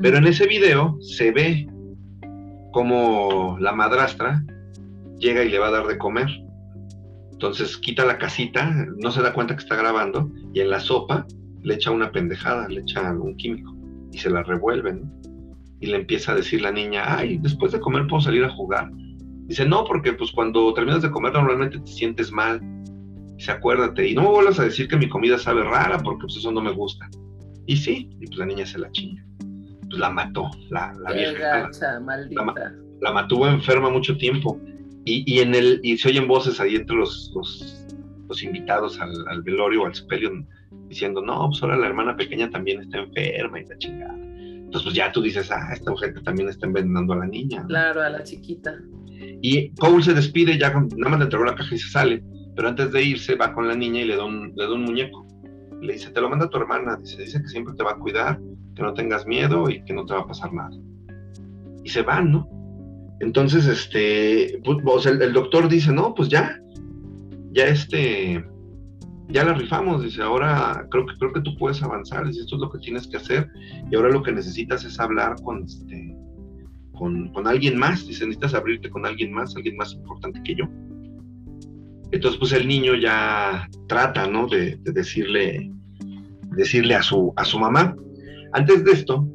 Pero 0.00 0.18
en 0.18 0.26
ese 0.26 0.46
video 0.46 0.96
se 1.00 1.32
ve 1.32 1.66
como 2.72 3.56
la 3.60 3.72
madrastra 3.72 4.42
llega 5.18 5.42
y 5.44 5.48
le 5.50 5.58
va 5.58 5.68
a 5.68 5.72
dar 5.72 5.86
de 5.86 5.98
comer. 5.98 6.28
Entonces 7.32 7.76
quita 7.76 8.04
la 8.06 8.18
casita, 8.18 8.74
no 8.98 9.10
se 9.10 9.22
da 9.22 9.32
cuenta 9.34 9.54
que 9.54 9.62
está 9.62 9.76
grabando 9.76 10.30
y 10.54 10.60
en 10.60 10.70
la 10.70 10.80
sopa 10.80 11.26
le 11.62 11.74
echa 11.74 11.90
una 11.90 12.10
pendejada, 12.10 12.68
le 12.68 12.80
echa 12.80 13.12
un 13.12 13.36
químico 13.36 13.74
y 14.12 14.18
se 14.18 14.30
la 14.30 14.42
revuelven. 14.42 15.02
¿no? 15.02 15.12
Y 15.80 15.86
le 15.86 15.96
empieza 15.96 16.32
a 16.32 16.36
decir 16.36 16.62
la 16.62 16.72
niña, 16.72 17.04
ay, 17.18 17.38
después 17.38 17.72
de 17.72 17.80
comer 17.80 18.06
puedo 18.06 18.22
salir 18.22 18.42
a 18.44 18.48
jugar. 18.50 18.90
Dice, 19.46 19.66
no, 19.66 19.84
porque 19.84 20.12
pues 20.14 20.32
cuando 20.32 20.72
terminas 20.72 21.02
de 21.02 21.10
comer 21.10 21.32
normalmente 21.34 21.78
te 21.78 21.86
sientes 21.86 22.32
mal. 22.32 22.60
Dice, 23.36 23.52
acuérdate, 23.52 24.08
y 24.08 24.14
no 24.14 24.22
me 24.22 24.28
vuelvas 24.28 24.58
a 24.58 24.64
decir 24.64 24.88
que 24.88 24.96
mi 24.96 25.08
comida 25.08 25.36
sabe 25.38 25.62
rara 25.62 25.98
porque 25.98 26.22
pues 26.22 26.36
eso 26.38 26.50
no 26.50 26.62
me 26.62 26.72
gusta. 26.72 27.06
Y 27.66 27.76
sí, 27.76 28.08
y 28.18 28.26
pues 28.26 28.38
la 28.38 28.46
niña 28.46 28.64
se 28.64 28.78
la 28.78 28.90
chinga. 28.92 29.22
Pues 29.88 29.98
la 30.00 30.08
mató, 30.10 30.50
la, 30.70 30.94
la 31.02 31.12
vieja. 31.12 31.32
la- 31.38 31.60
gacha, 31.66 32.00
maldita. 32.00 32.72
la 33.02 33.12
mantuvo 33.12 33.46
enferma 33.46 33.90
mucho 33.90 34.16
tiempo. 34.16 34.58
Y, 35.06 35.24
y 35.26 35.40
en 35.40 35.54
el, 35.54 35.80
y 35.82 35.96
se 35.96 36.08
oyen 36.08 36.28
voces 36.28 36.60
ahí 36.60 36.76
entre 36.76 36.96
los, 36.96 37.32
los, 37.34 37.86
los 38.28 38.42
invitados 38.42 39.00
al, 39.00 39.12
al 39.28 39.42
velorio 39.42 39.82
o 39.82 39.86
al 39.86 39.94
sepelio 39.94 40.30
diciendo, 40.88 41.22
no, 41.22 41.48
pues 41.48 41.62
ahora 41.62 41.76
la 41.76 41.86
hermana 41.86 42.16
pequeña 42.16 42.50
también 42.50 42.82
está 42.82 42.98
enferma 42.98 43.60
y 43.60 43.64
la 43.66 43.78
chingada. 43.78 44.14
Entonces, 44.14 44.82
pues 44.82 44.94
ya 44.94 45.12
tú 45.12 45.22
dices, 45.22 45.50
ah, 45.50 45.72
esta 45.72 45.96
gente 45.96 46.20
también 46.22 46.48
está 46.48 46.66
envenenando 46.66 47.12
a 47.12 47.18
la 47.18 47.26
niña. 47.26 47.62
¿no? 47.62 47.68
Claro, 47.68 48.02
a 48.02 48.10
la 48.10 48.24
chiquita. 48.24 48.74
Y 49.40 49.70
Cole 49.76 50.02
se 50.02 50.12
despide, 50.12 50.58
ya 50.58 50.70
nada 50.70 51.10
más 51.10 51.18
le 51.18 51.24
entregó 51.24 51.44
la 51.44 51.54
caja 51.54 51.74
y 51.74 51.78
se 51.78 51.88
sale. 51.88 52.24
Pero 52.56 52.68
antes 52.68 52.90
de 52.90 53.02
irse, 53.02 53.36
va 53.36 53.52
con 53.52 53.68
la 53.68 53.76
niña 53.76 54.00
y 54.00 54.06
le 54.06 54.16
da 54.16 54.24
un, 54.24 54.52
le 54.56 54.64
da 54.64 54.72
un 54.72 54.84
muñeco. 54.84 55.26
Le 55.80 55.92
dice, 55.92 56.10
te 56.10 56.20
lo 56.20 56.28
manda 56.28 56.50
tu 56.50 56.58
hermana. 56.58 56.96
Dice, 56.96 57.22
dice 57.22 57.40
que 57.40 57.48
siempre 57.48 57.74
te 57.74 57.84
va 57.84 57.92
a 57.92 57.98
cuidar, 57.98 58.40
que 58.74 58.82
no 58.82 58.92
tengas 58.94 59.26
miedo 59.26 59.70
y 59.70 59.84
que 59.84 59.94
no 59.94 60.04
te 60.04 60.14
va 60.14 60.20
a 60.20 60.26
pasar 60.26 60.52
nada. 60.52 60.76
Y 61.84 61.88
se 61.88 62.02
van, 62.02 62.32
¿no? 62.32 62.48
Entonces, 63.20 63.66
este, 63.66 64.60
pues, 64.64 65.06
el 65.06 65.32
doctor 65.32 65.68
dice, 65.68 65.92
no, 65.92 66.14
pues 66.14 66.28
ya, 66.28 66.60
ya 67.52 67.66
este, 67.66 68.44
ya 69.28 69.44
la 69.44 69.54
rifamos, 69.54 70.02
dice, 70.02 70.22
ahora 70.22 70.86
creo 70.90 71.06
que, 71.06 71.14
creo 71.18 71.32
que 71.32 71.40
tú 71.40 71.56
puedes 71.56 71.82
avanzar, 71.82 72.26
dice, 72.26 72.40
esto 72.40 72.56
es 72.56 72.60
lo 72.60 72.70
que 72.70 72.78
tienes 72.78 73.06
que 73.06 73.16
hacer, 73.16 73.48
y 73.90 73.96
ahora 73.96 74.10
lo 74.10 74.22
que 74.22 74.32
necesitas 74.32 74.84
es 74.84 75.00
hablar 75.00 75.36
con, 75.42 75.64
este, 75.64 76.14
con, 76.92 77.32
con 77.32 77.46
alguien 77.46 77.78
más, 77.78 78.06
dice, 78.06 78.26
necesitas 78.26 78.54
abrirte 78.54 78.90
con 78.90 79.06
alguien 79.06 79.32
más, 79.32 79.56
alguien 79.56 79.76
más 79.76 79.94
importante 79.94 80.42
que 80.42 80.54
yo. 80.54 80.64
Entonces, 82.12 82.38
pues 82.38 82.52
el 82.52 82.68
niño 82.68 82.94
ya 82.94 83.68
trata, 83.88 84.28
¿no? 84.28 84.46
De, 84.46 84.76
de 84.76 84.92
decirle, 84.92 85.72
decirle 86.56 86.94
a 86.94 87.02
su, 87.02 87.32
a 87.36 87.44
su 87.44 87.58
mamá. 87.58 87.96
Antes 88.52 88.84
de 88.84 88.92
esto, 88.92 89.28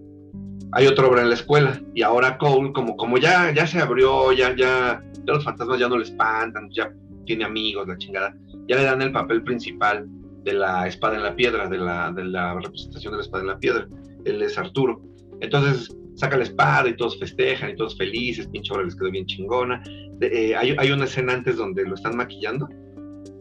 hay 0.73 0.87
otra 0.87 1.07
obra 1.07 1.21
en 1.21 1.29
la 1.29 1.35
escuela 1.35 1.81
y 1.93 2.01
ahora 2.01 2.37
Cole, 2.37 2.71
como, 2.73 2.95
como 2.95 3.17
ya, 3.17 3.53
ya 3.53 3.67
se 3.67 3.79
abrió, 3.79 4.31
ya, 4.31 4.55
ya, 4.55 5.03
ya 5.25 5.33
los 5.33 5.43
fantasmas 5.43 5.79
ya 5.79 5.89
no 5.89 5.97
le 5.97 6.03
espantan, 6.03 6.69
ya 6.71 6.91
tiene 7.25 7.43
amigos, 7.45 7.87
la 7.87 7.97
chingada, 7.97 8.35
ya 8.67 8.77
le 8.77 8.83
dan 8.83 9.01
el 9.01 9.11
papel 9.11 9.43
principal 9.43 10.07
de 10.43 10.53
la 10.53 10.87
espada 10.87 11.17
en 11.17 11.23
la 11.23 11.35
piedra, 11.35 11.67
de 11.67 11.77
la, 11.77 12.11
de 12.11 12.23
la 12.23 12.55
representación 12.55 13.11
de 13.13 13.17
la 13.17 13.23
espada 13.23 13.43
en 13.43 13.49
la 13.49 13.59
piedra. 13.59 13.87
Él 14.25 14.41
es 14.41 14.57
Arturo. 14.57 15.01
Entonces 15.41 15.95
saca 16.15 16.37
la 16.37 16.43
espada 16.43 16.89
y 16.89 16.95
todos 16.95 17.19
festejan 17.19 17.71
y 17.71 17.75
todos 17.75 17.97
felices, 17.97 18.47
pinche 18.47 18.73
obra 18.73 18.83
les 18.83 18.95
quedó 18.95 19.11
bien 19.11 19.25
chingona. 19.25 19.83
Eh, 20.21 20.55
hay, 20.55 20.75
hay 20.77 20.91
una 20.91 21.05
escena 21.05 21.33
antes 21.33 21.57
donde 21.57 21.83
lo 21.85 21.95
están 21.95 22.15
maquillando 22.15 22.67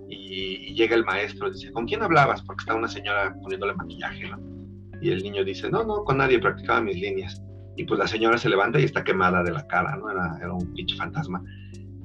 y, 0.09 0.71
y 0.71 0.75
llega 0.75 0.97
el 0.97 1.05
maestro 1.05 1.49
y 1.49 1.53
dice, 1.53 1.73
¿con 1.73 1.87
quién 1.87 2.03
hablabas? 2.03 2.43
Porque 2.43 2.63
está 2.63 2.75
una 2.75 2.89
señora 2.89 3.35
poniéndole 3.43 3.75
maquillaje, 3.75 4.29
¿no? 4.31 4.60
Y 5.01 5.11
el 5.11 5.23
niño 5.23 5.45
dice, 5.45 5.71
no, 5.71 5.85
no, 5.85 6.05
con 6.05 6.19
nadie, 6.19 6.39
practicaba 6.39 6.81
mis 6.81 6.97
líneas. 6.97 7.43
Y 7.77 7.85
pues 7.85 7.99
la 7.99 8.07
señora 8.07 8.37
se 8.39 8.49
levanta 8.49 8.81
y 8.81 8.85
está 8.85 9.05
quemada 9.05 9.43
de 9.43 9.53
la 9.53 9.67
cara, 9.67 9.97
¿no? 9.97 10.11
Era, 10.11 10.37
era 10.39 10.53
un 10.53 10.73
pinche 10.75 10.97
fantasma. 10.97 11.43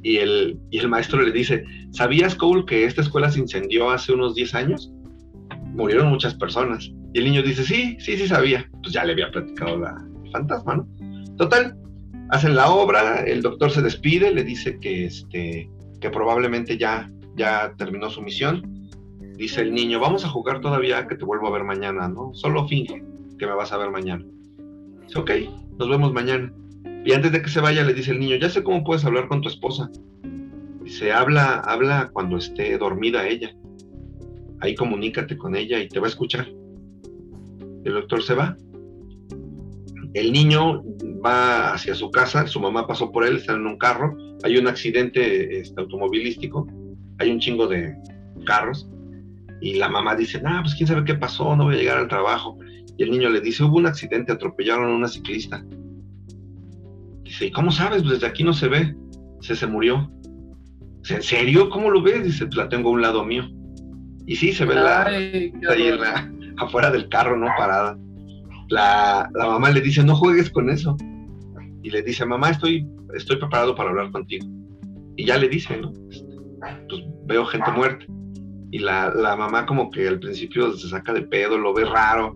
Y 0.05 0.17
el, 0.17 0.60
y 0.69 0.77
el 0.77 0.88
maestro 0.88 1.21
le 1.21 1.31
dice, 1.31 1.65
¿sabías, 1.91 2.36
Cole, 2.36 2.65
que 2.65 2.86
esta 2.86 3.01
escuela 3.01 3.31
se 3.31 3.39
incendió 3.39 3.89
hace 3.89 4.13
unos 4.13 4.36
10 4.36 4.55
años? 4.55 4.93
Murieron 5.73 6.10
muchas 6.10 6.36
personas. 6.36 6.91
Y 7.13 7.19
el 7.19 7.25
niño 7.25 7.41
dice, 7.41 7.63
sí, 7.63 7.97
sí, 7.99 8.15
sí 8.15 8.27
sabía. 8.27 8.69
Pues 8.84 8.93
ya 8.93 9.03
le 9.03 9.13
había 9.13 9.31
platicado 9.31 9.77
la 9.77 10.05
el 10.23 10.31
fantasma, 10.31 10.75
¿no? 10.75 10.88
Total, 11.38 11.75
hacen 12.29 12.55
la 12.55 12.69
obra, 12.69 13.23
el 13.23 13.41
doctor 13.41 13.71
se 13.71 13.81
despide, 13.81 14.34
le 14.34 14.43
dice 14.43 14.79
que, 14.79 15.05
este, 15.05 15.69
que 15.99 16.10
probablemente 16.10 16.77
ya, 16.77 17.10
ya 17.36 17.73
terminó 17.77 18.10
su 18.10 18.21
misión. 18.21 18.75
Dice 19.38 19.62
el 19.62 19.74
niño, 19.74 20.00
vamos 20.00 20.24
a 20.24 20.30
jugar 20.30 20.62
todavía 20.62 21.08
que 21.08 21.15
te 21.15 21.26
vuelvo 21.26 21.48
a 21.48 21.52
ver 21.52 21.63
mañana, 21.63 22.08
¿no? 22.08 22.34
Solo 22.34 22.67
finge 22.67 23.04
que 23.38 23.45
me 23.45 23.54
vas 23.54 23.74
a 23.74 23.78
ver 23.78 23.91
mañana. 23.91 24.26
Dice, 25.06 25.19
ok, 25.19 25.32
nos 25.78 25.89
vemos 25.89 26.13
mañana. 26.13 26.54
Y 27.04 27.12
antes 27.12 27.32
de 27.32 27.41
que 27.41 27.50
se 27.50 27.60
vaya 27.60 27.84
le 27.84 27.93
dice 27.93 28.12
el 28.12 28.19
niño, 28.19 28.38
ya 28.38 28.50
sé 28.50 28.63
cómo 28.63 28.84
puedes 28.84 29.04
hablar 29.04 29.28
con 29.28 29.41
tu 29.41 29.50
esposa. 29.50 29.91
Dice, 30.84 31.12
habla, 31.12 31.60
habla 31.60 32.10
cuando 32.13 32.38
esté 32.38 32.78
dormida 32.78 33.28
ella. 33.28 33.54
Ahí 34.62 34.74
comunícate 34.74 35.38
con 35.38 35.56
ella 35.56 35.80
y 35.80 35.89
te 35.89 36.00
va 36.00 36.08
a 36.08 36.10
escuchar. 36.10 36.48
El 37.84 37.93
doctor 37.93 38.24
se 38.24 38.36
va. 38.36 38.56
El 40.13 40.32
niño 40.32 40.84
va 41.24 41.74
hacia 41.74 41.93
su 41.93 42.10
casa, 42.10 42.48
su 42.48 42.60
mamá 42.62 42.88
pasó 42.88 43.12
por 43.12 43.26
él, 43.26 43.36
están 43.36 43.58
en 43.58 43.67
un 43.67 43.78
carro, 43.78 44.15
hay 44.43 44.58
un 44.58 44.67
accidente 44.67 45.60
este, 45.60 45.82
automovilístico, 45.82 46.67
hay 47.19 47.32
un 47.32 47.39
chingo 47.39 47.67
de 47.67 47.93
carros, 48.45 48.89
y 49.62 49.76
la 49.76 49.89
mamá 49.89 50.15
dice, 50.15 50.41
no, 50.41 50.62
pues 50.62 50.76
quién 50.76 50.88
sabe 50.88 51.04
qué 51.06 51.15
pasó, 51.15 51.56
no 51.56 51.65
voy 51.65 51.76
a 51.76 51.78
llegar 51.80 51.98
al 51.98 52.08
trabajo. 52.08 52.58
Y 52.98 53.04
el 53.04 53.12
niño 53.12 53.30
le 53.30 53.41
dice, 53.41 53.63
hubo 53.63 53.78
un 53.78 53.86
accidente, 53.88 54.32
atropellaron 54.32 54.91
a 54.91 54.96
una 54.96 55.08
ciclista. 55.08 55.63
Dice, 57.24 57.48
¿y 57.48 57.52
cómo 57.52 57.72
sabes? 57.72 58.02
Pues 58.04 58.13
desde 58.15 58.28
aquí 58.28 58.44
no 58.44 58.54
se 58.54 58.68
ve. 58.68 58.96
Dice, 59.41 59.56
se 59.56 59.68
murió. 59.68 60.12
Dice, 61.02 61.15
¿en 61.15 61.24
serio? 61.24 61.70
¿Cómo 61.70 61.89
lo 61.89 62.02
ves? 62.02 62.24
Dice, 62.24 62.48
la 62.56 62.70
tengo 62.70 62.89
a 62.89 62.94
un 62.94 63.02
lado 63.02 63.24
mío. 63.26 63.44
Y 64.28 64.36
sí, 64.36 64.54
se 64.54 64.65
ve 64.65 64.76
la, 64.76 65.04
Ay, 65.06 65.52
qué 65.60 65.68
ahí 65.70 65.88
en 65.88 65.94
horror. 65.96 66.00
la- 66.08 66.32
afuera 66.58 66.89
del 66.91 67.10
carro, 67.10 67.36
¿no? 67.38 67.48
Parada. 67.58 67.98
La, 68.70 69.30
la 69.34 69.46
mamá 69.48 69.72
le 69.72 69.82
dice, 69.82 70.04
no 70.04 70.15
juegues 70.15 70.50
con 70.50 70.70
eso. 70.70 70.96
Y 71.84 71.89
le 71.89 72.02
dice, 72.02 72.26
mamá, 72.26 72.50
estoy, 72.52 72.88
estoy 73.15 73.38
preparado 73.38 73.76
para 73.76 73.89
hablar 73.89 74.12
contigo. 74.12 74.48
Y 75.18 75.26
ya 75.26 75.38
le 75.38 75.50
dice, 75.50 75.78
¿no? 75.78 75.91
Este, 76.10 76.26
Pues 76.89 77.02
veo 77.26 77.46
gente 77.46 77.72
muerta. 77.72 78.06
Y 78.76 78.80
la, 78.80 79.10
la 79.16 79.38
mamá 79.38 79.66
como 79.66 79.90
que 79.90 80.06
al 80.06 80.20
principio 80.20 80.74
se 80.74 80.90
saca 80.90 81.14
de 81.14 81.22
pedo, 81.22 81.58
lo 81.58 81.74
ve 81.74 81.86
raro. 81.86 82.36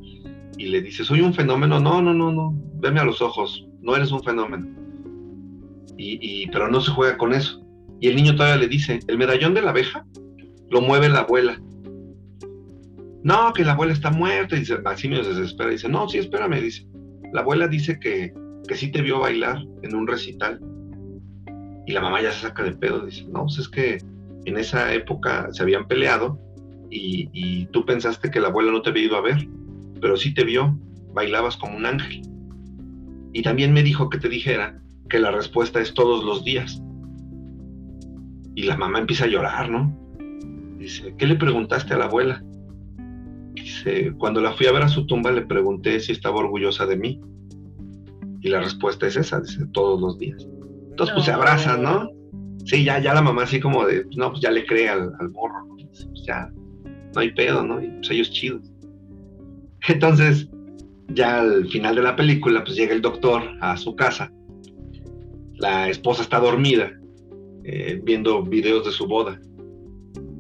Y 0.58 0.68
le 0.68 0.82
dice, 0.82 1.04
soy 1.04 1.20
un 1.20 1.34
fenómeno. 1.34 1.82
No, 1.82 2.02
no, 2.02 2.14
no, 2.14 2.32
no. 2.32 2.54
Veme 2.76 3.02
a 3.02 3.04
los 3.04 3.22
ojos. 3.22 3.68
No 3.82 3.94
eres 3.94 4.10
un 4.14 4.24
fenómeno. 4.24 4.66
Y, 5.98 6.18
y- 6.22 6.48
pero 6.48 6.70
no 6.70 6.80
se 6.80 6.92
juega 6.92 7.18
con 7.18 7.34
eso. 7.34 7.62
Y 8.00 8.08
el 8.08 8.16
niño 8.16 8.38
todavía 8.38 8.56
le 8.56 8.70
dice, 8.70 9.02
el 9.10 9.18
medallón 9.18 9.54
de 9.54 9.62
la 9.64 9.72
abeja 9.72 10.06
lo 10.70 10.80
mueve 10.80 11.10
la 11.10 11.20
abuela. 11.28 11.60
No, 13.22 13.52
que 13.52 13.66
la 13.66 13.74
abuela 13.74 13.92
está 13.92 14.10
muerta. 14.10 14.56
Y 14.56 14.60
dice, 14.60 14.80
Maximio 14.80 15.22
se 15.26 15.34
desespera. 15.34 15.72
Dice, 15.72 15.90
no, 15.90 16.08
sí, 16.08 16.20
espérame. 16.20 16.62
Dice, 16.62 16.88
la 17.34 17.42
abuela 17.42 17.68
dice 17.68 18.00
que, 18.00 18.32
que 18.66 18.76
sí 18.76 18.94
te 18.94 19.02
vio 19.02 19.20
bailar 19.20 19.58
en 19.84 19.94
un 19.94 20.08
recital. 20.08 20.58
Y 21.86 21.92
la 21.92 22.00
mamá 22.00 22.22
ya 22.22 22.32
se 22.32 22.44
saca 22.48 22.64
de 22.64 22.72
pedo. 22.72 23.06
Dice, 23.06 23.26
no, 23.28 23.42
pues 23.44 23.58
es 23.58 23.68
que 23.68 23.98
en 24.46 24.58
esa 24.58 24.94
época 24.94 25.50
se 25.52 25.64
habían 25.64 25.88
peleado 25.88 26.40
y, 26.90 27.30
y 27.34 27.66
tú 27.68 27.86
pensaste 27.86 28.32
que 28.32 28.40
la 28.40 28.48
abuela 28.48 28.72
no 28.72 28.82
te 28.82 28.90
había 28.90 29.06
ido 29.06 29.18
a 29.18 29.22
ver, 29.22 29.48
pero 30.02 30.18
sí 30.18 30.34
te 30.34 30.44
vio, 30.44 30.78
bailabas 31.14 31.58
como 31.58 31.78
un 31.78 31.86
ángel. 31.86 32.22
Y 33.34 33.42
también 33.42 33.74
me 33.74 33.84
dijo 33.84 34.10
que 34.10 34.18
te 34.18 34.30
dijera 34.30 34.82
que 35.10 35.20
la 35.20 35.32
respuesta 35.32 35.80
es 35.80 35.94
todos 35.94 36.24
los 36.24 36.44
días. 36.44 36.82
Y 38.56 38.64
la 38.64 38.78
mamá 38.78 39.00
empieza 39.00 39.26
a 39.26 39.28
llorar, 39.28 39.70
¿no? 39.70 39.96
Dice, 40.78 41.14
¿qué 41.18 41.28
le 41.28 41.36
preguntaste 41.36 41.94
a 41.94 41.98
la 41.98 42.06
abuela? 42.06 42.44
Dice, 43.54 44.14
cuando 44.18 44.42
la 44.42 44.54
fui 44.54 44.68
a 44.68 44.72
ver 44.72 44.84
a 44.84 44.88
su 44.88 45.06
tumba 45.06 45.32
le 45.32 45.42
pregunté 45.42 46.00
si 46.00 46.12
estaba 46.12 46.38
orgullosa 46.38 46.86
de 46.86 46.98
mí. 46.98 47.22
Y 48.42 48.50
la 48.50 48.62
respuesta 48.62 49.06
es 49.08 49.18
esa, 49.18 49.42
dice, 49.42 49.66
todos 49.74 50.00
los 50.00 50.18
días. 50.18 50.48
Entonces, 50.90 51.14
pues 51.14 51.26
se 51.26 51.32
abrazan, 51.32 51.84
¿no? 51.84 52.10
Sí, 52.70 52.84
ya, 52.84 53.00
ya 53.00 53.16
la 53.16 53.24
mamá 53.24 53.44
así 53.44 53.60
como 53.60 53.84
de, 53.88 54.06
no, 54.16 54.30
pues 54.30 54.42
ya 54.42 54.52
le 54.52 54.64
cree 54.64 54.90
al, 54.90 55.12
al 55.20 55.30
morro, 55.32 55.66
Pues 55.76 56.24
ya, 56.28 56.52
no 57.16 57.20
hay 57.20 57.32
pedo, 57.32 57.64
¿no? 57.64 57.82
Y 57.84 57.88
pues 57.88 58.12
ellos 58.12 58.30
chidos. 58.30 58.72
Entonces, 59.88 60.48
ya 61.08 61.40
al 61.40 61.68
final 61.68 61.96
de 61.96 62.04
la 62.04 62.16
película, 62.16 62.64
pues 62.64 62.78
llega 62.78 62.94
el 62.94 63.02
doctor 63.02 63.42
a 63.62 63.76
su 63.76 63.96
casa. 63.96 64.32
La 65.58 65.90
esposa 65.90 66.22
está 66.22 66.40
dormida, 66.40 66.92
eh, 67.64 68.00
viendo 68.04 68.44
videos 68.44 68.86
de 68.86 68.92
su 68.92 69.08
boda. 69.08 69.40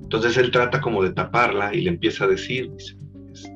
Entonces 0.03 0.37
él 0.37 0.51
trata 0.51 0.81
como 0.81 1.01
de 1.01 1.11
taparla 1.11 1.73
y 1.73 1.81
le 1.81 1.89
empieza 1.89 2.25
a 2.25 2.27
decir, 2.27 2.71
dice, 2.71 2.95
este, 3.33 3.51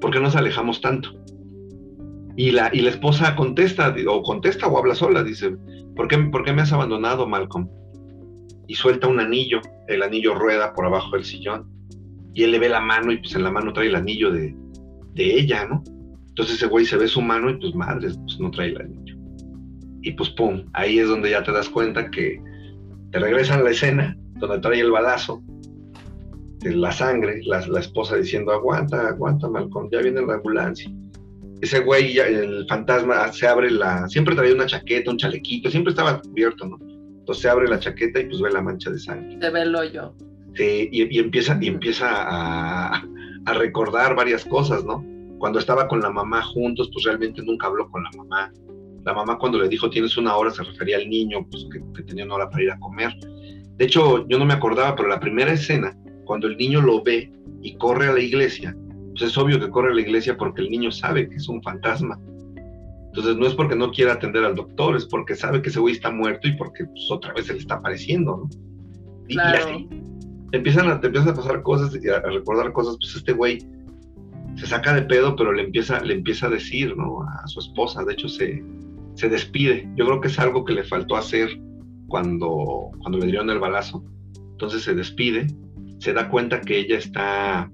¿por 0.00 0.10
qué 0.10 0.18
nos 0.18 0.34
alejamos 0.34 0.80
tanto? 0.80 1.10
Y 2.36 2.50
la, 2.50 2.70
y 2.72 2.80
la 2.80 2.90
esposa 2.90 3.34
contesta, 3.34 3.94
o 4.08 4.22
contesta 4.22 4.66
o 4.66 4.78
habla 4.78 4.94
sola, 4.94 5.22
dice, 5.22 5.56
¿por 5.94 6.06
qué, 6.08 6.18
¿por 6.18 6.44
qué 6.44 6.52
me 6.52 6.62
has 6.62 6.72
abandonado, 6.72 7.26
Malcolm? 7.26 7.68
Y 8.66 8.74
suelta 8.74 9.06
un 9.06 9.20
anillo, 9.20 9.60
el 9.88 10.02
anillo 10.02 10.34
rueda 10.34 10.74
por 10.74 10.84
abajo 10.84 11.12
del 11.12 11.24
sillón. 11.24 11.70
Y 12.34 12.42
él 12.42 12.52
le 12.52 12.58
ve 12.58 12.68
la 12.68 12.80
mano 12.80 13.12
y 13.12 13.18
pues 13.18 13.34
en 13.34 13.44
la 13.44 13.50
mano 13.50 13.72
trae 13.72 13.86
el 13.86 13.94
anillo 13.94 14.30
de, 14.30 14.54
de 15.14 15.38
ella, 15.38 15.66
¿no? 15.66 15.82
Entonces 16.28 16.56
ese 16.56 16.66
güey 16.66 16.84
se 16.84 16.98
ve 16.98 17.08
su 17.08 17.22
mano 17.22 17.48
y 17.48 17.56
pues 17.56 17.74
madre, 17.74 18.08
pues 18.08 18.38
no 18.38 18.50
trae 18.50 18.68
el 18.68 18.80
anillo. 18.80 19.16
Y 20.02 20.12
pues 20.12 20.28
pum, 20.30 20.66
ahí 20.74 20.98
es 20.98 21.08
donde 21.08 21.30
ya 21.30 21.42
te 21.42 21.50
das 21.50 21.70
cuenta 21.70 22.10
que 22.10 22.38
te 23.10 23.18
regresan 23.18 23.60
a 23.60 23.62
la 23.62 23.70
escena 23.70 24.16
donde 24.34 24.58
trae 24.58 24.80
el 24.80 24.90
balazo, 24.90 25.42
la 26.62 26.92
sangre, 26.92 27.40
la, 27.44 27.66
la, 27.66 27.80
esposa 27.80 28.16
diciendo, 28.16 28.52
aguanta, 28.52 29.08
aguanta, 29.08 29.48
Malcolm, 29.48 29.88
ya 29.90 30.00
viene 30.00 30.20
la 30.26 30.34
ambulancia. 30.34 30.90
Ese 31.60 31.80
güey, 31.80 32.18
el 32.18 32.66
fantasma, 32.68 33.32
se 33.32 33.46
abre 33.46 33.70
la, 33.70 34.08
siempre 34.08 34.34
traía 34.34 34.54
una 34.54 34.66
chaqueta, 34.66 35.10
un 35.10 35.16
chalequito, 35.16 35.70
siempre 35.70 35.90
estaba 35.90 36.20
cubierto, 36.20 36.66
¿no? 36.66 36.78
Entonces 36.80 37.42
se 37.42 37.48
abre 37.48 37.68
la 37.68 37.80
chaqueta 37.80 38.20
y 38.20 38.26
pues 38.26 38.40
ve 38.40 38.52
la 38.52 38.62
mancha 38.62 38.90
de 38.90 38.98
sangre. 38.98 39.38
Se 39.40 39.50
ve 39.50 39.62
el 39.62 39.74
hoyo. 39.74 40.14
Sí, 40.54 40.88
y, 40.92 41.16
y 41.16 41.18
empieza, 41.18 41.58
y 41.60 41.68
empieza 41.68 42.08
a, 42.10 43.02
a 43.46 43.52
recordar 43.54 44.14
varias 44.14 44.44
cosas, 44.44 44.84
¿no? 44.84 45.04
Cuando 45.38 45.58
estaba 45.58 45.88
con 45.88 46.00
la 46.00 46.10
mamá 46.10 46.42
juntos, 46.42 46.90
pues 46.92 47.04
realmente 47.04 47.42
nunca 47.42 47.66
habló 47.66 47.90
con 47.90 48.02
la 48.04 48.10
mamá. 48.16 48.52
La 49.04 49.14
mamá 49.14 49.38
cuando 49.38 49.58
le 49.58 49.68
dijo 49.68 49.88
tienes 49.88 50.16
una 50.16 50.36
hora 50.36 50.50
se 50.50 50.62
refería 50.62 50.96
al 50.96 51.08
niño, 51.08 51.46
pues 51.50 51.66
que, 51.72 51.80
que 51.94 52.02
tenía 52.02 52.24
una 52.24 52.34
hora 52.34 52.50
para 52.50 52.62
ir 52.62 52.70
a 52.70 52.78
comer. 52.78 53.12
De 53.76 53.84
hecho, 53.84 54.26
yo 54.28 54.38
no 54.38 54.44
me 54.44 54.54
acordaba, 54.54 54.96
pero 54.96 55.08
la 55.08 55.20
primera 55.20 55.52
escena, 55.52 55.96
cuando 56.24 56.46
el 56.46 56.56
niño 56.56 56.80
lo 56.80 57.02
ve 57.02 57.30
y 57.62 57.76
corre 57.76 58.08
a 58.08 58.12
la 58.12 58.20
iglesia, 58.20 58.76
pues 59.16 59.30
es 59.30 59.38
obvio 59.38 59.58
que 59.58 59.70
corre 59.70 59.92
a 59.92 59.94
la 59.94 60.00
iglesia 60.00 60.36
porque 60.36 60.62
el 60.62 60.70
niño 60.70 60.90
sabe 60.90 61.28
que 61.28 61.36
es 61.36 61.48
un 61.48 61.62
fantasma. 61.62 62.20
Entonces 63.06 63.36
no 63.36 63.46
es 63.46 63.54
porque 63.54 63.76
no 63.76 63.90
quiera 63.90 64.14
atender 64.14 64.44
al 64.44 64.54
doctor, 64.54 64.94
es 64.94 65.06
porque 65.06 65.34
sabe 65.34 65.62
que 65.62 65.70
ese 65.70 65.80
güey 65.80 65.94
está 65.94 66.10
muerto 66.10 66.48
y 66.48 66.52
porque 66.56 66.84
pues, 66.84 67.10
otra 67.10 67.32
vez 67.32 67.46
se 67.46 67.54
le 67.54 67.60
está 67.60 67.76
apareciendo, 67.76 68.36
¿no? 68.36 68.48
Y, 69.28 69.34
Claro. 69.34 69.70
y 69.70 69.74
así 69.74 69.88
te 70.50 70.58
empiezan, 70.58 70.88
a, 70.88 71.00
te 71.00 71.06
empiezan 71.06 71.30
a 71.30 71.34
pasar 71.34 71.62
cosas 71.62 71.98
y 72.02 72.08
a, 72.08 72.18
a 72.18 72.30
recordar 72.30 72.72
cosas, 72.72 72.96
pues 73.00 73.16
este 73.16 73.32
güey 73.32 73.58
se 74.56 74.66
saca 74.66 74.94
de 74.94 75.02
pedo, 75.02 75.34
pero 75.34 75.52
le 75.52 75.62
empieza, 75.62 76.00
le 76.00 76.14
empieza 76.14 76.46
a 76.46 76.50
decir, 76.50 76.96
¿no? 76.96 77.22
A 77.22 77.46
su 77.46 77.60
esposa, 77.60 78.04
de 78.04 78.12
hecho 78.12 78.28
se, 78.28 78.62
se 79.14 79.28
despide. 79.28 79.88
Yo 79.96 80.06
creo 80.06 80.20
que 80.20 80.28
es 80.28 80.38
algo 80.38 80.64
que 80.64 80.74
le 80.74 80.84
faltó 80.84 81.16
hacer 81.16 81.50
cuando, 82.08 82.90
cuando 83.00 83.18
le 83.18 83.26
dieron 83.26 83.50
el 83.50 83.58
balazo. 83.58 84.04
Entonces 84.52 84.82
se 84.82 84.94
despide, 84.94 85.46
se 85.98 86.12
da 86.12 86.28
cuenta 86.28 86.60
que 86.60 86.78
ella 86.78 86.98
está 86.98 87.70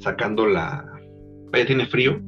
sacando 0.00 0.46
la... 0.46 0.84
Ella 1.52 1.66
tiene 1.66 1.86
frío 1.86 2.20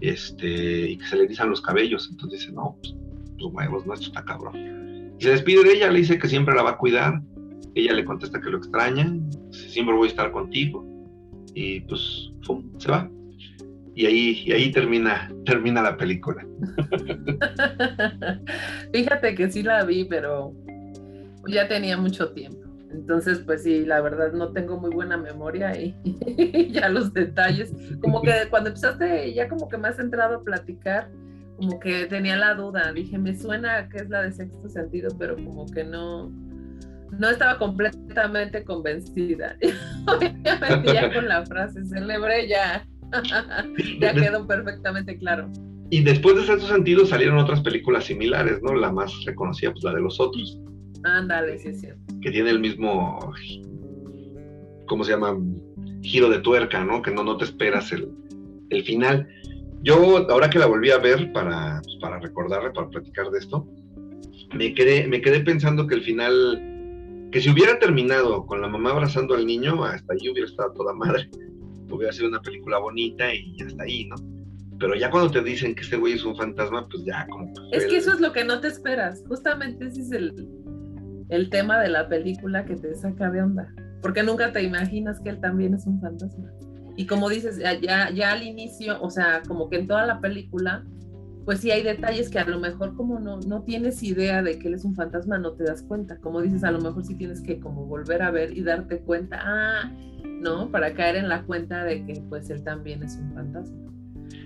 este, 0.00 0.90
y 0.90 0.98
que 0.98 1.06
se 1.06 1.16
le 1.16 1.24
erizan 1.24 1.50
los 1.50 1.60
cabellos. 1.60 2.08
Entonces 2.10 2.40
dice, 2.40 2.52
no, 2.52 2.76
pues, 2.80 2.94
tus 3.38 3.52
huevos, 3.52 3.86
no, 3.86 3.94
esto 3.94 4.06
está 4.06 4.24
cabrón. 4.24 5.14
Y 5.18 5.22
se 5.22 5.30
despide 5.30 5.64
de 5.64 5.72
ella, 5.74 5.90
le 5.90 6.00
dice 6.00 6.18
que 6.18 6.28
siempre 6.28 6.54
la 6.54 6.62
va 6.62 6.70
a 6.70 6.78
cuidar. 6.78 7.22
Ella 7.74 7.92
le 7.92 8.04
contesta 8.04 8.40
que 8.40 8.50
lo 8.50 8.58
extraña, 8.58 9.16
siempre 9.50 9.94
voy 9.94 10.08
a 10.08 10.10
estar 10.10 10.30
contigo. 10.32 10.86
Y 11.54 11.80
pues, 11.80 12.32
¡fum! 12.42 12.64
se 12.78 12.90
va. 12.90 13.10
Y 13.94 14.06
ahí, 14.06 14.42
y 14.46 14.52
ahí 14.52 14.72
termina, 14.72 15.30
termina 15.44 15.82
la 15.82 15.96
película. 15.96 16.46
Fíjate 18.92 19.34
que 19.34 19.50
sí 19.50 19.62
la 19.62 19.84
vi, 19.84 20.04
pero 20.04 20.54
ya 21.46 21.68
tenía 21.68 21.96
mucho 21.96 22.32
tiempo. 22.32 22.61
Entonces, 23.02 23.40
pues 23.40 23.64
sí, 23.64 23.84
la 23.84 24.00
verdad 24.00 24.32
no 24.32 24.52
tengo 24.52 24.78
muy 24.78 24.90
buena 24.90 25.16
memoria 25.16 25.76
y, 25.76 25.92
ya 26.70 26.88
los 26.88 27.12
detalles, 27.12 27.72
como 28.00 28.22
que 28.22 28.32
cuando 28.48 28.68
empezaste 28.68 29.34
ya 29.34 29.48
como 29.48 29.68
que 29.68 29.76
me 29.76 29.88
has 29.88 29.98
entrado 29.98 30.36
a 30.36 30.44
platicar, 30.44 31.10
como 31.56 31.80
que 31.80 32.06
tenía 32.06 32.36
la 32.36 32.54
duda, 32.54 32.92
dije, 32.92 33.18
me 33.18 33.36
suena 33.36 33.88
que 33.88 33.98
es 33.98 34.08
la 34.08 34.22
de 34.22 34.30
sexto 34.30 34.68
sentido, 34.68 35.10
pero 35.18 35.34
como 35.34 35.66
que 35.66 35.82
no, 35.82 36.30
no 37.10 37.28
estaba 37.28 37.58
completamente 37.58 38.62
convencida. 38.62 39.56
Obviamente 40.06 40.94
ya 40.94 41.12
con 41.12 41.26
la 41.26 41.44
frase 41.44 41.84
célebre 41.84 42.46
ya, 42.46 42.86
ya 44.00 44.14
quedó 44.14 44.46
perfectamente 44.46 45.18
claro. 45.18 45.50
Y 45.90 46.04
después 46.04 46.36
de 46.36 46.46
Sexto 46.46 46.68
Sentido 46.68 47.04
salieron 47.04 47.36
otras 47.38 47.62
películas 47.62 48.04
similares, 48.04 48.62
¿no? 48.62 48.74
La 48.76 48.92
más 48.92 49.12
reconocida, 49.24 49.72
pues 49.72 49.82
la 49.82 49.92
de 49.92 50.00
los 50.00 50.20
otros, 50.20 50.56
Ándale, 51.04 51.58
sí 51.58 51.68
es 51.68 51.80
cierto. 51.80 52.00
que 52.20 52.30
tiene 52.30 52.50
el 52.50 52.60
mismo, 52.60 53.32
¿cómo 54.86 55.04
se 55.04 55.12
llama? 55.12 55.36
Giro 56.02 56.28
de 56.28 56.40
tuerca, 56.40 56.84
¿no? 56.84 57.02
Que 57.02 57.10
no, 57.10 57.22
no 57.24 57.36
te 57.36 57.44
esperas 57.44 57.92
el, 57.92 58.08
el 58.70 58.82
final. 58.84 59.28
Yo, 59.82 60.18
ahora 60.30 60.50
que 60.50 60.58
la 60.58 60.66
volví 60.66 60.90
a 60.90 60.98
ver 60.98 61.32
para, 61.32 61.80
pues, 61.82 61.96
para 62.00 62.18
recordarle, 62.20 62.70
para 62.70 62.88
platicar 62.88 63.30
de 63.30 63.38
esto, 63.38 63.66
me 64.54 64.74
quedé, 64.74 65.06
me 65.08 65.20
quedé 65.20 65.40
pensando 65.40 65.86
que 65.86 65.94
el 65.96 66.02
final, 66.02 67.28
que 67.32 67.40
si 67.40 67.50
hubiera 67.50 67.78
terminado 67.78 68.44
con 68.46 68.60
la 68.60 68.68
mamá 68.68 68.90
abrazando 68.90 69.34
al 69.34 69.46
niño, 69.46 69.82
hasta 69.84 70.12
ahí 70.12 70.28
hubiera 70.30 70.48
estado 70.48 70.72
toda 70.74 70.92
madre. 70.94 71.28
Hubiera 71.90 72.12
sido 72.12 72.28
una 72.28 72.40
película 72.40 72.78
bonita 72.78 73.34
y 73.34 73.54
hasta 73.60 73.82
ahí, 73.82 74.06
¿no? 74.06 74.16
Pero 74.78 74.94
ya 74.94 75.10
cuando 75.10 75.30
te 75.30 75.42
dicen 75.42 75.74
que 75.74 75.82
este 75.82 75.96
güey 75.96 76.14
es 76.14 76.24
un 76.24 76.34
fantasma, 76.36 76.88
pues 76.88 77.04
ya 77.04 77.26
como... 77.28 77.52
Es 77.70 77.84
el- 77.84 77.90
que 77.90 77.96
eso 77.98 78.12
es 78.14 78.20
lo 78.20 78.32
que 78.32 78.44
no 78.44 78.60
te 78.60 78.68
esperas. 78.68 79.22
Justamente 79.28 79.86
ese 79.86 80.00
es 80.00 80.10
el, 80.12 80.32
el 81.32 81.48
tema 81.48 81.80
de 81.80 81.88
la 81.88 82.08
película 82.08 82.66
que 82.66 82.76
te 82.76 82.94
saca 82.94 83.30
de 83.30 83.40
onda. 83.40 83.74
Porque 84.02 84.22
nunca 84.22 84.52
te 84.52 84.62
imaginas 84.62 85.18
que 85.18 85.30
él 85.30 85.40
también 85.40 85.72
es 85.72 85.86
un 85.86 85.98
fantasma. 85.98 86.52
Y 86.94 87.06
como 87.06 87.30
dices, 87.30 87.58
ya, 87.58 88.10
ya, 88.10 88.32
al 88.32 88.42
inicio, 88.42 89.00
o 89.00 89.08
sea, 89.08 89.40
como 89.48 89.70
que 89.70 89.76
en 89.78 89.86
toda 89.86 90.04
la 90.04 90.20
película, 90.20 90.84
pues 91.46 91.60
sí 91.60 91.70
hay 91.70 91.82
detalles 91.82 92.28
que 92.28 92.38
a 92.38 92.44
lo 92.44 92.60
mejor 92.60 92.94
como 92.96 93.18
no, 93.18 93.40
no 93.40 93.62
tienes 93.62 94.02
idea 94.02 94.42
de 94.42 94.58
que 94.58 94.68
él 94.68 94.74
es 94.74 94.84
un 94.84 94.94
fantasma, 94.94 95.38
no 95.38 95.54
te 95.54 95.64
das 95.64 95.82
cuenta. 95.82 96.18
Como 96.18 96.42
dices, 96.42 96.64
a 96.64 96.70
lo 96.70 96.80
mejor 96.80 97.02
sí 97.02 97.14
tienes 97.14 97.40
que 97.40 97.58
como 97.60 97.86
volver 97.86 98.20
a 98.20 98.30
ver 98.30 98.54
y 98.54 98.62
darte 98.62 99.00
cuenta, 99.00 99.40
ah, 99.40 99.90
¿no? 100.42 100.70
Para 100.70 100.92
caer 100.92 101.16
en 101.16 101.30
la 101.30 101.44
cuenta 101.44 101.82
de 101.84 102.04
que 102.04 102.22
pues 102.28 102.50
él 102.50 102.62
también 102.62 103.02
es 103.02 103.16
un 103.16 103.32
fantasma. 103.32 103.91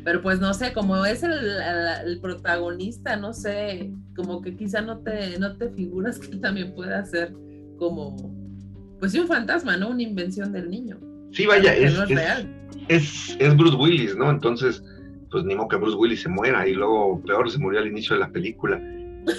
Pero 0.06 0.22
pues 0.22 0.38
no 0.38 0.54
sé, 0.54 0.72
como 0.72 1.04
es 1.04 1.24
el, 1.24 1.32
el- 1.32 2.06
el 2.12 2.20
protagonista, 2.20 3.16
no 3.16 3.32
sé, 3.32 3.90
como 4.14 4.40
que 4.40 4.54
quizá 4.56 4.80
no 4.80 4.98
te, 5.00 5.36
no 5.40 5.56
te 5.56 5.68
figuras 5.70 6.18
que 6.20 6.36
también 6.36 6.72
pueda 6.76 7.04
ser 7.04 7.32
como, 7.76 8.14
pues 9.00 9.10
sí, 9.10 9.18
un 9.18 9.26
fantasma, 9.26 9.76
¿no? 9.76 9.88
Una 9.90 10.02
invención 10.04 10.52
del 10.52 10.70
niño. 10.70 10.98
Sí, 11.32 11.44
vaya, 11.44 11.74
es, 11.74 11.94
no 11.94 12.04
es, 12.04 12.10
es- 12.10 12.16
real. 12.16 12.68
es, 12.86 13.36
es 13.40 13.56
Bruce 13.56 13.76
Willis, 13.76 14.16
¿no? 14.16 14.30
Entonces, 14.30 14.80
pues 15.28 15.44
ni 15.44 15.56
modo 15.56 15.66
que 15.66 15.76
Bruce 15.76 15.96
Willis 15.96 16.22
se 16.22 16.28
muera 16.28 16.68
y 16.68 16.74
luego 16.74 17.20
peor 17.26 17.50
se 17.50 17.58
murió 17.58 17.80
al 17.80 17.88
inicio 17.88 18.14
de 18.14 18.20
la 18.20 18.30
película. 18.30 18.80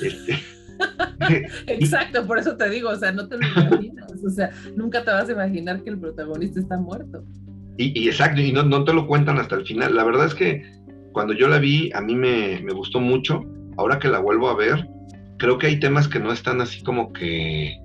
Este, 0.03 0.38
Exacto, 1.68 2.28
por 2.28 2.39
eso 2.39 2.57
te 2.57 2.70
digo, 2.70 2.89
o 2.89 2.95
sea, 2.97 3.13
no 3.13 3.28
te 3.30 3.38
lo 3.38 3.47
imaginas, 3.47 4.11
o 4.22 4.30
sea, 4.30 4.51
nunca 4.76 5.03
te 5.05 5.11
vas 5.11 5.30
a 5.30 5.32
imaginar 5.32 5.82
que 5.82 5.89
el 5.91 5.97
protagonista 5.97 6.59
está 6.59 6.78
muerto. 6.78 7.24
Y, 7.78 7.99
y 8.03 8.07
exacto, 8.07 8.41
y 8.41 8.51
no, 8.51 8.63
no 8.63 8.84
te 8.84 8.93
lo 8.93 9.07
cuentan 9.07 9.38
hasta 9.38 9.55
el 9.55 9.65
final. 9.65 9.95
La 9.95 10.03
verdad 10.03 10.25
es 10.28 10.34
que 10.36 10.63
cuando 11.13 11.34
yo 11.34 11.47
la 11.47 11.59
vi, 11.59 11.91
a 11.93 12.01
mí 12.01 12.15
me, 12.15 12.59
me 12.63 12.73
gustó 12.73 12.99
mucho. 12.99 13.43
Ahora 13.78 13.99
que 13.99 14.07
la 14.07 14.19
vuelvo 14.19 14.49
a 14.49 14.55
ver, 14.55 14.88
creo 15.38 15.57
que 15.57 15.67
hay 15.67 15.80
temas 15.80 16.07
que 16.07 16.19
no 16.19 16.32
están 16.32 16.61
así 16.61 16.82
como 16.84 17.13
que, 17.13 17.78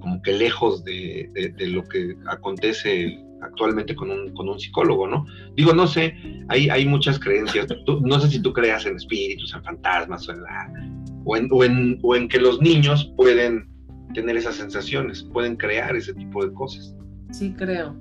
como 0.00 0.20
que 0.22 0.32
lejos 0.32 0.84
de, 0.84 1.30
de- 1.56 1.66
lo 1.68 1.82
que 1.84 2.14
acontece 2.26 3.18
actualmente 3.42 3.94
con 3.94 4.10
un, 4.10 4.32
con 4.34 4.48
un 4.48 4.58
psicólogo, 4.58 5.06
¿no? 5.06 5.24
Digo, 5.54 5.72
no 5.72 5.86
sé, 5.86 6.14
hay, 6.48 6.68
hay 6.70 6.86
muchas 6.86 7.18
creencias. 7.20 7.66
No 8.02 8.18
sé 8.20 8.28
si 8.30 8.40
tú 8.42 8.52
creas 8.52 8.84
en 8.86 8.96
espíritus, 8.96 9.54
en 9.54 9.62
fantasmas 9.62 10.28
o 10.28 10.32
en, 10.32 10.42
la, 10.42 10.72
o, 11.24 11.36
en, 11.36 11.48
o, 11.50 11.64
en, 11.64 11.98
o 12.02 12.16
en 12.16 12.28
que 12.28 12.40
los 12.40 12.60
niños 12.60 13.12
pueden 13.16 13.68
tener 14.14 14.36
esas 14.36 14.56
sensaciones, 14.56 15.22
pueden 15.32 15.56
crear 15.56 15.94
ese 15.94 16.14
tipo 16.14 16.44
de 16.44 16.52
cosas. 16.54 16.94
Sí, 17.30 17.54
creo. 17.56 17.94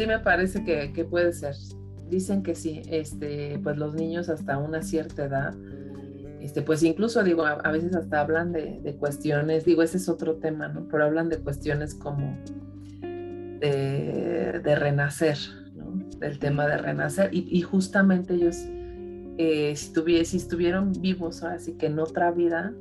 Sí, 0.00 0.06
me 0.06 0.18
parece 0.18 0.64
que, 0.64 0.94
que 0.94 1.04
puede 1.04 1.30
ser. 1.34 1.54
Dicen 2.08 2.42
que 2.42 2.54
sí, 2.54 2.80
este, 2.88 3.60
pues 3.62 3.76
los 3.76 3.92
niños 3.94 4.30
hasta 4.30 4.56
una 4.56 4.80
cierta 4.80 5.26
edad, 5.26 5.54
este, 6.40 6.62
pues 6.62 6.82
incluso 6.82 7.22
digo, 7.22 7.44
a, 7.44 7.50
a 7.52 7.70
veces 7.70 7.94
hasta 7.94 8.22
hablan 8.22 8.50
de, 8.50 8.80
de 8.82 8.94
cuestiones, 8.96 9.66
digo, 9.66 9.82
ese 9.82 9.98
es 9.98 10.08
otro 10.08 10.36
tema, 10.36 10.68
¿no? 10.68 10.88
Pero 10.88 11.04
hablan 11.04 11.28
de 11.28 11.36
cuestiones 11.40 11.94
como 11.94 12.34
de, 13.02 14.62
de 14.64 14.74
renacer, 14.74 15.36
¿no? 15.74 16.02
Del 16.18 16.38
tema 16.38 16.66
de 16.66 16.78
renacer. 16.78 17.28
Y, 17.34 17.46
y 17.50 17.60
justamente 17.60 18.32
ellos, 18.32 18.56
eh, 19.36 19.74
si, 19.76 19.92
tuvie- 19.92 20.24
si 20.24 20.38
estuvieron 20.38 20.92
vivos, 20.92 21.42
ahora 21.42 21.58
sí 21.58 21.74
que 21.74 21.88
en 21.88 21.98
otra 21.98 22.30
vida, 22.30 22.72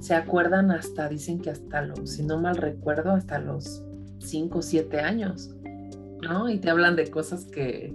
se 0.00 0.14
acuerdan 0.14 0.70
hasta, 0.70 1.10
dicen 1.10 1.40
que 1.40 1.50
hasta 1.50 1.82
los, 1.82 2.10
si 2.12 2.22
no 2.22 2.40
mal 2.40 2.56
recuerdo, 2.56 3.10
hasta 3.10 3.38
los 3.38 3.84
5 4.18 4.60
o 4.60 4.62
7 4.62 5.00
años, 5.00 5.54
¿no? 6.22 6.48
Y 6.48 6.58
te 6.58 6.70
hablan 6.70 6.96
de 6.96 7.10
cosas 7.10 7.44
que, 7.46 7.92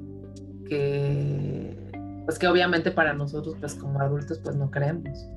que 0.67 1.77
pues 2.25 2.39
que 2.39 2.47
obviamente 2.47 2.91
para 2.91 3.13
nosotros, 3.13 3.55
pues 3.59 3.75
como 3.75 3.99
adultos, 3.99 4.39
pues 4.43 4.55
no 4.55 4.69
creemos. 4.71 5.27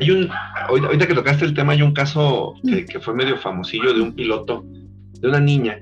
Hay 0.00 0.10
un, 0.10 0.28
ahorita 0.68 1.06
que 1.06 1.14
tocaste 1.14 1.44
el 1.44 1.54
tema, 1.54 1.72
hay 1.72 1.82
un 1.82 1.92
caso 1.92 2.54
que, 2.64 3.00
fue 3.00 3.14
medio 3.14 3.36
famosillo 3.36 3.92
de 3.92 4.00
un 4.00 4.14
piloto, 4.14 4.64
de 5.20 5.28
una 5.28 5.40
niña 5.40 5.80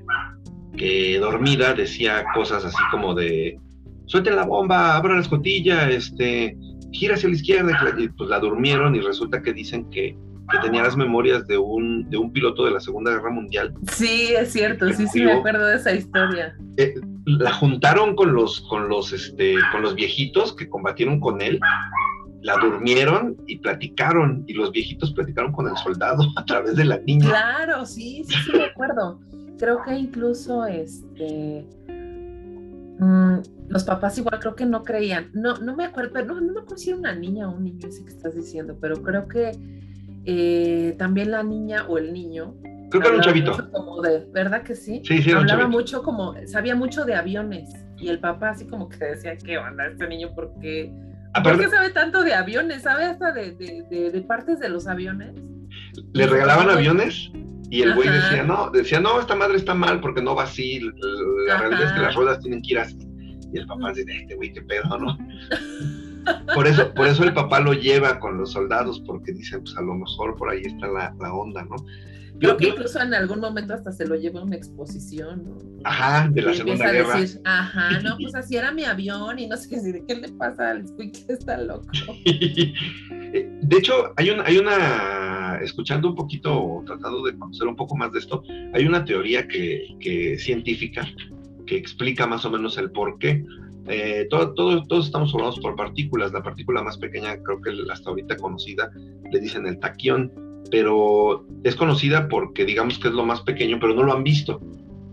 que 0.75 1.19
dormida 1.19 1.73
decía 1.73 2.23
cosas 2.33 2.65
así 2.65 2.77
como 2.91 3.13
de, 3.13 3.59
suelte 4.05 4.31
la 4.31 4.45
bomba, 4.45 4.95
abra 4.95 5.15
la 5.15 5.21
escotilla, 5.21 5.89
este, 5.89 6.57
gira 6.91 7.15
hacia 7.15 7.29
la 7.29 7.35
izquierda, 7.35 7.95
y 7.97 8.09
pues 8.09 8.29
la 8.29 8.39
durmieron 8.39 8.95
y 8.95 9.01
resulta 9.01 9.41
que 9.41 9.53
dicen 9.53 9.89
que, 9.89 10.17
que 10.51 10.59
tenía 10.59 10.83
las 10.83 10.95
memorias 10.95 11.45
de 11.47 11.57
un, 11.57 12.09
de 12.09 12.17
un 12.17 12.31
piloto 12.31 12.65
de 12.65 12.71
la 12.71 12.79
Segunda 12.79 13.11
Guerra 13.11 13.31
Mundial. 13.31 13.73
Sí, 13.91 14.33
es 14.37 14.53
cierto, 14.53 14.89
sí, 14.93 15.07
sí 15.07 15.21
me 15.21 15.33
acuerdo 15.33 15.65
de 15.65 15.75
esa 15.75 15.93
historia. 15.93 16.55
Eh, 16.77 16.95
la 17.25 17.51
juntaron 17.53 18.15
con 18.15 18.33
los, 18.33 18.61
con 18.61 18.87
los, 18.87 19.11
este, 19.11 19.55
con 19.71 19.81
los 19.81 19.95
viejitos 19.95 20.55
que 20.55 20.69
combatieron 20.69 21.19
con 21.19 21.41
él, 21.41 21.59
la 22.41 22.55
durmieron 22.57 23.35
y 23.47 23.57
platicaron, 23.57 24.43
y 24.47 24.53
los 24.53 24.71
viejitos 24.71 25.11
platicaron 25.11 25.51
con 25.51 25.67
el 25.67 25.75
soldado 25.77 26.23
a 26.37 26.45
través 26.45 26.75
de 26.75 26.85
la 26.85 26.97
niña. 26.99 27.27
Claro, 27.27 27.85
sí, 27.85 28.23
sí, 28.25 28.35
sí 28.45 28.51
me 28.57 28.65
acuerdo. 28.65 29.19
Creo 29.59 29.81
que 29.83 29.95
incluso 29.97 30.65
este 30.65 31.65
mm, 32.99 33.39
los 33.69 33.83
papás 33.83 34.17
igual 34.17 34.39
creo 34.39 34.55
que 34.55 34.65
no 34.65 34.83
creían. 34.83 35.29
No, 35.33 35.57
no 35.57 35.75
me 35.75 35.85
acuerdo, 35.85 36.11
pero 36.13 36.27
no, 36.27 36.39
no 36.39 36.53
me 36.53 36.59
acuerdo 36.59 36.77
si 36.77 36.91
era 36.91 36.99
una 36.99 37.15
niña 37.15 37.49
o 37.49 37.55
un 37.55 37.63
niño 37.63 37.87
ese 37.87 38.05
que 38.05 38.11
estás 38.11 38.35
diciendo, 38.35 38.77
pero 38.79 39.01
creo 39.01 39.27
que 39.27 39.51
eh, 40.27 40.95
también 40.97 41.31
la 41.31 41.41
niña 41.41 41.85
o 41.87 41.97
el 41.97 42.13
niño. 42.13 42.55
Creo 42.89 43.01
que 43.01 43.07
era 43.07 43.17
un 43.17 43.23
chavito. 43.23 43.71
Como 43.71 44.01
de, 44.01 44.25
¿Verdad 44.31 44.61
que 44.61 44.75
sí? 44.75 45.01
Sí, 45.03 45.21
sí, 45.21 45.31
era 45.31 45.39
Hablaba 45.39 45.65
un 45.65 45.71
mucho 45.71 46.03
como, 46.03 46.35
sabía 46.45 46.75
mucho 46.75 47.03
de 47.05 47.15
aviones. 47.15 47.69
Y 47.97 48.09
el 48.09 48.19
papá 48.19 48.51
así 48.51 48.67
como 48.67 48.87
que 48.87 49.03
decía, 49.03 49.35
¿qué 49.37 49.57
onda 49.57 49.87
este 49.87 50.07
niño? 50.07 50.35
¿Por 50.35 50.53
qué, 50.61 50.93
¿por 51.43 51.59
qué 51.59 51.67
sabe 51.67 51.89
tanto 51.89 52.23
de 52.23 52.33
aviones? 52.35 52.83
¿Sabe 52.83 53.05
hasta 53.05 53.31
de, 53.31 53.53
de, 53.53 53.83
de, 53.89 54.11
de 54.11 54.21
partes 54.21 54.59
de 54.59 54.69
los 54.69 54.87
aviones? 54.87 55.33
le 56.13 56.27
regalaban 56.27 56.69
aviones 56.69 57.31
y 57.69 57.81
el 57.81 57.95
güey 57.95 58.09
decía, 58.09 58.43
no, 58.43 58.69
decía, 58.71 58.99
no, 58.99 59.19
esta 59.19 59.35
madre 59.35 59.57
está 59.57 59.73
mal 59.73 59.99
porque 59.99 60.21
no 60.21 60.35
va 60.35 60.43
así, 60.43 60.79
la 61.47 61.55
Ajá. 61.55 61.67
realidad 61.67 61.87
es 61.87 61.91
que 61.93 62.01
las 62.01 62.15
ruedas 62.15 62.39
tienen 62.39 62.61
que 62.61 62.73
ir 62.73 62.79
así. 62.79 62.97
Y 63.53 63.59
el 63.59 63.65
papá 63.65 63.91
dice, 63.91 64.05
este 64.09 64.35
güey, 64.35 64.53
qué 64.53 64.61
pedo, 64.61 64.97
¿no? 64.97 65.17
Por 66.53 66.67
eso, 66.67 66.93
por 66.93 67.07
eso 67.07 67.23
el 67.23 67.33
papá 67.33 67.59
lo 67.59 67.73
lleva 67.73 68.19
con 68.19 68.37
los 68.37 68.51
soldados, 68.51 69.01
porque 69.05 69.31
dice, 69.33 69.59
pues 69.59 69.75
a 69.77 69.81
lo 69.81 69.93
mejor 69.95 70.35
por 70.35 70.49
ahí 70.49 70.61
está 70.63 70.87
la, 70.87 71.15
la 71.19 71.33
onda, 71.33 71.63
¿no? 71.63 71.75
Creo 72.39 72.51
Yo- 72.51 72.57
que 72.57 72.65
yo- 72.65 72.71
incluso 72.73 73.01
en 73.01 73.13
algún 73.15 73.39
momento 73.39 73.73
hasta 73.73 73.91
se 73.91 74.05
lo 74.07 74.15
lleva 74.15 74.41
a 74.41 74.43
una 74.43 74.55
exposición. 74.55 75.43
¿no? 75.45 75.57
ajá, 75.83 76.27
de 76.29 76.41
la 76.41 76.51
Y 76.53 76.57
Segunda 76.57 76.91
Guerra. 76.91 77.15
a 77.15 77.19
decir, 77.21 77.41
ajá, 77.45 77.99
no, 78.01 78.17
pues 78.21 78.35
así 78.35 78.55
era 78.57 78.71
mi 78.71 78.83
avión 78.83 79.39
y 79.39 79.47
no 79.47 79.55
sé 79.57 79.69
qué, 79.69 79.75
decir, 79.77 80.03
¿qué 80.07 80.15
le 80.15 80.29
pasa 80.29 80.71
al 80.71 80.87
Squeaky? 80.87 81.25
Está 81.29 81.57
loco. 81.57 81.87
De 82.23 83.77
hecho, 83.77 84.13
hay 84.17 84.29
una, 84.29 84.43
hay 84.43 84.57
una, 84.57 85.59
escuchando 85.61 86.07
un 86.09 86.15
poquito, 86.15 86.53
o 86.61 86.83
tratando 86.85 87.23
de 87.23 87.37
conocer 87.37 87.67
un 87.67 87.75
poco 87.75 87.95
más 87.95 88.11
de 88.11 88.19
esto, 88.19 88.43
hay 88.73 88.85
una 88.85 89.03
teoría 89.05 89.47
que, 89.47 89.95
que 89.99 90.37
científica 90.37 91.07
que 91.65 91.75
explica 91.75 92.25
más 92.27 92.45
o 92.45 92.49
menos 92.51 92.77
el 92.77 92.91
por 92.91 93.17
qué. 93.19 93.43
Eh, 93.89 94.27
todo, 94.29 94.53
todo- 94.53 94.83
todos 94.83 95.05
estamos 95.05 95.31
formados 95.31 95.59
por 95.59 95.75
partículas. 95.75 96.31
La 96.33 96.43
partícula 96.43 96.81
más 96.83 96.97
pequeña, 96.97 97.37
creo 97.43 97.61
que 97.61 97.71
hasta 97.91 98.09
ahorita 98.09 98.35
conocida, 98.37 98.91
le 99.31 99.39
dicen 99.39 99.65
el 99.65 99.79
taquión, 99.79 100.31
pero 100.71 101.45
es 101.63 101.75
conocida 101.75 102.27
porque 102.27 102.65
digamos 102.65 102.99
que 102.99 103.07
es 103.07 103.13
lo 103.13 103.25
más 103.25 103.41
pequeño, 103.41 103.77
pero 103.79 103.93
no 103.93 104.03
lo 104.03 104.13
han 104.13 104.23
visto. 104.23 104.59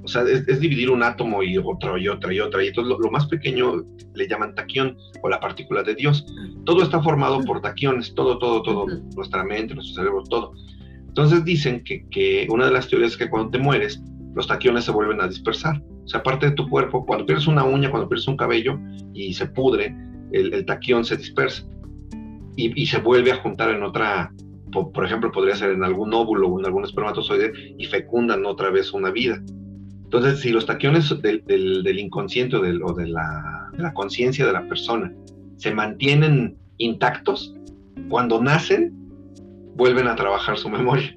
O 0.02 0.08
sea, 0.08 0.22
es, 0.22 0.46
es 0.48 0.60
dividir 0.60 0.90
un 0.90 1.02
átomo 1.02 1.42
y 1.42 1.56
otro 1.56 1.96
y 1.96 2.08
otra 2.08 2.32
y 2.34 2.38
otra. 2.40 2.62
Y 2.62 2.68
entonces 2.68 2.90
lo, 2.90 2.98
lo 2.98 3.10
más 3.10 3.26
pequeño 3.26 3.84
le 4.14 4.28
llaman 4.28 4.54
taquión 4.54 4.96
o 5.22 5.28
la 5.30 5.40
partícula 5.40 5.82
de 5.82 5.94
Dios. 5.94 6.26
Todo 6.66 6.82
está 6.82 7.00
formado 7.02 7.40
por 7.44 7.62
taquiones, 7.62 8.12
todo, 8.14 8.38
todo, 8.38 8.62
todo. 8.62 8.86
Nuestra 9.16 9.44
mente, 9.44 9.74
nuestro 9.74 9.94
cerebro, 10.02 10.22
todo. 10.24 10.52
Entonces 11.08 11.44
dicen 11.44 11.82
que, 11.84 12.04
que 12.10 12.46
una 12.50 12.66
de 12.66 12.72
las 12.72 12.88
teorías 12.88 13.12
es 13.12 13.16
que 13.16 13.30
cuando 13.30 13.50
te 13.50 13.58
mueres, 13.58 14.02
los 14.34 14.46
taquiones 14.48 14.84
se 14.84 14.90
vuelven 14.90 15.20
a 15.22 15.28
dispersar. 15.28 15.80
O 16.04 16.08
sea, 16.08 16.22
parte 16.22 16.50
de 16.50 16.52
tu 16.52 16.68
cuerpo, 16.68 17.04
cuando 17.06 17.26
pierdes 17.26 17.46
una 17.46 17.64
uña, 17.64 17.90
cuando 17.90 18.08
pierdes 18.08 18.28
un 18.28 18.36
cabello 18.36 18.78
y 19.12 19.32
se 19.34 19.46
pudre, 19.46 19.96
el, 20.32 20.52
el 20.52 20.64
taquión 20.66 21.04
se 21.04 21.16
dispersa 21.16 21.66
y, 22.56 22.86
se 22.86 22.98
vuelve 22.98 23.32
a 23.32 23.36
juntar 23.36 23.70
en 23.70 23.82
otra, 23.82 24.32
po- 24.70 24.92
por, 24.92 25.04
ejemplo, 25.04 25.32
podría 25.32 25.56
ser 25.56 25.70
en 25.70 25.82
algún 25.82 26.12
óvulo 26.14 26.48
o 26.48 26.60
en 26.60 26.66
algún 26.66 26.84
espermatozoide 26.84 27.52
y 27.78 27.86
fecundan 27.86 28.46
otra 28.46 28.70
vez 28.70 28.92
una 28.92 29.10
vida. 29.10 29.42
Entonces, 30.04 30.40
si 30.40 30.50
los 30.50 30.66
taquiones 30.66 31.12
del, 31.20 31.98
inconsciente 31.98 32.56
o, 32.56 32.60
de 32.60 33.08
la 33.08 33.92
conciencia 33.94 34.46
de 34.46 34.52
la 34.52 34.68
persona 34.68 35.12
se 35.56 35.74
mantienen 35.74 36.56
intactos, 36.78 37.54
cuando 38.08 38.40
nacen, 38.40 38.92
vuelven 39.76 40.06
a 40.06 40.14
trabajar 40.14 40.56
su 40.56 40.68
memoria. 40.68 41.16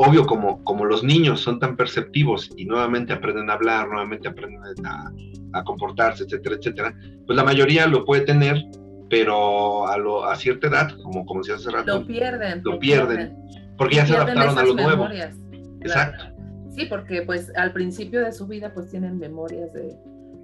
Obvio, 0.00 0.26
como, 0.26 0.62
como 0.62 0.84
los 0.84 1.02
niños 1.02 1.40
son 1.40 1.58
tan 1.58 1.76
perceptivos 1.76 2.48
y 2.56 2.64
nuevamente 2.64 3.12
aprenden 3.12 3.50
a 3.50 3.54
hablar, 3.54 3.88
nuevamente 3.88 4.28
aprenden 4.28 4.62
a, 4.86 5.12
a 5.54 5.64
comportarse, 5.64 6.22
etcétera, 6.22 6.54
etcétera, 6.56 6.94
pues 7.26 7.36
la 7.36 7.42
mayoría 7.42 7.86
lo 7.88 8.04
puede 8.04 8.22
tener, 8.22 8.62
pero 9.10 9.88
a, 9.88 9.98
lo, 9.98 10.24
a 10.24 10.36
cierta 10.36 10.68
edad, 10.68 10.90
como, 11.02 11.26
como 11.26 11.40
decía 11.40 11.56
hace 11.56 11.70
rato, 11.70 11.98
Lo 12.00 12.06
pierden. 12.06 12.62
Lo 12.64 12.78
pierden, 12.78 13.36
porque 13.76 13.96
ya 13.96 14.06
se 14.06 14.14
adaptaron 14.14 14.56
a 14.56 14.62
lo 14.62 14.74
nuevo. 14.74 14.90
memorias. 14.90 15.36
Exacto. 15.80 16.24
Claro. 16.24 16.36
Sí, 16.70 16.86
porque 16.86 17.22
pues 17.22 17.50
al 17.56 17.72
principio 17.72 18.24
de 18.24 18.30
su 18.30 18.46
vida 18.46 18.72
pues 18.72 18.88
tienen 18.90 19.18
memorias 19.18 19.72
de, 19.72 19.96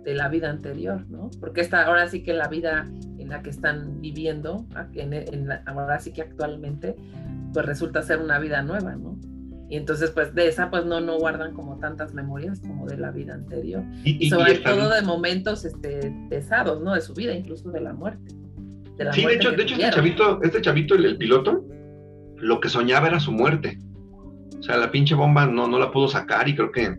de 0.02 0.14
la 0.14 0.28
vida 0.28 0.50
anterior, 0.50 1.04
¿no? 1.08 1.30
Porque 1.38 1.60
esta, 1.60 1.84
ahora 1.84 2.08
sí 2.08 2.24
que 2.24 2.32
la 2.32 2.48
vida 2.48 2.86
en 3.18 3.28
la 3.28 3.40
que 3.40 3.50
están 3.50 4.00
viviendo, 4.00 4.66
en, 4.94 5.12
en 5.12 5.46
la- 5.46 5.62
ahora 5.66 6.00
sí 6.00 6.12
que 6.12 6.22
actualmente, 6.22 6.96
pues 7.52 7.64
resulta 7.66 8.02
ser 8.02 8.18
una 8.18 8.40
vida 8.40 8.62
nueva, 8.62 8.96
¿no? 8.96 9.16
Y 9.68 9.76
entonces 9.76 10.10
pues 10.10 10.34
de 10.34 10.46
esa 10.48 10.70
pues 10.70 10.84
no, 10.84 11.00
no 11.00 11.18
guardan 11.18 11.54
como 11.54 11.78
tantas 11.78 12.12
memorias 12.14 12.60
como 12.60 12.86
de 12.86 12.98
la 12.98 13.10
vida 13.10 13.34
anterior. 13.34 13.82
Y, 14.04 14.10
Y 14.10 14.16
y- 14.24 14.26
y 14.26 14.30
sobre 14.30 14.56
todo 14.58 14.90
de 14.90 15.02
momentos 15.02 15.64
este, 15.64 16.12
pesados, 16.28 16.82
¿no? 16.82 16.94
De 16.94 17.00
su 17.00 17.14
vida, 17.14 17.34
incluso 17.34 17.70
de 17.70 17.80
la 17.80 17.92
muerte. 17.92 18.34
De 18.96 19.04
la 19.04 19.12
Sí, 19.12 19.24
de 19.24 19.34
hecho, 19.34 19.50
de 19.52 19.62
hecho 19.62 19.74
este 19.74 19.90
chavito, 19.90 20.42
este 20.42 20.60
chavito, 20.60 20.94
el, 20.94 21.04
el 21.06 21.16
piloto, 21.16 21.64
lo 22.36 22.60
que 22.60 22.68
soñaba 22.68 23.08
era 23.08 23.18
su 23.20 23.32
muerte. 23.32 23.78
O 24.58 24.62
sea, 24.62 24.76
la 24.76 24.90
pinche 24.90 25.14
bomba 25.14 25.46
no, 25.46 25.66
no 25.66 25.78
la 25.78 25.90
pudo 25.90 26.08
sacar 26.08 26.48
y 26.48 26.54
creo 26.54 26.70
que 26.70 26.96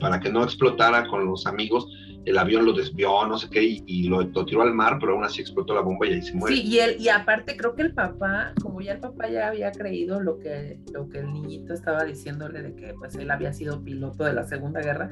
para 0.00 0.20
que 0.20 0.30
no 0.30 0.42
explotara 0.42 1.06
con 1.06 1.24
los 1.26 1.46
amigos, 1.46 1.86
el 2.26 2.38
avión 2.38 2.64
lo 2.64 2.72
desvió, 2.72 3.26
no 3.26 3.36
sé 3.38 3.48
qué, 3.50 3.62
y, 3.62 3.82
y 3.86 4.04
lo, 4.08 4.22
lo 4.22 4.44
tiró 4.44 4.62
al 4.62 4.72
mar, 4.72 4.98
pero 5.00 5.12
aún 5.12 5.24
así 5.24 5.40
explotó 5.40 5.74
la 5.74 5.80
bomba 5.82 6.06
y 6.06 6.12
ahí 6.14 6.22
se 6.22 6.34
muere. 6.34 6.56
Sí, 6.56 6.62
y, 6.62 6.78
él, 6.78 6.96
y 6.98 7.08
aparte 7.08 7.56
creo 7.56 7.74
que 7.74 7.82
el 7.82 7.92
papá, 7.94 8.52
como 8.62 8.80
ya 8.80 8.92
el 8.92 9.00
papá 9.00 9.28
ya 9.28 9.48
había 9.48 9.72
creído 9.72 10.20
lo 10.20 10.38
que, 10.38 10.78
lo 10.92 11.08
que 11.08 11.18
el 11.18 11.32
niñito 11.32 11.74
estaba 11.74 12.04
diciéndole 12.04 12.62
de 12.62 12.74
que 12.74 12.94
pues 12.98 13.14
él 13.16 13.30
había 13.30 13.52
sido 13.52 13.82
piloto 13.82 14.24
de 14.24 14.32
la 14.32 14.44
Segunda 14.44 14.80
Guerra, 14.80 15.10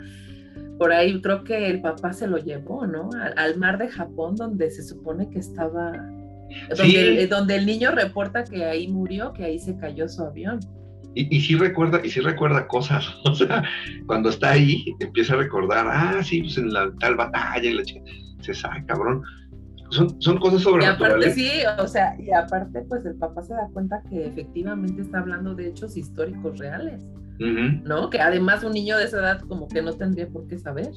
por 0.79 0.93
ahí 0.93 1.21
creo 1.21 1.45
que 1.45 1.69
el 1.69 1.81
papá 1.81 2.13
se 2.13 2.27
lo 2.27 2.39
llevó, 2.39 2.87
¿no? 2.87 3.11
Al, 3.21 3.35
al 3.37 3.57
mar 3.59 3.79
de 3.79 3.89
Japón 3.89 4.37
donde 4.37 4.71
se 4.71 4.83
supone 4.83 5.29
que 5.31 5.39
estaba, 5.39 5.93
donde, 6.69 6.85
Sí. 6.85 6.97
el, 6.97 7.29
donde 7.29 7.57
el 7.57 7.67
niño 7.67 7.91
reporta 7.93 8.45
que 8.45 8.65
ahí 8.65 8.89
murió, 8.89 9.33
que 9.33 9.45
ahí 9.45 9.59
se 9.59 9.77
cayó 9.77 10.09
su 10.09 10.23
avión. 10.23 10.61
Y, 11.15 11.37
y 11.37 11.41
sí 11.41 11.57
recuerda, 11.57 12.01
y 12.05 12.09
sí 12.11 12.21
recuerda 12.21 12.67
cosas, 12.67 13.07
o 13.25 13.35
sea, 13.35 13.63
cuando 14.07 14.31
está 14.31 14.53
ahí, 14.53 14.85
empieza 15.01 15.35
a 15.35 15.39
recordar, 15.39 15.87
ah, 15.89 16.23
sí, 16.23 16.43
pues 16.43 16.59
en 16.59 16.73
la 16.73 16.91
tal 17.01 17.17
batalla, 17.17 17.69
y 17.69 17.75
la 17.75 17.83
chica, 17.85 18.03
se 18.41 18.55
sabe, 18.55 18.85
cabrón. 18.87 19.23
Son, 19.91 20.21
son 20.23 20.39
cosas 20.39 20.63
Y 20.63 20.87
aparte 20.87 21.31
sobrenaturales. 21.31 21.35
sí, 21.35 21.51
o 21.79 21.87
sea, 21.87 22.17
y 22.19 22.31
aparte 22.31 22.81
pues 22.89 23.05
el 23.05 23.15
papá 23.17 23.43
se 23.43 23.53
da 23.53 23.69
cuenta 23.75 24.03
que 24.09 24.27
efectivamente 24.27 25.03
está 25.03 25.19
hablando 25.19 25.55
de 25.55 25.69
hechos 25.69 25.99
históricos 25.99 26.59
reales. 26.59 27.05
¿no? 27.39 28.09
Que 28.09 28.21
además 28.21 28.63
un 28.63 28.73
niño 28.73 28.97
de 28.97 29.05
esa 29.05 29.19
edad 29.19 29.41
como 29.49 29.69
que 29.69 29.83
no 29.83 29.93
tendría 29.93 30.29
por 30.29 30.47
qué 30.47 30.59
saber. 30.59 30.91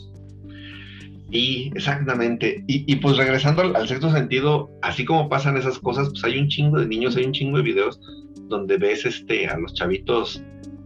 Y 1.31 1.71
exactamente. 1.75 2.63
Y, 2.67 2.91
y 2.91 2.95
pues 2.97 3.17
regresando 3.17 3.63
al, 3.63 3.75
al 3.75 3.87
sexto 3.87 4.11
sentido, 4.11 4.69
así 4.81 5.03
como 5.05 5.27
pasan 5.27 5.57
esas 5.57 5.79
cosas, 5.79 6.09
pues 6.09 6.23
hay 6.23 6.37
un 6.39 6.47
chingo 6.47 6.79
de 6.79 6.85
niños, 6.85 7.17
hay 7.17 7.25
un 7.25 7.33
chingo 7.33 7.57
de 7.57 7.63
videos 7.63 7.99
donde 8.47 8.77
ves 8.77 9.05
este, 9.05 9.47
a 9.47 9.57
los 9.57 9.73
chavitos 9.73 10.41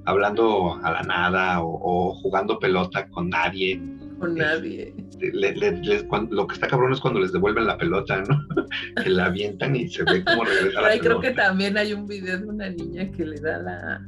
hablando 0.06 0.80
a 0.84 0.92
la 0.92 1.02
nada 1.04 1.62
o, 1.62 1.80
o 1.82 2.14
jugando 2.16 2.58
pelota 2.60 3.08
con 3.10 3.30
nadie. 3.30 3.82
Con 4.20 4.36
nadie. 4.36 4.94
Le- 5.20 5.56
le- 5.56 5.78
les- 5.82 6.04
cuan- 6.04 6.28
lo 6.32 6.48
que 6.48 6.56
está 6.56 6.68
cabrón 6.68 6.92
es 6.94 7.00
cuando 7.00 7.20
les 7.20 7.32
devuelven 7.32 7.68
la 7.68 7.78
pelota, 7.78 8.22
¿no? 8.28 8.46
que 9.04 9.10
la 9.10 9.26
avientan 9.28 9.76
y 9.76 9.88
se 9.90 10.04
ve 10.04 10.24
cómo 10.26 10.44
regresa 10.46 10.82
la 10.82 10.88
ahí 10.90 11.00
creo 11.00 11.20
pelota. 11.20 11.28
que 11.30 11.34
también 11.36 11.78
hay 11.78 11.94
un 11.94 12.08
video 12.08 12.38
de 12.40 12.46
una 12.46 12.70
niña 12.70 13.12
que 13.12 13.26
le 13.26 13.40
da 13.40 13.58
la 13.60 14.02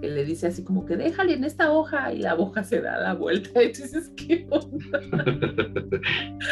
que 0.00 0.08
le 0.10 0.26
dice 0.26 0.48
así 0.48 0.62
como 0.62 0.84
que 0.84 0.94
déjale 0.94 1.32
en 1.32 1.44
esta 1.44 1.72
hoja 1.72 2.12
y 2.12 2.18
la 2.18 2.34
hoja 2.34 2.62
se 2.62 2.82
da 2.82 3.00
la 3.00 3.14
vuelta 3.14 3.62
y 3.62 3.72
tú 3.72 3.80
dices 3.82 4.12
qué 4.14 4.46
onda 4.50 5.00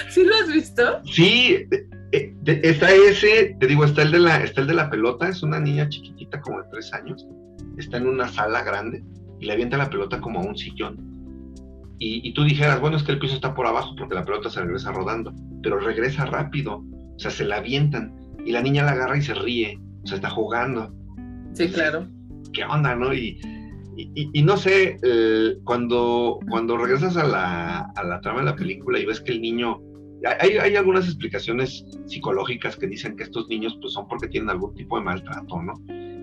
¿sí 0.09 0.25
lo 0.25 0.35
has 0.35 0.51
visto? 0.53 1.01
Sí, 1.05 1.59
está 2.45 2.93
ese, 2.93 3.57
te 3.59 3.67
digo, 3.67 3.85
está 3.85 4.03
el 4.03 4.13
de 4.13 4.19
la, 4.19 4.43
está 4.43 4.61
el 4.61 4.67
de 4.67 4.75
la 4.75 4.91
pelota, 4.91 5.29
es 5.29 5.43
una 5.43 5.61
niña 5.61 5.89
chiquitita 5.89 6.41
como 6.41 6.61
de 6.63 6.69
tres 6.71 6.93
años, 6.93 7.27
está 7.77 7.97
en 7.97 8.09
una 8.09 8.29
sala 8.29 8.63
grande 8.63 9.03
y 9.41 9.47
le 9.47 9.53
avienta 9.53 9.77
la 9.77 9.91
pelota 9.91 10.21
como 10.21 10.41
a 10.41 10.45
un 10.45 10.57
sillón. 10.57 10.97
y, 11.99 12.35
tú 12.35 12.45
dijeras, 12.45 12.81
bueno, 12.81 12.97
es 12.97 13.03
que 13.03 13.13
el 13.13 13.19
piso 13.19 13.35
está 13.35 13.55
por 13.55 13.67
abajo 13.67 13.95
porque 13.97 14.15
la 14.15 14.25
pelota 14.25 14.51
se 14.51 14.61
regresa 14.61 14.93
rodando, 14.93 15.33
pero 15.63 15.79
regresa 15.79 16.27
rápido, 16.27 16.85
o 17.17 17.19
sea, 17.19 17.31
se 17.31 17.45
la 17.45 17.57
avientan 17.57 18.15
y 18.45 18.53
la 18.53 18.61
niña 18.61 18.85
la 18.85 18.93
agarra 18.93 19.17
y 19.17 19.23
se 19.23 19.35
ríe, 19.35 19.79
o 20.03 20.07
sea, 20.07 20.17
está 20.17 20.31
jugando. 20.31 20.93
Sí, 21.55 21.69
claro. 21.69 22.07
¿Qué 22.53 22.65
onda, 22.65 22.95
no? 22.95 23.15
Y, 23.15 23.41
y, 23.97 24.43
no 24.43 24.57
sé, 24.57 24.99
eh, 25.03 25.57
cuando, 25.65 26.39
cuando 26.49 26.77
regresas 26.77 27.17
a 27.17 27.25
la, 27.25 27.81
a 27.95 28.05
la 28.05 28.21
trama 28.21 28.41
de 28.41 28.47
la 28.47 28.57
película 28.57 28.99
y 28.99 29.07
ves 29.07 29.21
que 29.21 29.33
el 29.33 29.41
niño 29.41 29.81
hay, 30.41 30.77
algunas 30.77 31.05
explicaciones 31.07 31.85
psicológicas 32.07 32.77
que 32.77 32.87
dicen 32.87 33.17
que 33.17 33.25
estos 33.25 33.49
niños 33.49 33.77
pues 33.81 33.93
son 33.93 34.09
porque 34.09 34.29
tienen 34.29 34.51
algún 34.51 34.75
tipo 34.75 34.99
de 34.99 35.05
maltrato, 35.05 35.63
¿no? 35.63 35.75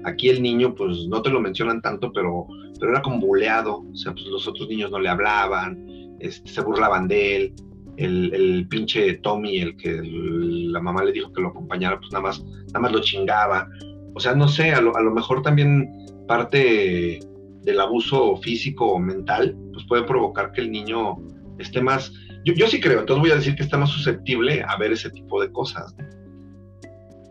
Aquí 0.05 0.29
el 0.29 0.41
niño 0.41 0.73
pues 0.73 1.07
no 1.07 1.21
te 1.21 1.29
lo 1.29 1.39
mencionan 1.39 1.81
tanto, 1.81 2.11
pero, 2.11 2.47
pero 2.79 2.91
era 2.91 3.01
como 3.01 3.19
buleado, 3.19 3.85
o 3.91 3.95
sea, 3.95 4.13
pues 4.13 4.25
los 4.25 4.47
otros 4.47 4.67
niños 4.67 4.89
no 4.91 4.99
le 4.99 5.09
hablaban, 5.09 5.85
este, 6.19 6.49
se 6.49 6.61
burlaban 6.61 7.07
de 7.07 7.35
él, 7.35 7.53
el, 7.97 8.33
el, 8.33 8.67
pinche 8.67 9.15
Tommy, 9.15 9.57
el 9.57 9.77
que 9.77 10.01
la 10.03 10.79
mamá 10.79 11.03
le 11.03 11.11
dijo 11.11 11.31
que 11.33 11.41
lo 11.41 11.49
acompañara, 11.49 11.99
pues 11.99 12.11
nada 12.11 12.23
más, 12.23 12.43
nada 12.43 12.79
más 12.79 12.91
lo 12.91 13.01
chingaba. 13.01 13.69
O 14.15 14.19
sea, 14.19 14.33
no 14.33 14.47
sé, 14.47 14.71
a 14.71 14.81
lo, 14.81 14.95
a 14.95 15.01
lo 15.01 15.11
mejor 15.11 15.41
también 15.41 15.89
parte 16.27 17.19
del 17.63 17.79
abuso 17.79 18.37
físico 18.37 18.93
o 18.93 18.99
mental, 18.99 19.55
pues 19.73 19.85
puede 19.87 20.03
provocar 20.03 20.51
que 20.51 20.61
el 20.61 20.71
niño 20.71 21.17
esté 21.59 21.81
más, 21.81 22.11
yo, 22.45 22.53
yo 22.53 22.67
sí 22.67 22.79
creo, 22.79 23.01
entonces 23.01 23.21
voy 23.21 23.31
a 23.31 23.35
decir 23.35 23.55
que 23.55 23.63
está 23.63 23.77
más 23.77 23.89
susceptible 23.89 24.63
a 24.67 24.77
ver 24.77 24.91
ese 24.91 25.09
tipo 25.09 25.41
de 25.41 25.51
cosas. 25.51 25.95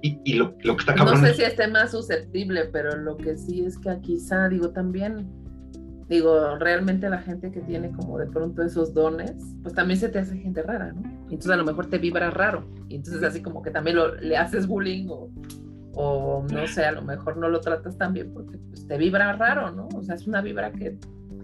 Y, 0.02 0.18
y 0.24 0.34
lo, 0.34 0.54
lo, 0.62 0.76
que 0.76 0.80
está 0.80 0.94
cabrón. 0.94 1.20
No 1.20 1.26
sé 1.26 1.34
si 1.34 1.42
esté 1.42 1.68
más 1.68 1.90
susceptible, 1.90 2.66
pero 2.72 2.96
lo 2.96 3.16
que 3.16 3.36
sí 3.36 3.64
es 3.64 3.76
que 3.76 4.00
quizá, 4.00 4.48
digo, 4.48 4.70
también, 4.70 5.28
digo, 6.08 6.56
realmente 6.56 7.10
la 7.10 7.18
gente 7.18 7.50
que 7.50 7.60
tiene 7.60 7.90
como 7.92 8.18
de 8.18 8.26
pronto 8.26 8.62
esos 8.62 8.94
dones, 8.94 9.34
pues 9.62 9.74
también 9.74 10.00
se 10.00 10.08
te 10.08 10.18
hace 10.18 10.38
gente 10.38 10.62
rara, 10.62 10.92
¿no? 10.92 11.02
Entonces 11.24 11.50
a 11.50 11.56
lo 11.56 11.64
mejor 11.64 11.86
te 11.86 11.98
vibra 11.98 12.30
raro. 12.30 12.66
Y 12.88 12.96
entonces 12.96 13.22
así 13.22 13.42
como 13.42 13.62
que 13.62 13.70
también 13.70 13.96
lo, 13.96 14.14
le 14.14 14.38
haces 14.38 14.66
bullying 14.66 15.06
o, 15.10 15.30
o 15.94 16.46
no 16.50 16.66
sé, 16.66 16.84
a 16.84 16.92
lo 16.92 17.02
mejor 17.02 17.36
no 17.36 17.48
lo 17.48 17.60
tratas 17.60 17.98
tan 17.98 18.14
bien 18.14 18.32
porque 18.32 18.56
pues, 18.56 18.86
te 18.86 18.96
vibra 18.96 19.34
raro, 19.34 19.70
¿no? 19.70 19.88
O 19.94 20.02
sea, 20.02 20.14
es 20.14 20.26
una 20.26 20.40
vibra 20.40 20.72
que 20.72 20.96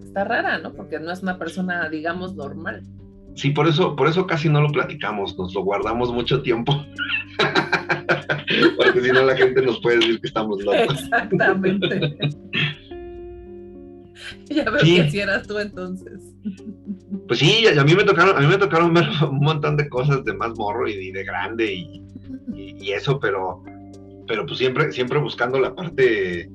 está 0.03 0.23
rara, 0.23 0.57
¿no? 0.57 0.73
Porque 0.73 0.99
no 0.99 1.11
es 1.11 1.21
una 1.21 1.37
persona, 1.37 1.87
digamos, 1.89 2.35
normal. 2.35 2.83
Sí, 3.37 3.51
por 3.51 3.67
eso, 3.67 3.95
por 3.95 4.07
eso 4.07 4.25
casi 4.25 4.49
no 4.49 4.61
lo 4.61 4.69
platicamos, 4.69 5.37
nos 5.37 5.53
lo 5.53 5.61
guardamos 5.61 6.11
mucho 6.11 6.41
tiempo. 6.41 6.73
Porque 8.77 9.01
si 9.01 9.11
no 9.11 9.21
la 9.23 9.37
gente 9.37 9.61
nos 9.61 9.79
puede 9.79 9.97
decir 9.97 10.19
que 10.19 10.27
estamos 10.27 10.63
locos. 10.63 10.99
Exactamente. 11.03 12.17
ya 14.49 14.67
veo 14.71 14.81
que 14.81 15.11
si 15.11 15.19
eras 15.19 15.45
tú 15.45 15.59
entonces. 15.59 16.19
Pues 17.27 17.37
sí, 17.37 17.67
a 17.67 17.83
mí 17.83 17.93
me 17.93 18.03
tocaron, 18.03 18.35
a 18.35 18.39
mí 18.39 18.47
me 18.47 18.57
tocaron 18.57 18.91
ver 18.91 19.05
un 19.29 19.39
montón 19.39 19.77
de 19.77 19.87
cosas 19.87 20.25
de 20.25 20.33
más 20.33 20.57
morro 20.57 20.87
y, 20.87 21.11
de 21.11 21.23
grande 21.23 21.75
y, 21.75 22.01
y, 22.55 22.91
eso, 22.91 23.19
pero, 23.19 23.61
pero 24.27 24.47
pues 24.47 24.57
siempre, 24.57 24.91
siempre 24.91 25.19
buscando 25.19 25.59
la 25.59 25.75
parte 25.75 26.49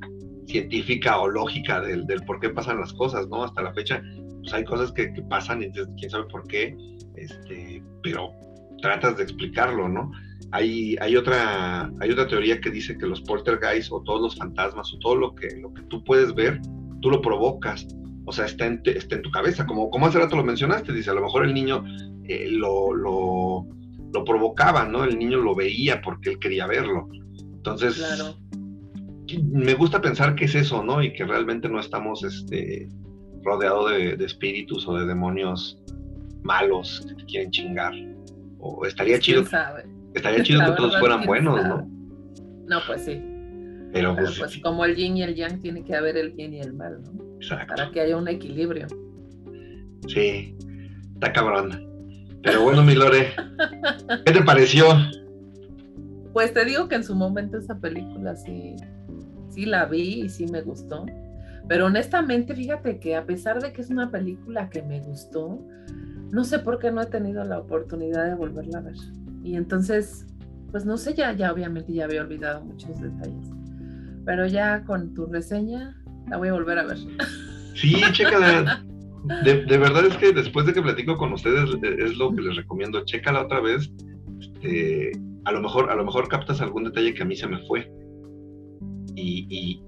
científica 0.49 1.20
o 1.20 1.28
lógica 1.28 1.80
del, 1.80 2.07
del 2.07 2.24
por 2.24 2.41
qué 2.41 2.51
pasan 2.51 2.80
las 2.80 2.93
cosas, 2.93 3.28
¿no? 3.28 3.45
Hasta 3.45 3.62
la 3.62 3.72
fecha 3.72 4.03
pues 4.43 4.53
hay 4.55 4.64
cosas 4.64 4.93
que, 4.93 5.09
pasan 5.28 5.62
y 5.62 5.70
quién 5.70 6.11
sabe 6.11 6.24
por 6.24 6.47
qué, 6.47 6.76
este, 7.16 7.82
pero 8.03 8.32
tratas 8.80 9.16
de 9.16 9.22
explicarlo, 9.22 9.88
¿no? 9.88 10.11
Hay, 10.51 10.97
hay, 11.01 11.16
otra, 11.16 11.90
hay 12.01 12.11
otra 12.11 12.26
teoría 12.26 12.61
que 12.61 12.70
dice 12.70 12.99
que 12.99 13.07
los 13.07 13.22
poltergeists 13.22 13.90
o 13.90 14.03
todos 14.03 14.20
los 14.20 14.36
fantasmas 14.36 14.93
o 14.93 14.99
todo 14.99 15.16
lo 15.16 15.34
que, 15.34 15.57
lo 15.61 15.72
que 15.72 15.82
tú 15.84 16.05
puedes 16.05 16.34
ver, 16.34 16.61
tú 17.01 17.11
lo 17.11 17.22
provocas. 17.22 17.86
O 18.24 18.32
sea, 18.32 18.45
está 18.45 18.66
en, 18.66 18.82
está 18.84 19.16
en 19.16 19.22
tu 19.22 19.30
cabeza, 19.30 19.66
como, 19.66 19.88
como 19.90 20.07
hace 20.07 20.18
rato 20.18 20.36
lo 20.36 20.45
mencionaste, 20.45 20.93
dice, 20.93 21.11
a 21.11 21.14
lo 21.14 21.22
mejor 21.22 21.45
el 21.45 21.55
niño 21.55 21.84
eh, 22.24 22.49
lo, 22.51 22.93
lo, 22.93 23.66
lo, 24.12 24.24
provocaba, 24.24 24.84
¿no? 24.84 25.05
El 25.05 25.18
niño 25.18 25.38
lo 25.38 25.55
veía 25.55 26.03
porque 26.03 26.30
él 26.30 26.38
quería 26.38 26.66
verlo. 26.66 27.09
Entonces, 27.55 27.97
claro. 27.97 28.36
me 29.45 29.74
gusta 29.74 30.01
pensar 30.01 30.34
que 30.34 30.45
es 30.45 30.55
eso, 30.55 30.84
¿no? 30.84 31.03
Y 31.03 31.12
que 31.12 31.24
realmente 31.24 31.68
no 31.68 31.80
estamos, 31.80 32.22
este, 32.22 32.88
rodeado 33.43 33.88
de, 33.88 34.14
espíritus 34.24 34.86
o 34.86 34.97
de 34.97 35.07
demonios 35.07 35.78
malos 36.43 37.05
que 37.09 37.14
te 37.14 37.24
quieren 37.24 37.51
chingar. 37.51 37.93
O 38.59 38.84
estaría 38.86 39.18
chido. 39.18 39.45
Estaría 40.14 40.43
chido 40.43 40.64
que 40.64 40.72
todos 40.72 40.99
fueran 40.99 41.24
buenos, 41.24 41.64
¿no? 41.64 41.88
No, 42.66 42.78
pues 42.86 43.05
sí. 43.05 43.20
Pero, 43.93 44.16
pues, 44.16 44.38
pues 44.38 44.59
como 44.59 44.84
el 44.84 44.97
yin 44.97 45.18
y 45.18 45.22
el 45.22 45.34
yang, 45.34 45.61
tiene 45.61 45.84
que 45.84 45.95
haber 45.95 46.16
el 46.16 46.30
bien 46.30 46.55
y 46.55 46.61
el 46.61 46.72
mal, 46.72 47.03
¿no? 47.03 47.36
Exacto. 47.36 47.74
Para 47.74 47.90
que 47.90 48.01
haya 48.01 48.16
un 48.16 48.28
equilibrio. 48.28 48.86
Sí, 50.09 50.57
está 51.14 51.32
cabrón. 51.32 51.88
Pero 52.43 52.62
bueno, 52.62 52.82
mi 52.82 52.95
Lore, 52.95 53.32
¿qué 54.24 54.32
te 54.32 54.43
pareció? 54.43 54.86
Pues 56.32 56.53
te 56.53 56.64
digo 56.64 56.88
que 56.88 56.97
en 56.97 57.05
su 57.05 57.14
momento 57.14 57.59
esa 57.59 57.78
película 57.78 58.34
sí, 58.34 58.74
sí 59.51 59.66
la 59.66 59.84
vi 59.84 60.22
y 60.22 60.28
sí 60.28 60.47
me 60.47 60.62
gustó. 60.62 61.07
Pero 61.68 61.86
honestamente, 61.86 62.54
fíjate 62.54 62.98
que 62.98 63.16
a 63.16 63.24
pesar 63.24 63.62
de 63.62 63.72
que 63.72 63.82
es 63.82 63.90
una 63.90 64.10
película 64.10 64.68
que 64.68 64.82
me 64.82 65.00
gustó, 65.00 65.60
no 66.30 66.44
sé 66.44 66.58
por 66.58 66.78
qué 66.78 66.90
no 66.90 67.02
he 67.02 67.06
tenido 67.06 67.44
la 67.44 67.58
oportunidad 67.58 68.26
de 68.26 68.34
volverla 68.34 68.78
a 68.78 68.82
ver. 68.82 68.96
Y 69.44 69.56
entonces, 69.56 70.26
pues 70.70 70.84
no 70.84 70.96
sé, 70.96 71.14
ya, 71.14 71.32
ya 71.32 71.52
obviamente 71.52 71.92
ya 71.92 72.04
había 72.04 72.22
olvidado 72.22 72.64
muchos 72.64 73.00
detalles. 73.00 73.50
Pero 74.24 74.46
ya 74.46 74.84
con 74.84 75.14
tu 75.14 75.26
reseña, 75.26 75.96
la 76.28 76.36
voy 76.36 76.48
a 76.48 76.52
volver 76.52 76.78
a 76.78 76.84
ver. 76.84 76.98
Sí, 77.74 78.02
chécala. 78.12 78.84
De, 79.44 79.78
verdad 79.78 80.04
es 80.04 80.14
que 80.18 80.30
después 80.30 80.66
de 80.66 80.74
que 80.74 80.82
platico 80.82 81.16
con 81.16 81.32
ustedes, 81.32 81.70
es 81.82 82.18
lo 82.18 82.30
que 82.34 82.42
les 82.42 82.54
recomiendo. 82.54 83.02
Chécala 83.06 83.44
otra 83.44 83.60
vez. 83.60 83.90
Este, 84.38 85.12
a 85.46 85.52
lo 85.52 85.62
mejor, 85.62 85.90
a 85.90 85.94
lo 85.94 86.04
mejor 86.04 86.28
captas 86.28 86.60
algún 86.60 86.84
detalle 86.84 87.14
que 87.14 87.22
a 87.22 87.24
mí 87.24 87.34
se 87.34 87.46
me 87.46 87.66
fue. 87.66 87.90
y 89.16 89.82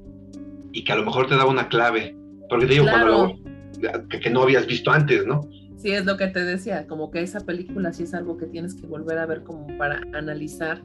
que 0.82 0.92
a 0.92 0.96
lo 0.96 1.04
mejor 1.04 1.28
te 1.28 1.36
da 1.36 1.46
una 1.46 1.68
clave. 1.68 2.16
Porque 2.48 2.66
te 2.66 2.72
digo, 2.72 2.86
cuando 2.90 3.38
que, 4.08 4.30
no 4.30 4.42
habías 4.42 4.66
visto 4.66 4.90
antes, 4.90 5.26
¿no? 5.26 5.42
Sí, 5.76 5.90
es 5.90 6.04
lo 6.06 6.16
que 6.16 6.28
te 6.28 6.44
decía, 6.44 6.86
como 6.86 7.10
que 7.10 7.20
esa 7.20 7.40
película 7.40 7.92
sí 7.92 8.04
es 8.04 8.14
algo 8.14 8.36
que 8.36 8.46
tienes 8.46 8.74
que 8.74 8.86
volver 8.86 9.18
a 9.18 9.26
ver 9.26 9.42
como 9.42 9.66
para 9.76 10.00
analizar 10.14 10.82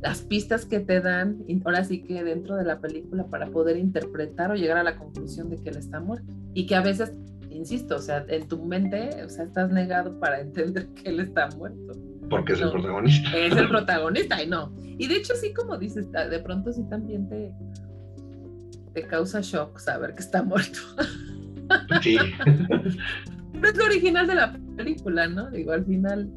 las 0.00 0.22
pistas 0.22 0.66
que 0.66 0.80
te 0.80 1.00
dan, 1.00 1.44
ahora 1.64 1.84
sí 1.84 2.02
que 2.02 2.22
dentro 2.22 2.56
de 2.56 2.64
la 2.64 2.80
película 2.80 3.26
para 3.26 3.46
poder 3.46 3.76
interpretar 3.76 4.50
o 4.50 4.54
llegar 4.54 4.76
a 4.76 4.82
la 4.82 4.96
conclusión 4.96 5.48
de 5.50 5.56
que 5.56 5.70
él 5.70 5.76
está 5.76 6.00
muerto. 6.00 6.30
Y 6.52 6.66
que 6.66 6.74
a 6.74 6.82
veces, 6.82 7.12
insisto, 7.50 7.96
o 7.96 8.00
sea, 8.00 8.24
en 8.28 8.46
tu 8.46 8.62
mente, 8.62 9.10
o 9.24 9.28
sea, 9.28 9.44
estás 9.44 9.70
negado 9.70 10.18
para 10.20 10.40
entender 10.42 10.88
que 10.88 11.08
él 11.08 11.20
está 11.20 11.48
muerto. 11.56 11.92
Porque 12.28 12.54
es 12.54 12.60
el 12.60 12.70
protagonista. 12.70 13.36
Es 13.36 13.56
el 13.56 13.68
protagonista 13.70 14.42
y 14.42 14.46
no. 14.46 14.74
Y 14.98 15.06
de 15.06 15.16
hecho 15.16 15.34
sí, 15.34 15.52
como 15.52 15.76
dices, 15.78 16.10
de 16.12 16.38
pronto 16.40 16.72
sí 16.72 16.82
también 16.88 17.28
te, 17.28 17.54
te 18.94 19.06
causa 19.06 19.40
shock 19.40 19.78
saber 19.78 20.14
que 20.14 20.22
está 20.22 20.42
muerto. 20.42 20.78
Sí. 22.02 22.18
Pero 23.54 23.68
es 23.68 23.76
lo 23.78 23.84
original 23.86 24.26
de 24.26 24.34
la 24.34 24.52
película, 24.76 25.26
¿no? 25.26 25.50
Digo, 25.50 25.72
al 25.72 25.86
final 25.86 26.30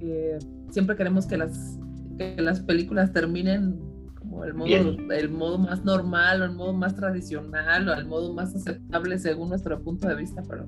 eh, 0.00 0.38
siempre 0.70 0.96
queremos 0.96 1.26
que 1.26 1.36
las, 1.36 1.78
que 2.18 2.34
las 2.42 2.58
películas 2.60 3.12
terminen 3.12 3.78
como 4.18 4.44
el 4.44 4.54
modo, 4.54 4.96
el 5.12 5.28
modo 5.28 5.58
más 5.58 5.84
normal 5.84 6.42
o 6.42 6.44
el 6.46 6.50
modo 6.50 6.72
más 6.72 6.96
tradicional 6.96 7.88
o 7.88 7.94
el 7.94 8.06
modo 8.06 8.34
más 8.34 8.56
aceptable 8.56 9.18
según 9.20 9.50
nuestro 9.50 9.80
punto 9.80 10.08
de 10.08 10.16
vista, 10.16 10.42
pero, 10.48 10.66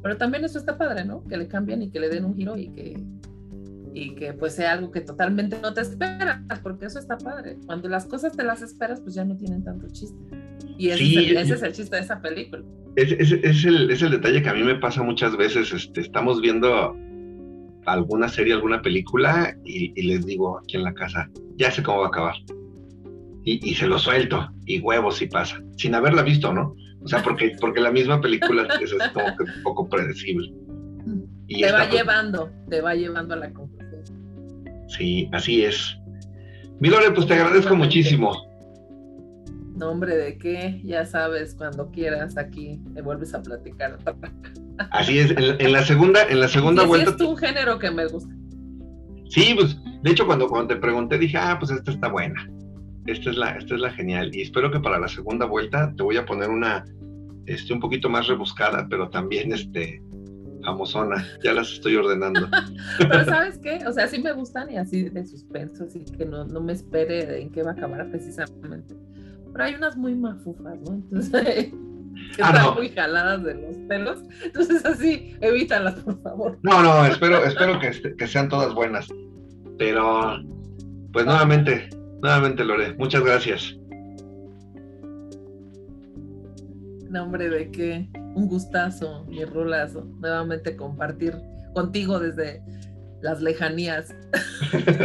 pero 0.00 0.16
también 0.16 0.44
eso 0.44 0.60
está 0.60 0.78
padre, 0.78 1.04
¿no? 1.04 1.24
Que 1.24 1.36
le 1.36 1.48
cambien 1.48 1.82
y 1.82 1.90
que 1.90 1.98
le 1.98 2.08
den 2.08 2.24
un 2.24 2.36
giro 2.36 2.56
y 2.56 2.68
que, 2.68 3.02
y 3.94 4.14
que 4.14 4.32
pues 4.32 4.54
sea 4.54 4.72
algo 4.72 4.90
que 4.90 5.00
totalmente 5.00 5.58
no 5.60 5.74
te 5.74 5.80
esperas, 5.80 6.40
porque 6.62 6.86
eso 6.86 6.98
está 6.98 7.18
padre. 7.18 7.58
Cuando 7.66 7.88
las 7.88 8.06
cosas 8.06 8.36
te 8.36 8.44
las 8.44 8.62
esperas, 8.62 9.00
pues 9.00 9.14
ya 9.14 9.24
no 9.24 9.36
tienen 9.36 9.64
tanto 9.64 9.88
chiste. 9.88 10.16
Y 10.78 10.90
ese, 10.90 11.02
es, 11.40 11.62
el, 11.62 11.72
chiste 11.72 11.96
de 11.96 12.02
esa 12.02 12.20
película. 12.20 12.64
Es, 12.96 13.12
es, 13.12 13.64
el, 13.64 13.90
es, 13.90 14.02
el, 14.02 14.10
detalle 14.10 14.42
que 14.42 14.48
a 14.48 14.54
mí 14.54 14.62
me 14.62 14.76
pasa 14.76 15.02
muchas 15.02 15.36
veces. 15.36 15.72
Este, 15.72 16.00
estamos 16.00 16.40
viendo 16.40 16.96
alguna 17.86 18.28
serie, 18.28 18.54
alguna 18.54 18.80
película 18.80 19.56
y, 19.64 20.00
les 20.02 20.24
digo 20.24 20.58
aquí 20.58 20.76
en 20.76 20.84
la 20.84 20.94
casa, 20.94 21.28
ya 21.56 21.70
sé 21.70 21.82
cómo 21.82 22.00
va 22.00 22.06
a 22.06 22.08
acabar. 22.08 22.34
Y, 23.44 23.68
y, 23.68 23.74
se 23.74 23.86
lo 23.86 23.98
suelto 23.98 24.50
y 24.66 24.80
huevos 24.80 25.20
y 25.22 25.26
pasa, 25.26 25.62
sin 25.76 25.94
haberla 25.94 26.22
visto, 26.22 26.52
¿no? 26.52 26.74
O 27.02 27.08
sea, 27.08 27.22
porque, 27.22 27.52
porque 27.60 27.80
la 27.80 27.90
misma 27.90 28.20
película 28.20 28.66
es, 28.80 28.92
como 29.12 29.36
que 29.36 29.44
un 29.44 29.62
poco 29.62 29.88
predecible. 29.88 30.52
Y 31.46 31.62
te 31.62 31.72
va 31.72 31.88
llevando, 31.88 32.50
te 32.68 32.80
va 32.80 32.94
llevando 32.94 33.34
a 33.34 33.38
la 33.38 33.52
conclusión. 33.52 33.79
Sí, 34.90 35.28
así 35.32 35.64
es. 35.64 35.96
Milore, 36.80 37.10
pues 37.12 37.26
te 37.26 37.34
agradezco 37.34 37.76
muchísimo. 37.76 38.46
Nombre 39.76 40.16
de 40.16 40.36
qué, 40.36 40.80
ya 40.84 41.06
sabes, 41.06 41.54
cuando 41.54 41.90
quieras 41.90 42.36
aquí 42.36 42.80
me 42.92 43.00
vuelves 43.02 43.32
a 43.34 43.42
platicar. 43.42 43.98
Así 44.90 45.18
es, 45.18 45.34
en, 45.36 45.72
la 45.72 45.84
segunda, 45.84 46.22
en 46.24 46.40
la 46.40 46.48
segunda 46.48 46.84
vuelta. 46.84 47.10
Es 47.10 47.20
un 47.20 47.36
género 47.36 47.78
que 47.78 47.90
me 47.90 48.06
gusta. 48.06 48.34
Sí, 49.28 49.54
pues, 49.54 49.76
de 50.02 50.10
hecho, 50.10 50.26
cuando, 50.26 50.48
cuando 50.48 50.74
te 50.74 50.80
pregunté, 50.80 51.18
dije, 51.18 51.38
ah, 51.38 51.56
pues 51.58 51.70
esta 51.70 51.92
está 51.92 52.08
buena. 52.08 52.50
Esta 53.06 53.30
es 53.30 53.36
la, 53.36 53.50
esta 53.50 53.74
es 53.74 53.80
la 53.80 53.90
genial. 53.92 54.34
Y 54.34 54.42
espero 54.42 54.70
que 54.70 54.80
para 54.80 54.98
la 54.98 55.08
segunda 55.08 55.46
vuelta 55.46 55.92
te 55.96 56.02
voy 56.02 56.16
a 56.16 56.26
poner 56.26 56.50
una, 56.50 56.84
este, 57.46 57.72
un 57.72 57.80
poquito 57.80 58.08
más 58.08 58.26
rebuscada, 58.26 58.86
pero 58.90 59.08
también, 59.10 59.52
este, 59.52 60.02
famosona. 60.64 61.26
Ya 61.44 61.52
las 61.52 61.72
estoy 61.72 61.96
ordenando. 61.96 62.48
Pero 62.98 63.24
¿sabes 63.24 63.58
qué? 63.58 63.80
O 63.86 63.92
sea, 63.92 64.06
sí 64.08 64.20
me 64.22 64.32
gustan 64.32 64.70
y 64.70 64.76
así 64.76 65.08
de 65.08 65.24
suspenso, 65.26 65.84
así 65.84 66.04
que 66.16 66.24
no, 66.26 66.44
no 66.44 66.60
me 66.60 66.72
espere 66.72 67.40
en 67.42 67.50
qué 67.50 67.62
va 67.62 67.70
a 67.70 67.74
acabar 67.74 68.08
precisamente. 68.10 68.94
Pero 69.52 69.64
hay 69.64 69.74
unas 69.74 69.96
muy 69.96 70.14
mafufas, 70.14 70.78
¿no? 70.80 70.92
Entonces, 70.94 71.32
que 72.36 72.42
Ah, 72.42 72.48
están 72.50 72.64
no. 72.66 72.74
muy 72.74 72.88
jaladas 72.90 73.42
de 73.44 73.54
los 73.54 73.76
pelos. 73.88 74.20
Entonces, 74.44 74.84
así, 74.84 75.34
evítalas, 75.40 75.94
por 76.00 76.20
favor. 76.22 76.58
No, 76.62 76.82
no, 76.82 77.04
espero, 77.06 77.44
espero 77.44 77.78
que, 77.80 77.88
este- 77.88 78.14
que 78.16 78.26
sean 78.26 78.48
todas 78.48 78.74
buenas. 78.74 79.08
Pero, 79.78 80.38
pues 81.12 81.24
nuevamente, 81.26 81.88
nuevamente, 82.22 82.64
Lore, 82.64 82.94
muchas 82.98 83.24
gracias. 83.24 83.76
Nombre 87.10 87.48
de 87.48 87.70
que 87.70 88.08
un 88.34 88.46
gustazo, 88.46 89.24
mi 89.26 89.44
rulazo, 89.44 90.04
nuevamente 90.20 90.76
compartir 90.76 91.34
contigo 91.74 92.18
desde 92.20 92.62
las 93.22 93.40
lejanías. 93.42 94.14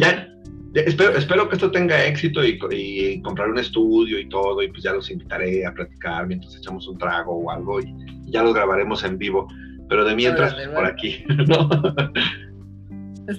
Ya, 0.00 0.28
ya, 0.74 0.82
espero, 0.82 1.16
espero 1.16 1.48
que 1.48 1.54
esto 1.56 1.70
tenga 1.70 2.04
éxito 2.04 2.44
y, 2.44 2.58
y 2.70 3.22
comprar 3.22 3.48
un 3.48 3.58
estudio 3.58 4.18
y 4.20 4.28
todo, 4.28 4.62
y 4.62 4.68
pues 4.68 4.82
ya 4.82 4.92
los 4.92 5.10
invitaré 5.10 5.64
a 5.66 5.72
platicar 5.72 6.26
mientras 6.26 6.54
echamos 6.56 6.86
un 6.86 6.98
trago 6.98 7.32
o 7.34 7.50
algo 7.50 7.80
y, 7.80 7.84
y 8.26 8.30
ya 8.32 8.42
los 8.42 8.54
grabaremos 8.54 9.02
en 9.04 9.16
vivo. 9.18 9.48
Pero 9.88 10.04
de 10.04 10.14
mientras, 10.14 10.52
Órale, 10.52 10.74
por 10.74 10.84
aquí. 10.84 11.24
¿no? 11.48 11.68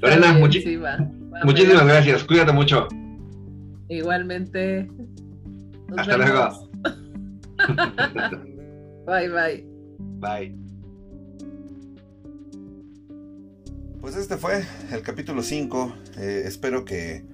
Lorena, 0.01 0.31
bien, 0.33 0.43
muchi- 0.43 0.63
sí, 0.63 0.75
va. 0.77 0.97
Va, 0.97 1.39
Muchísimas 1.45 1.85
gracias, 1.85 2.23
cuídate 2.23 2.51
mucho. 2.51 2.87
Igualmente. 3.87 4.87
Nos 5.87 5.99
Hasta 5.99 6.17
vemos. 6.17 6.68
Bye, 9.05 9.29
bye. 9.29 9.65
Bye. 10.19 10.55
Pues 14.01 14.15
este 14.15 14.37
fue 14.37 14.63
el 14.91 15.01
capítulo 15.01 15.43
5. 15.43 15.95
Eh, 16.17 16.43
espero 16.45 16.85
que, 16.85 17.25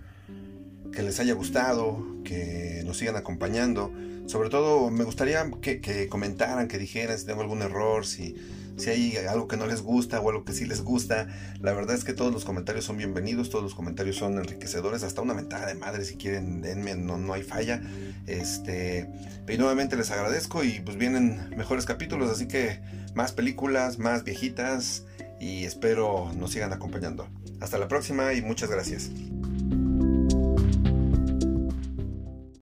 que 0.91 1.03
les 1.03 1.19
haya 1.19 1.33
gustado, 1.33 2.03
que 2.23 2.81
nos 2.85 2.97
sigan 2.97 3.15
acompañando. 3.15 3.91
Sobre 4.25 4.49
todo 4.49 4.89
me 4.89 5.03
gustaría 5.03 5.49
que, 5.61 5.79
que 5.79 6.07
comentaran, 6.07 6.67
que 6.67 6.77
dijeran 6.77 7.17
si 7.19 7.25
tengo 7.25 7.41
algún 7.41 7.61
error, 7.61 8.05
si, 8.05 8.35
si 8.77 8.89
hay 8.89 9.15
algo 9.17 9.47
que 9.47 9.57
no 9.57 9.65
les 9.67 9.81
gusta 9.81 10.19
o 10.19 10.29
algo 10.29 10.45
que 10.45 10.53
sí 10.53 10.65
les 10.65 10.81
gusta. 10.81 11.27
La 11.61 11.73
verdad 11.73 11.95
es 11.95 12.03
que 12.03 12.13
todos 12.13 12.33
los 12.33 12.45
comentarios 12.45 12.85
son 12.85 12.97
bienvenidos, 12.97 13.49
todos 13.49 13.63
los 13.63 13.75
comentarios 13.75 14.17
son 14.17 14.37
enriquecedores, 14.37 15.03
hasta 15.03 15.21
una 15.21 15.33
mentada 15.33 15.67
de 15.67 15.75
madre 15.75 16.05
si 16.05 16.15
quieren, 16.15 16.61
denme, 16.61 16.95
no, 16.95 17.17
no 17.17 17.33
hay 17.33 17.43
falla. 17.43 17.81
Este, 18.27 19.09
y 19.47 19.57
nuevamente 19.57 19.95
les 19.95 20.11
agradezco 20.11 20.63
y 20.63 20.79
pues 20.79 20.97
vienen 20.97 21.49
mejores 21.55 21.85
capítulos, 21.85 22.29
así 22.29 22.47
que 22.47 22.79
más 23.13 23.31
películas, 23.31 23.99
más 23.99 24.23
viejitas 24.23 25.03
y 25.39 25.63
espero 25.65 26.31
nos 26.33 26.51
sigan 26.51 26.73
acompañando. 26.73 27.27
Hasta 27.61 27.77
la 27.77 27.87
próxima 27.87 28.33
y 28.33 28.41
muchas 28.41 28.69
gracias. 28.69 29.09